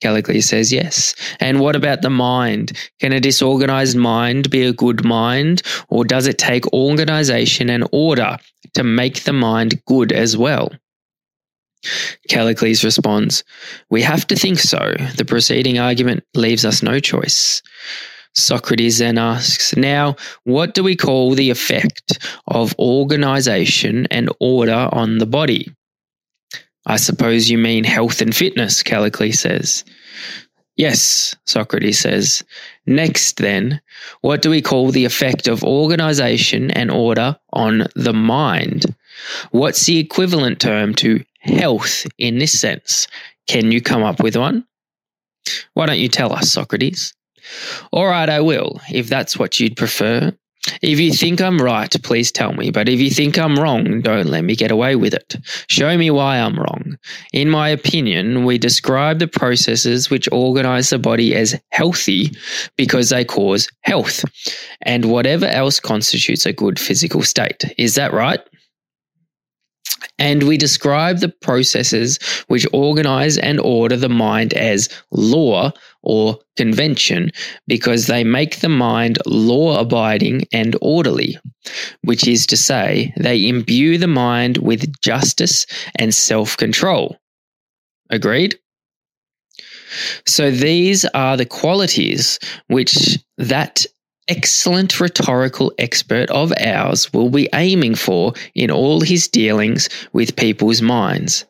[0.00, 1.14] Callicles says yes.
[1.40, 2.72] And what about the mind?
[3.00, 8.38] Can a disorganized mind be a good mind, or does it take organization and order
[8.74, 10.70] to make the mind good as well?
[12.28, 13.42] Callicles responds,
[13.88, 14.94] We have to think so.
[15.16, 17.62] The preceding argument leaves us no choice.
[18.34, 25.18] Socrates then asks, Now, what do we call the effect of organization and order on
[25.18, 25.74] the body?
[26.90, 29.84] I suppose you mean health and fitness, Callicles says.
[30.74, 32.42] Yes, Socrates says.
[32.84, 33.80] Next, then,
[34.22, 38.92] what do we call the effect of organization and order on the mind?
[39.52, 43.06] What's the equivalent term to health in this sense?
[43.46, 44.66] Can you come up with one?
[45.74, 47.14] Why don't you tell us, Socrates?
[47.92, 50.36] All right, I will, if that's what you'd prefer.
[50.82, 52.70] If you think I'm right, please tell me.
[52.70, 55.36] But if you think I'm wrong, don't let me get away with it.
[55.68, 56.98] Show me why I'm wrong.
[57.32, 62.32] In my opinion, we describe the processes which organize the body as healthy
[62.76, 64.24] because they cause health
[64.82, 67.64] and whatever else constitutes a good physical state.
[67.78, 68.40] Is that right?
[70.18, 72.18] And we describe the processes
[72.48, 75.72] which organize and order the mind as law
[76.02, 77.30] or convention
[77.66, 81.38] because they make the mind law abiding and orderly,
[82.02, 87.16] which is to say, they imbue the mind with justice and self control.
[88.10, 88.58] Agreed?
[90.26, 92.38] So these are the qualities
[92.68, 93.86] which that
[94.28, 100.82] excellent rhetorical expert of ours will be aiming for in all his dealings with people's
[100.82, 101.44] minds,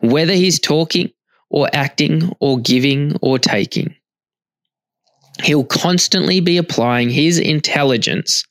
[0.00, 1.10] whether he's talking
[1.50, 3.94] or acting or giving or taking.
[5.42, 8.44] He'll constantly be applying his intelligence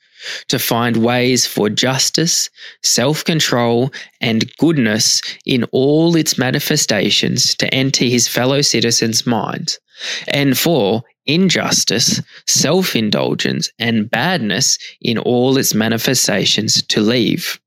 [0.50, 2.50] to find ways for justice,
[2.84, 9.80] self control, and goodness in all its manifestations to enter his fellow citizens' minds,
[10.28, 11.04] and for
[11.34, 17.60] injustice, self indulgence, and badness in all its manifestations to leave.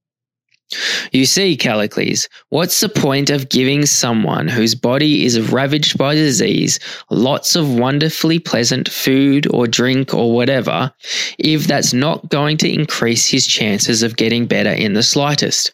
[1.12, 6.78] You see, Callicles, what's the point of giving someone whose body is ravaged by disease
[7.10, 10.93] lots of wonderfully pleasant food or drink or whatever
[11.39, 15.72] if that's not going to increase his chances of getting better in the slightest?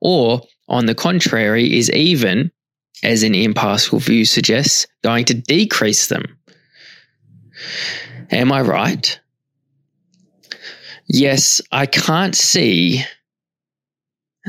[0.00, 2.50] Or, on the contrary, is even,
[3.04, 6.38] as an impartial view suggests, going to decrease them?
[8.30, 9.20] Am I right?
[11.08, 13.04] Yes, I can't see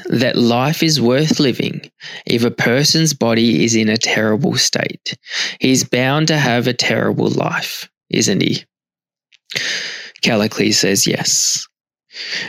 [0.05, 1.91] that life is worth living
[2.25, 5.17] if a person's body is in a terrible state.
[5.59, 8.63] He's bound to have a terrible life, isn't he?
[10.21, 11.67] Callicles says yes.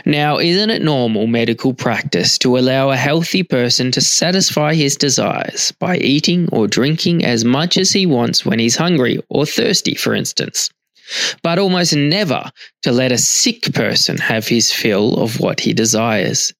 [0.05, 5.71] Now, isn't it normal medical practice to allow a healthy person to satisfy his desires
[5.79, 10.13] by eating or drinking as much as he wants when he's hungry or thirsty, for
[10.13, 10.69] instance?
[11.41, 16.53] But almost never to let a sick person have his fill of what he desires.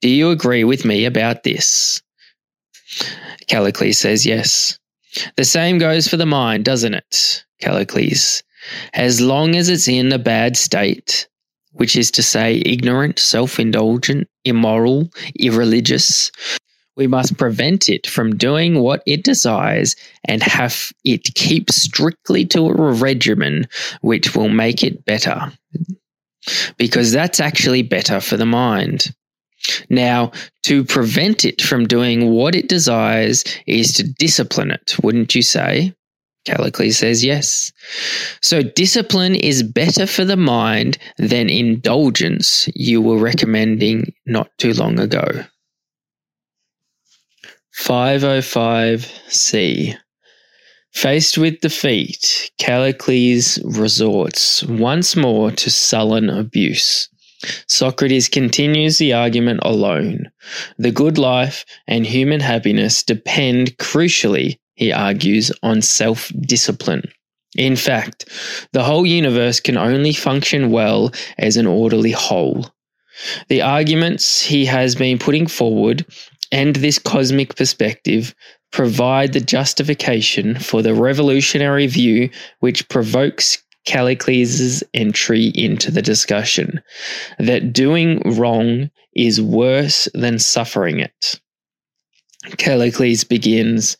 [0.00, 2.02] Do you agree with me about this?
[3.46, 4.78] Callicles says yes.
[5.36, 7.44] The same goes for the mind, doesn't it?
[7.60, 8.42] Callicles.
[8.94, 11.28] As long as it's in a bad state,
[11.72, 16.30] which is to say, ignorant, self indulgent, immoral, irreligious,
[16.96, 22.66] we must prevent it from doing what it desires and have it keep strictly to
[22.66, 23.66] a regimen
[24.02, 25.52] which will make it better.
[26.76, 29.14] Because that's actually better for the mind.
[29.88, 30.32] Now,
[30.64, 35.94] to prevent it from doing what it desires is to discipline it, wouldn't you say?
[36.44, 37.72] Callicles says yes.
[38.40, 44.98] So, discipline is better for the mind than indulgence you were recommending not too long
[44.98, 45.44] ago.
[47.78, 49.96] 505c.
[50.92, 57.08] Faced with defeat, Callicles resorts once more to sullen abuse.
[57.66, 60.30] Socrates continues the argument alone.
[60.78, 67.04] The good life and human happiness depend crucially, he argues, on self discipline.
[67.56, 68.28] In fact,
[68.72, 72.74] the whole universe can only function well as an orderly whole.
[73.48, 76.04] The arguments he has been putting forward
[76.50, 78.34] and this cosmic perspective
[78.72, 86.82] provide the justification for the revolutionary view which provokes Callicles' entry into the discussion
[87.38, 91.40] that doing wrong is worse than suffering it.
[92.56, 93.96] Callicles begins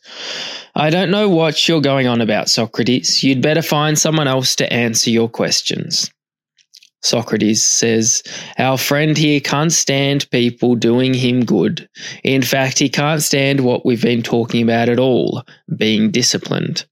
[0.75, 3.23] I don't know what you're going on about, Socrates.
[3.23, 6.09] You'd better find someone else to answer your questions.
[7.03, 8.23] Socrates says,
[8.57, 11.87] Our friend here can't stand people doing him good.
[12.23, 15.43] In fact, he can't stand what we've been talking about at all
[15.77, 16.85] being disciplined.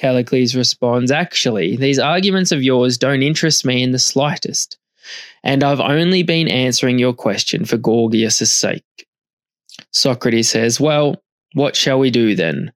[0.00, 4.78] Callicles responds, Actually, these arguments of yours don't interest me in the slightest,
[5.44, 9.05] and I've only been answering your question for Gorgias's sake.
[9.92, 11.22] Socrates says, Well,
[11.54, 12.72] what shall we do then?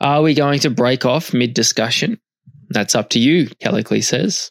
[0.00, 2.20] Are we going to break off mid discussion?
[2.70, 4.50] That's up to you, Callicles says.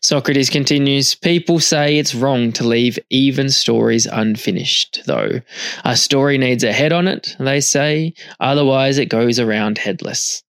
[0.00, 5.40] Socrates continues People say it's wrong to leave even stories unfinished, though.
[5.84, 10.42] A story needs a head on it, they say, otherwise it goes around headless.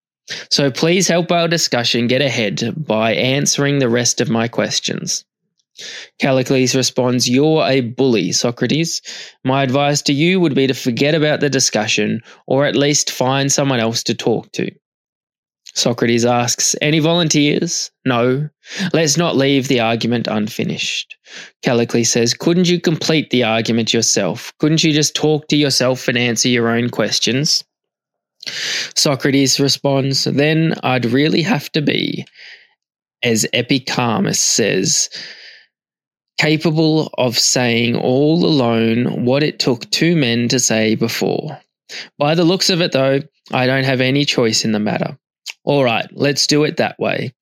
[0.52, 5.26] So please help our discussion get ahead by answering the rest of my questions.
[6.20, 9.02] Callicles responds, You're a bully, Socrates.
[9.44, 13.52] My advice to you would be to forget about the discussion, or at least find
[13.52, 14.72] someone else to talk to.
[15.76, 17.92] Socrates asks, Any volunteers?
[18.06, 18.50] No.
[18.94, 21.16] Let's not leave the argument unfinished.
[21.64, 24.54] Callicles says, Couldn't you complete the argument yourself?
[24.60, 27.64] Couldn't you just talk to yourself and answer your own questions?
[28.96, 32.26] Socrates responds, Then I'd really have to be,
[33.24, 35.10] as Epicharmus says,
[36.40, 41.60] capable of saying all alone what it took two men to say before.
[42.18, 43.20] By the looks of it, though,
[43.52, 45.18] I don't have any choice in the matter.
[45.66, 47.34] All right, let's do it that way.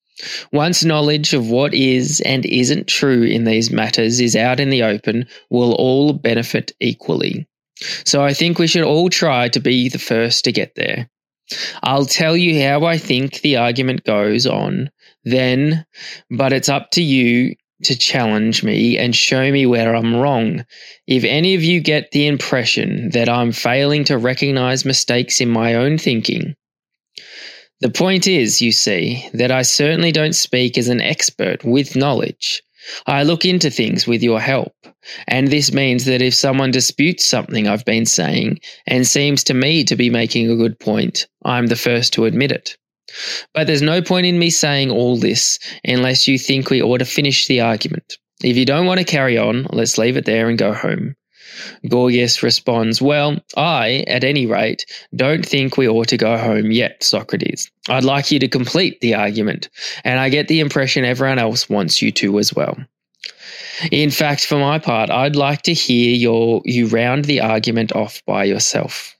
[0.51, 4.81] Once knowledge of what is and isn't true in these matters is out in the
[4.81, 7.47] open, we'll all benefit equally.
[8.03, 11.07] So I think we should all try to be the first to get there.
[11.83, 14.89] I'll tell you how I think the argument goes on
[15.23, 15.85] then,
[16.31, 20.65] but it's up to you to challenge me and show me where I'm wrong.
[21.07, 25.75] If any of you get the impression that I'm failing to recognize mistakes in my
[25.75, 26.55] own thinking,
[27.79, 32.63] The point is, you see, that I certainly don't speak as an expert with knowledge.
[33.05, 34.73] I look into things with your help,
[35.27, 39.83] and this means that if someone disputes something I've been saying and seems to me
[39.83, 42.77] to be making a good point, I'm the first to admit it.
[43.53, 47.05] But there's no point in me saying all this unless you think we ought to
[47.05, 48.17] finish the argument.
[48.43, 51.15] If you don't want to carry on, let's leave it there and go home.
[51.89, 54.85] Gorgias responds, Well, I, at any rate,
[55.15, 57.71] don't think we ought to go home yet, Socrates.
[57.89, 59.69] I'd like you to complete the argument,
[60.03, 62.77] and I get the impression everyone else wants you to as well.
[63.91, 68.23] In fact, for my part, I'd like to hear your you round the argument off
[68.25, 69.15] by yourself.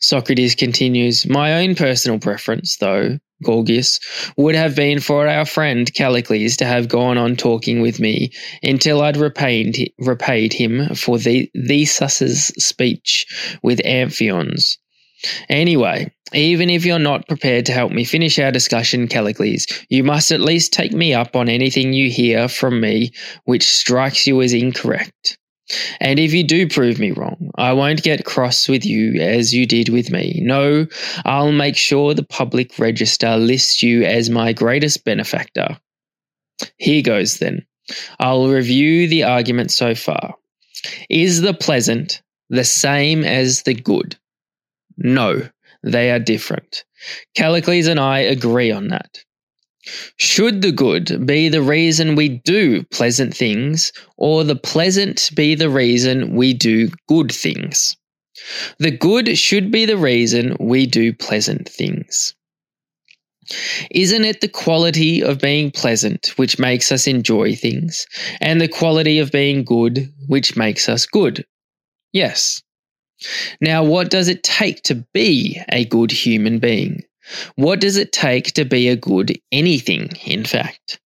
[0.00, 4.00] Socrates continues, My own personal preference, though, Gorgias,
[4.36, 8.30] would have been for our friend Callicles to have gone on talking with me
[8.62, 13.26] until I'd repaid, repaid him for the, Zethus's speech
[13.62, 14.78] with Amphion's.
[15.50, 20.32] Anyway, even if you're not prepared to help me finish our discussion, Callicles, you must
[20.32, 23.12] at least take me up on anything you hear from me
[23.44, 25.36] which strikes you as incorrect.
[26.00, 29.66] And if you do prove me wrong, I won't get cross with you as you
[29.66, 30.40] did with me.
[30.42, 30.86] No,
[31.24, 35.78] I'll make sure the public register lists you as my greatest benefactor.
[36.78, 37.66] Here goes then.
[38.18, 40.34] I'll review the argument so far.
[41.08, 44.16] Is the pleasant the same as the good?
[44.96, 45.48] No,
[45.82, 46.84] they are different.
[47.34, 49.24] Callicles and I agree on that.
[50.18, 55.70] Should the good be the reason we do pleasant things, or the pleasant be the
[55.70, 57.96] reason we do good things?
[58.78, 62.34] The good should be the reason we do pleasant things.
[63.90, 68.06] Isn't it the quality of being pleasant which makes us enjoy things,
[68.40, 71.44] and the quality of being good which makes us good?
[72.12, 72.62] Yes.
[73.60, 77.02] Now, what does it take to be a good human being?
[77.56, 81.00] What does it take to be a good anything, in fact?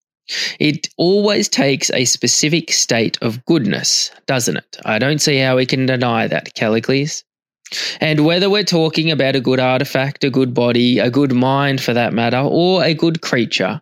[0.58, 4.78] It always takes a specific state of goodness, doesn't it?
[4.84, 7.24] I don't see how we can deny that, Callicles.
[8.00, 11.92] And whether we're talking about a good artifact, a good body, a good mind for
[11.92, 13.80] that matter, or a good creature,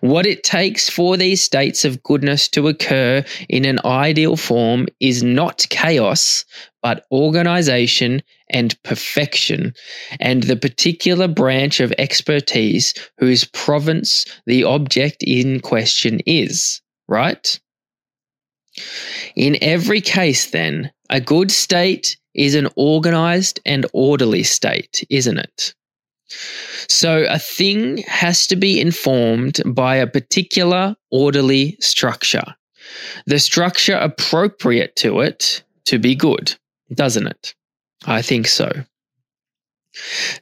[0.00, 5.22] what it takes for these states of goodness to occur in an ideal form is
[5.22, 6.44] not chaos,
[6.82, 8.22] but organization
[8.54, 9.74] and perfection,
[10.20, 17.60] and the particular branch of expertise whose province the object in question is, right?
[19.36, 25.74] In every case, then, a good state is an organized and orderly state, isn't it?
[26.88, 32.54] So a thing has to be informed by a particular orderly structure.
[33.26, 36.54] The structure appropriate to it to be good,
[36.92, 37.54] doesn't it?
[38.06, 38.70] I think so.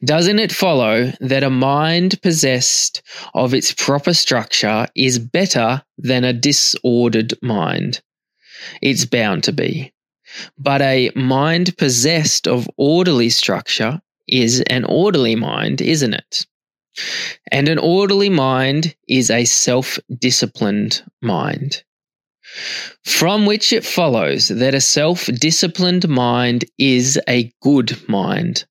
[0.03, 3.03] Doesn't it follow that a mind possessed
[3.35, 8.01] of its proper structure is better than a disordered mind?
[8.81, 9.93] It's bound to be.
[10.57, 16.47] But a mind possessed of orderly structure is an orderly mind, isn't it?
[17.51, 21.85] And an orderly mind is a self disciplined mind.
[23.05, 28.65] From which it follows that a self disciplined mind is a good mind.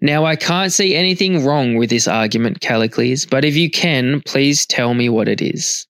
[0.00, 4.66] Now, I can't see anything wrong with this argument, Callicles, but if you can, please
[4.66, 5.86] tell me what it is.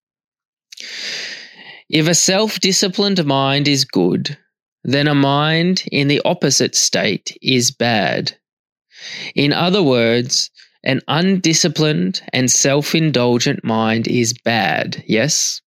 [1.89, 4.37] If a self disciplined mind is good,
[4.85, 8.37] then a mind in the opposite state is bad.
[9.35, 10.51] In other words,
[10.85, 15.61] an undisciplined and self indulgent mind is bad, yes?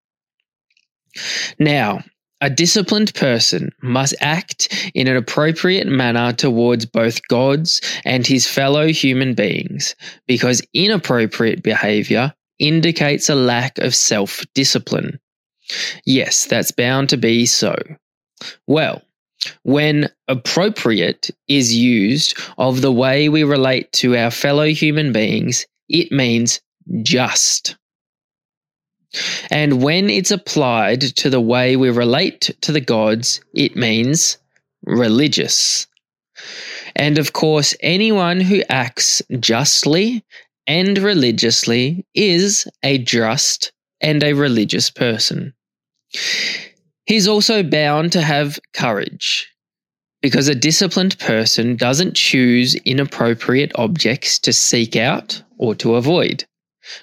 [1.59, 2.03] Now,
[2.41, 8.87] a disciplined person must act in an appropriate manner towards both gods and his fellow
[8.87, 9.95] human beings,
[10.27, 15.19] because inappropriate behavior indicates a lack of self discipline.
[16.05, 17.75] Yes, that's bound to be so.
[18.65, 19.03] Well,
[19.63, 26.11] when appropriate is used of the way we relate to our fellow human beings, it
[26.11, 26.59] means
[27.03, 27.75] just.
[29.49, 34.37] And when it's applied to the way we relate to the gods, it means
[34.83, 35.87] religious.
[36.95, 40.23] And of course, anyone who acts justly
[40.67, 45.53] and religiously is a just and a religious person.
[47.05, 49.49] He's also bound to have courage
[50.21, 56.45] because a disciplined person doesn't choose inappropriate objects to seek out or to avoid.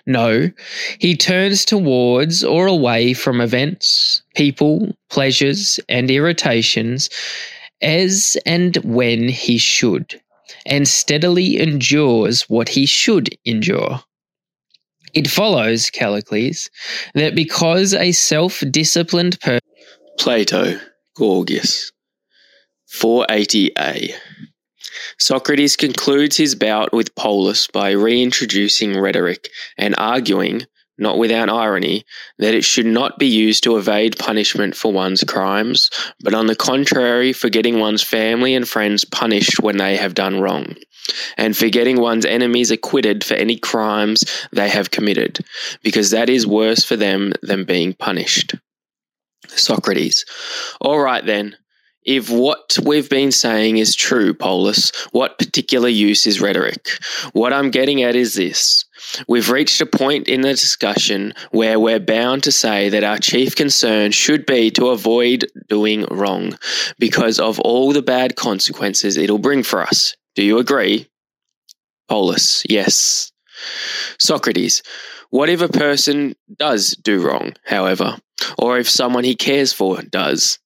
[0.06, 0.50] No,
[0.98, 7.10] he turns towards or away from events, people, pleasures, and irritations
[7.82, 10.20] as and when he should.
[10.66, 14.00] and steadily endures what he should endure.
[15.14, 16.68] It follows, Callicles,
[17.14, 19.60] that because a self disciplined person.
[20.18, 20.78] Plato,
[21.16, 21.92] Gorgias,
[22.92, 24.12] 480a.
[25.18, 30.62] Socrates concludes his bout with Polus by reintroducing rhetoric and arguing,
[30.96, 32.04] not without irony,
[32.38, 35.90] that it should not be used to evade punishment for one's crimes,
[36.20, 40.40] but on the contrary, for getting one's family and friends punished when they have done
[40.40, 40.74] wrong,
[41.36, 45.38] and for getting one's enemies acquitted for any crimes they have committed,
[45.82, 48.54] because that is worse for them than being punished.
[49.48, 50.24] Socrates.
[50.80, 51.56] All right then.
[52.08, 56.88] If what we've been saying is true, Polus, what particular use is rhetoric?
[57.34, 58.86] What I'm getting at is this.
[59.28, 63.54] We've reached a point in the discussion where we're bound to say that our chief
[63.54, 66.54] concern should be to avoid doing wrong
[66.98, 70.16] because of all the bad consequences it'll bring for us.
[70.34, 71.08] Do you agree?
[72.08, 73.32] Polus, yes.
[74.18, 74.82] Socrates,
[75.28, 78.16] what if a person does do wrong, however,
[78.56, 80.58] or if someone he cares for does?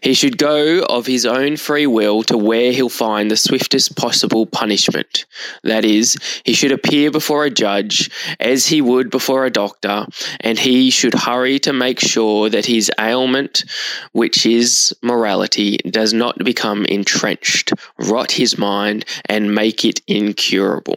[0.00, 4.46] He should go of his own free will to where he'll find the swiftest possible
[4.46, 5.26] punishment.
[5.64, 10.06] That is, he should appear before a judge as he would before a doctor,
[10.40, 13.64] and he should hurry to make sure that his ailment,
[14.12, 20.96] which is morality, does not become entrenched, rot his mind, and make it incurable.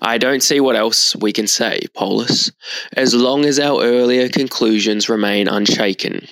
[0.00, 2.52] I don't see what else we can say, Polus,
[2.96, 6.28] as long as our earlier conclusions remain unshaken.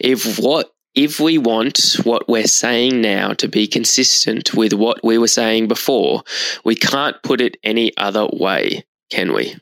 [0.00, 5.18] If what if we want what we're saying now to be consistent with what we
[5.18, 6.22] were saying before,
[6.64, 9.56] we can't put it any other way, can we?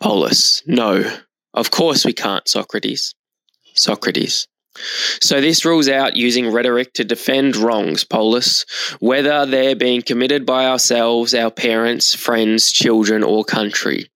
[0.00, 1.10] Polus, no.
[1.54, 3.14] Of course we can't, Socrates.
[3.74, 4.46] Socrates.
[5.20, 8.66] So this rules out using rhetoric to defend wrongs, Polus,
[9.00, 14.10] whether they're being committed by ourselves, our parents, friends, children, or country.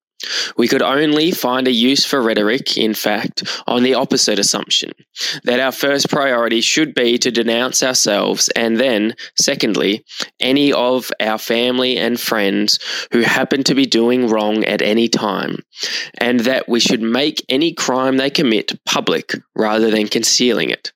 [0.56, 4.92] We could only find a use for rhetoric, in fact, on the opposite assumption
[5.44, 10.05] that our first priority should be to denounce ourselves, and then, secondly,
[10.38, 12.78] any of our family and friends
[13.12, 15.59] who happen to be doing wrong at any time,
[16.18, 20.92] and that we should make any crime they commit public rather than concealing it,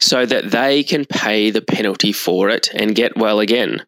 [0.00, 3.84] so that they can pay the penalty for it and get well again.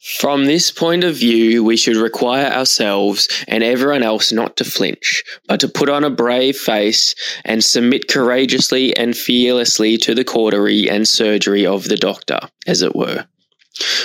[0.00, 5.22] From this point of view, we should require ourselves and everyone else not to flinch,
[5.46, 7.14] but to put on a brave face
[7.44, 12.96] and submit courageously and fearlessly to the cautery and surgery of the doctor, as it
[12.96, 13.26] were.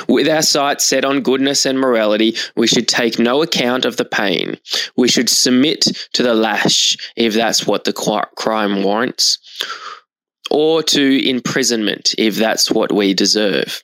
[0.09, 4.05] With our sights set on goodness and morality, we should take no account of the
[4.05, 4.57] pain.
[4.97, 7.93] We should submit to the lash, if that's what the
[8.35, 9.39] crime warrants,
[10.51, 13.81] or to imprisonment, if that's what we deserve.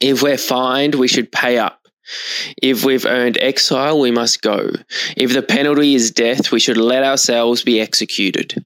[0.00, 1.80] If we're fined, we should pay up.
[2.62, 4.70] If we've earned exile, we must go.
[5.16, 8.64] If the penalty is death, we should let ourselves be executed.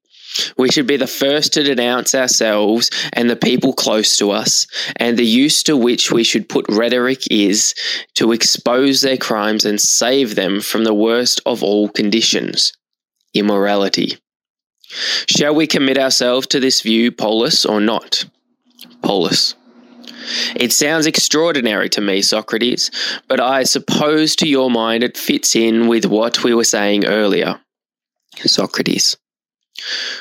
[0.57, 4.67] We should be the first to denounce ourselves and the people close to us,
[4.97, 7.75] and the use to which we should put rhetoric is
[8.15, 12.73] to expose their crimes and save them from the worst of all conditions
[13.35, 14.19] immorality.
[15.27, 18.27] Shall we commit ourselves to this view, Polus, or not?
[19.03, 19.55] Polus.
[20.57, 22.91] It sounds extraordinary to me, Socrates,
[23.29, 27.61] but I suppose to your mind it fits in with what we were saying earlier.
[28.39, 29.17] Socrates.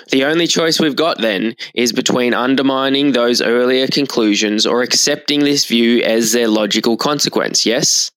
[0.10, 5.66] The only choice we've got then is between undermining those earlier conclusions or accepting this
[5.66, 8.12] view as their logical consequence, yes?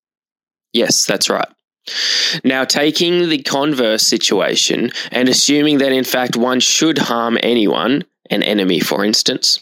[0.72, 1.48] Yes, that's right.
[2.44, 8.42] Now, taking the converse situation and assuming that in fact one should harm anyone, an
[8.42, 9.60] enemy for instance,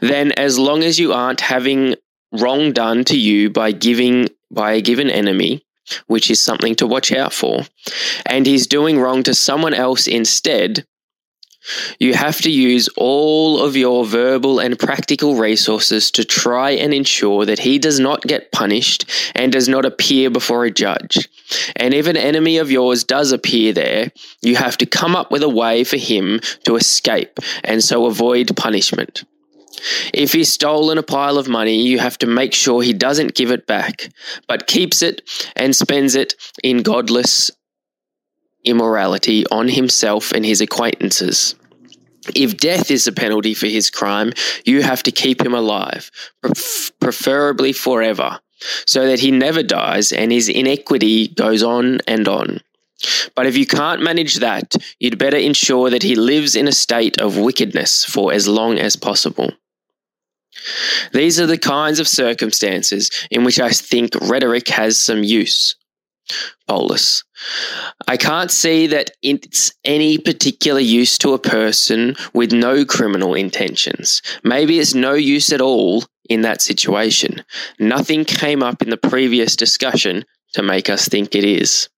[0.00, 1.94] then as long as you aren't having
[2.32, 5.64] wrong done to you by giving by a given enemy,
[6.06, 7.62] which is something to watch out for,
[8.26, 10.86] and he's doing wrong to someone else instead,
[11.98, 17.46] you have to use all of your verbal and practical resources to try and ensure
[17.46, 21.28] that he does not get punished and does not appear before a judge.
[21.76, 24.12] And if an enemy of yours does appear there,
[24.42, 28.54] you have to come up with a way for him to escape and so avoid
[28.56, 29.24] punishment.
[30.12, 33.50] If he's stolen a pile of money, you have to make sure he doesn't give
[33.50, 34.08] it back,
[34.46, 35.22] but keeps it
[35.56, 37.50] and spends it in godless
[38.64, 41.54] immorality on himself and his acquaintances.
[42.34, 44.32] If death is the penalty for his crime,
[44.64, 46.10] you have to keep him alive,
[47.00, 48.40] preferably forever,
[48.86, 52.60] so that he never dies and his inequity goes on and on.
[53.34, 57.20] But if you can't manage that, you'd better ensure that he lives in a state
[57.20, 59.52] of wickedness for as long as possible.
[61.12, 65.76] These are the kinds of circumstances in which I think rhetoric has some use.
[66.66, 67.22] Polus.
[68.08, 74.22] I can't see that it's any particular use to a person with no criminal intentions.
[74.42, 77.44] Maybe it's no use at all in that situation.
[77.78, 80.24] Nothing came up in the previous discussion
[80.54, 81.88] to make us think it is.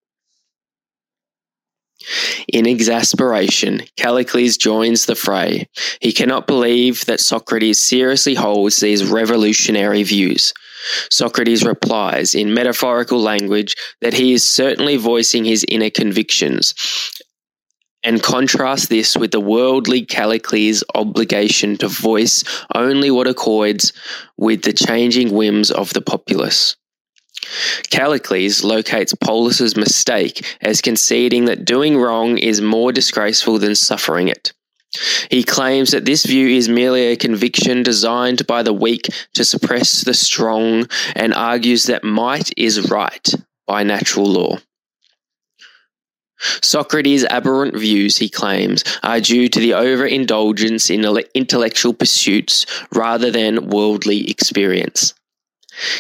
[2.53, 5.69] In exasperation, Callicles joins the fray.
[6.01, 10.53] He cannot believe that Socrates seriously holds these revolutionary views.
[11.11, 16.75] Socrates replies in metaphorical language that he is certainly voicing his inner convictions
[18.07, 23.93] and contrasts this with the worldly Callicles' obligation to voice only what accords
[24.37, 26.77] with the changing whims of the populace.
[27.91, 34.53] Callicles locates Polus's mistake as conceding that doing wrong is more disgraceful than suffering it.
[35.31, 40.03] He claims that this view is merely a conviction designed by the weak to suppress
[40.03, 43.35] the strong and argues that might is right
[43.67, 44.59] by natural law.
[46.63, 51.05] Socrates' aberrant views, he claims, are due to the overindulgence in
[51.35, 55.15] intellectual pursuits rather than worldly experience.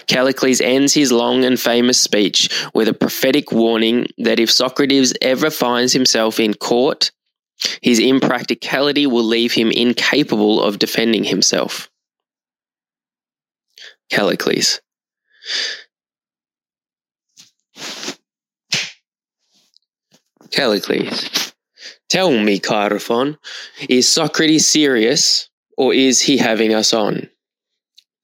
[0.06, 5.50] Callicles ends his long and famous speech with a prophetic warning that if Socrates ever
[5.50, 7.10] finds himself in court,
[7.82, 11.90] his impracticality will leave him incapable of defending himself.
[14.10, 14.80] Callicles.
[20.50, 21.52] Callicles.
[22.08, 23.36] Tell me, Chaerephon,
[23.88, 27.28] is Socrates serious or is he having us on?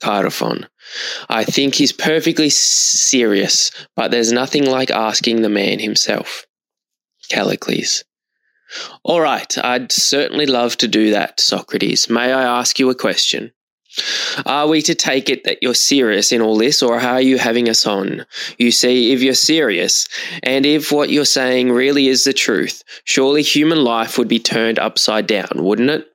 [0.02, 0.66] Chaerephon.
[1.28, 6.46] I think he's perfectly serious, but there's nothing like asking the man himself.
[7.28, 8.04] Callicles.
[9.02, 12.08] All right, I'd certainly love to do that, Socrates.
[12.08, 13.52] May I ask you a question?
[14.46, 17.68] Are we to take it that you're serious in all this, or are you having
[17.68, 18.24] us on?
[18.58, 20.08] You see, if you're serious,
[20.42, 24.78] and if what you're saying really is the truth, surely human life would be turned
[24.78, 26.06] upside down, wouldn't it?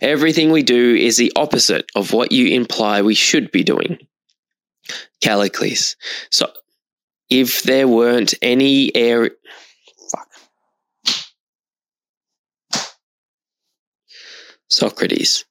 [0.00, 3.98] Everything we do is the opposite of what you imply we should be doing.
[5.20, 5.96] Callicles.
[6.30, 6.50] So,
[7.28, 9.30] if there weren't any air.
[10.10, 10.28] Fuck.
[14.68, 15.44] Socrates.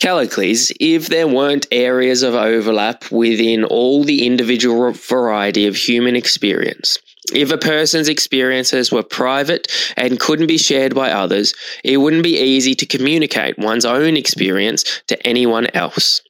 [0.00, 6.98] Callicles, if there weren't areas of overlap within all the individual variety of human experience,
[7.34, 12.38] if a person's experiences were private and couldn't be shared by others, it wouldn't be
[12.38, 16.20] easy to communicate one's own experience to anyone else.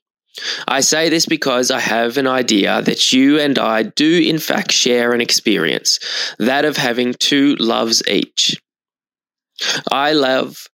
[0.67, 4.73] I say this because I have an idea that you and I do, in fact,
[4.73, 5.99] share an experience
[6.39, 8.61] that of having two loves each.
[9.91, 10.69] I love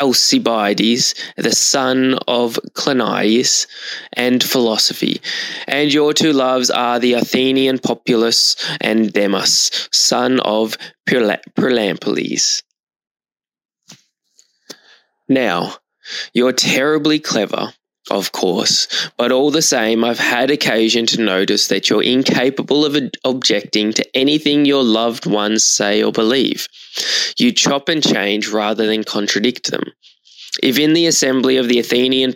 [0.00, 3.66] Alcibiades, the son of Cleinias,
[4.12, 5.20] and philosophy.
[5.66, 10.76] And your two loves are the Athenian populace and Demus, son of
[11.08, 12.62] Pyrilampes.
[15.28, 15.76] Now,
[16.32, 17.72] you're terribly clever,
[18.10, 22.96] of course, but all the same, I've had occasion to notice that you're incapable of
[23.24, 26.68] objecting to anything your loved ones say or believe.
[27.36, 29.92] You chop and change rather than contradict them.
[30.62, 32.32] If in the assembly of the Athenian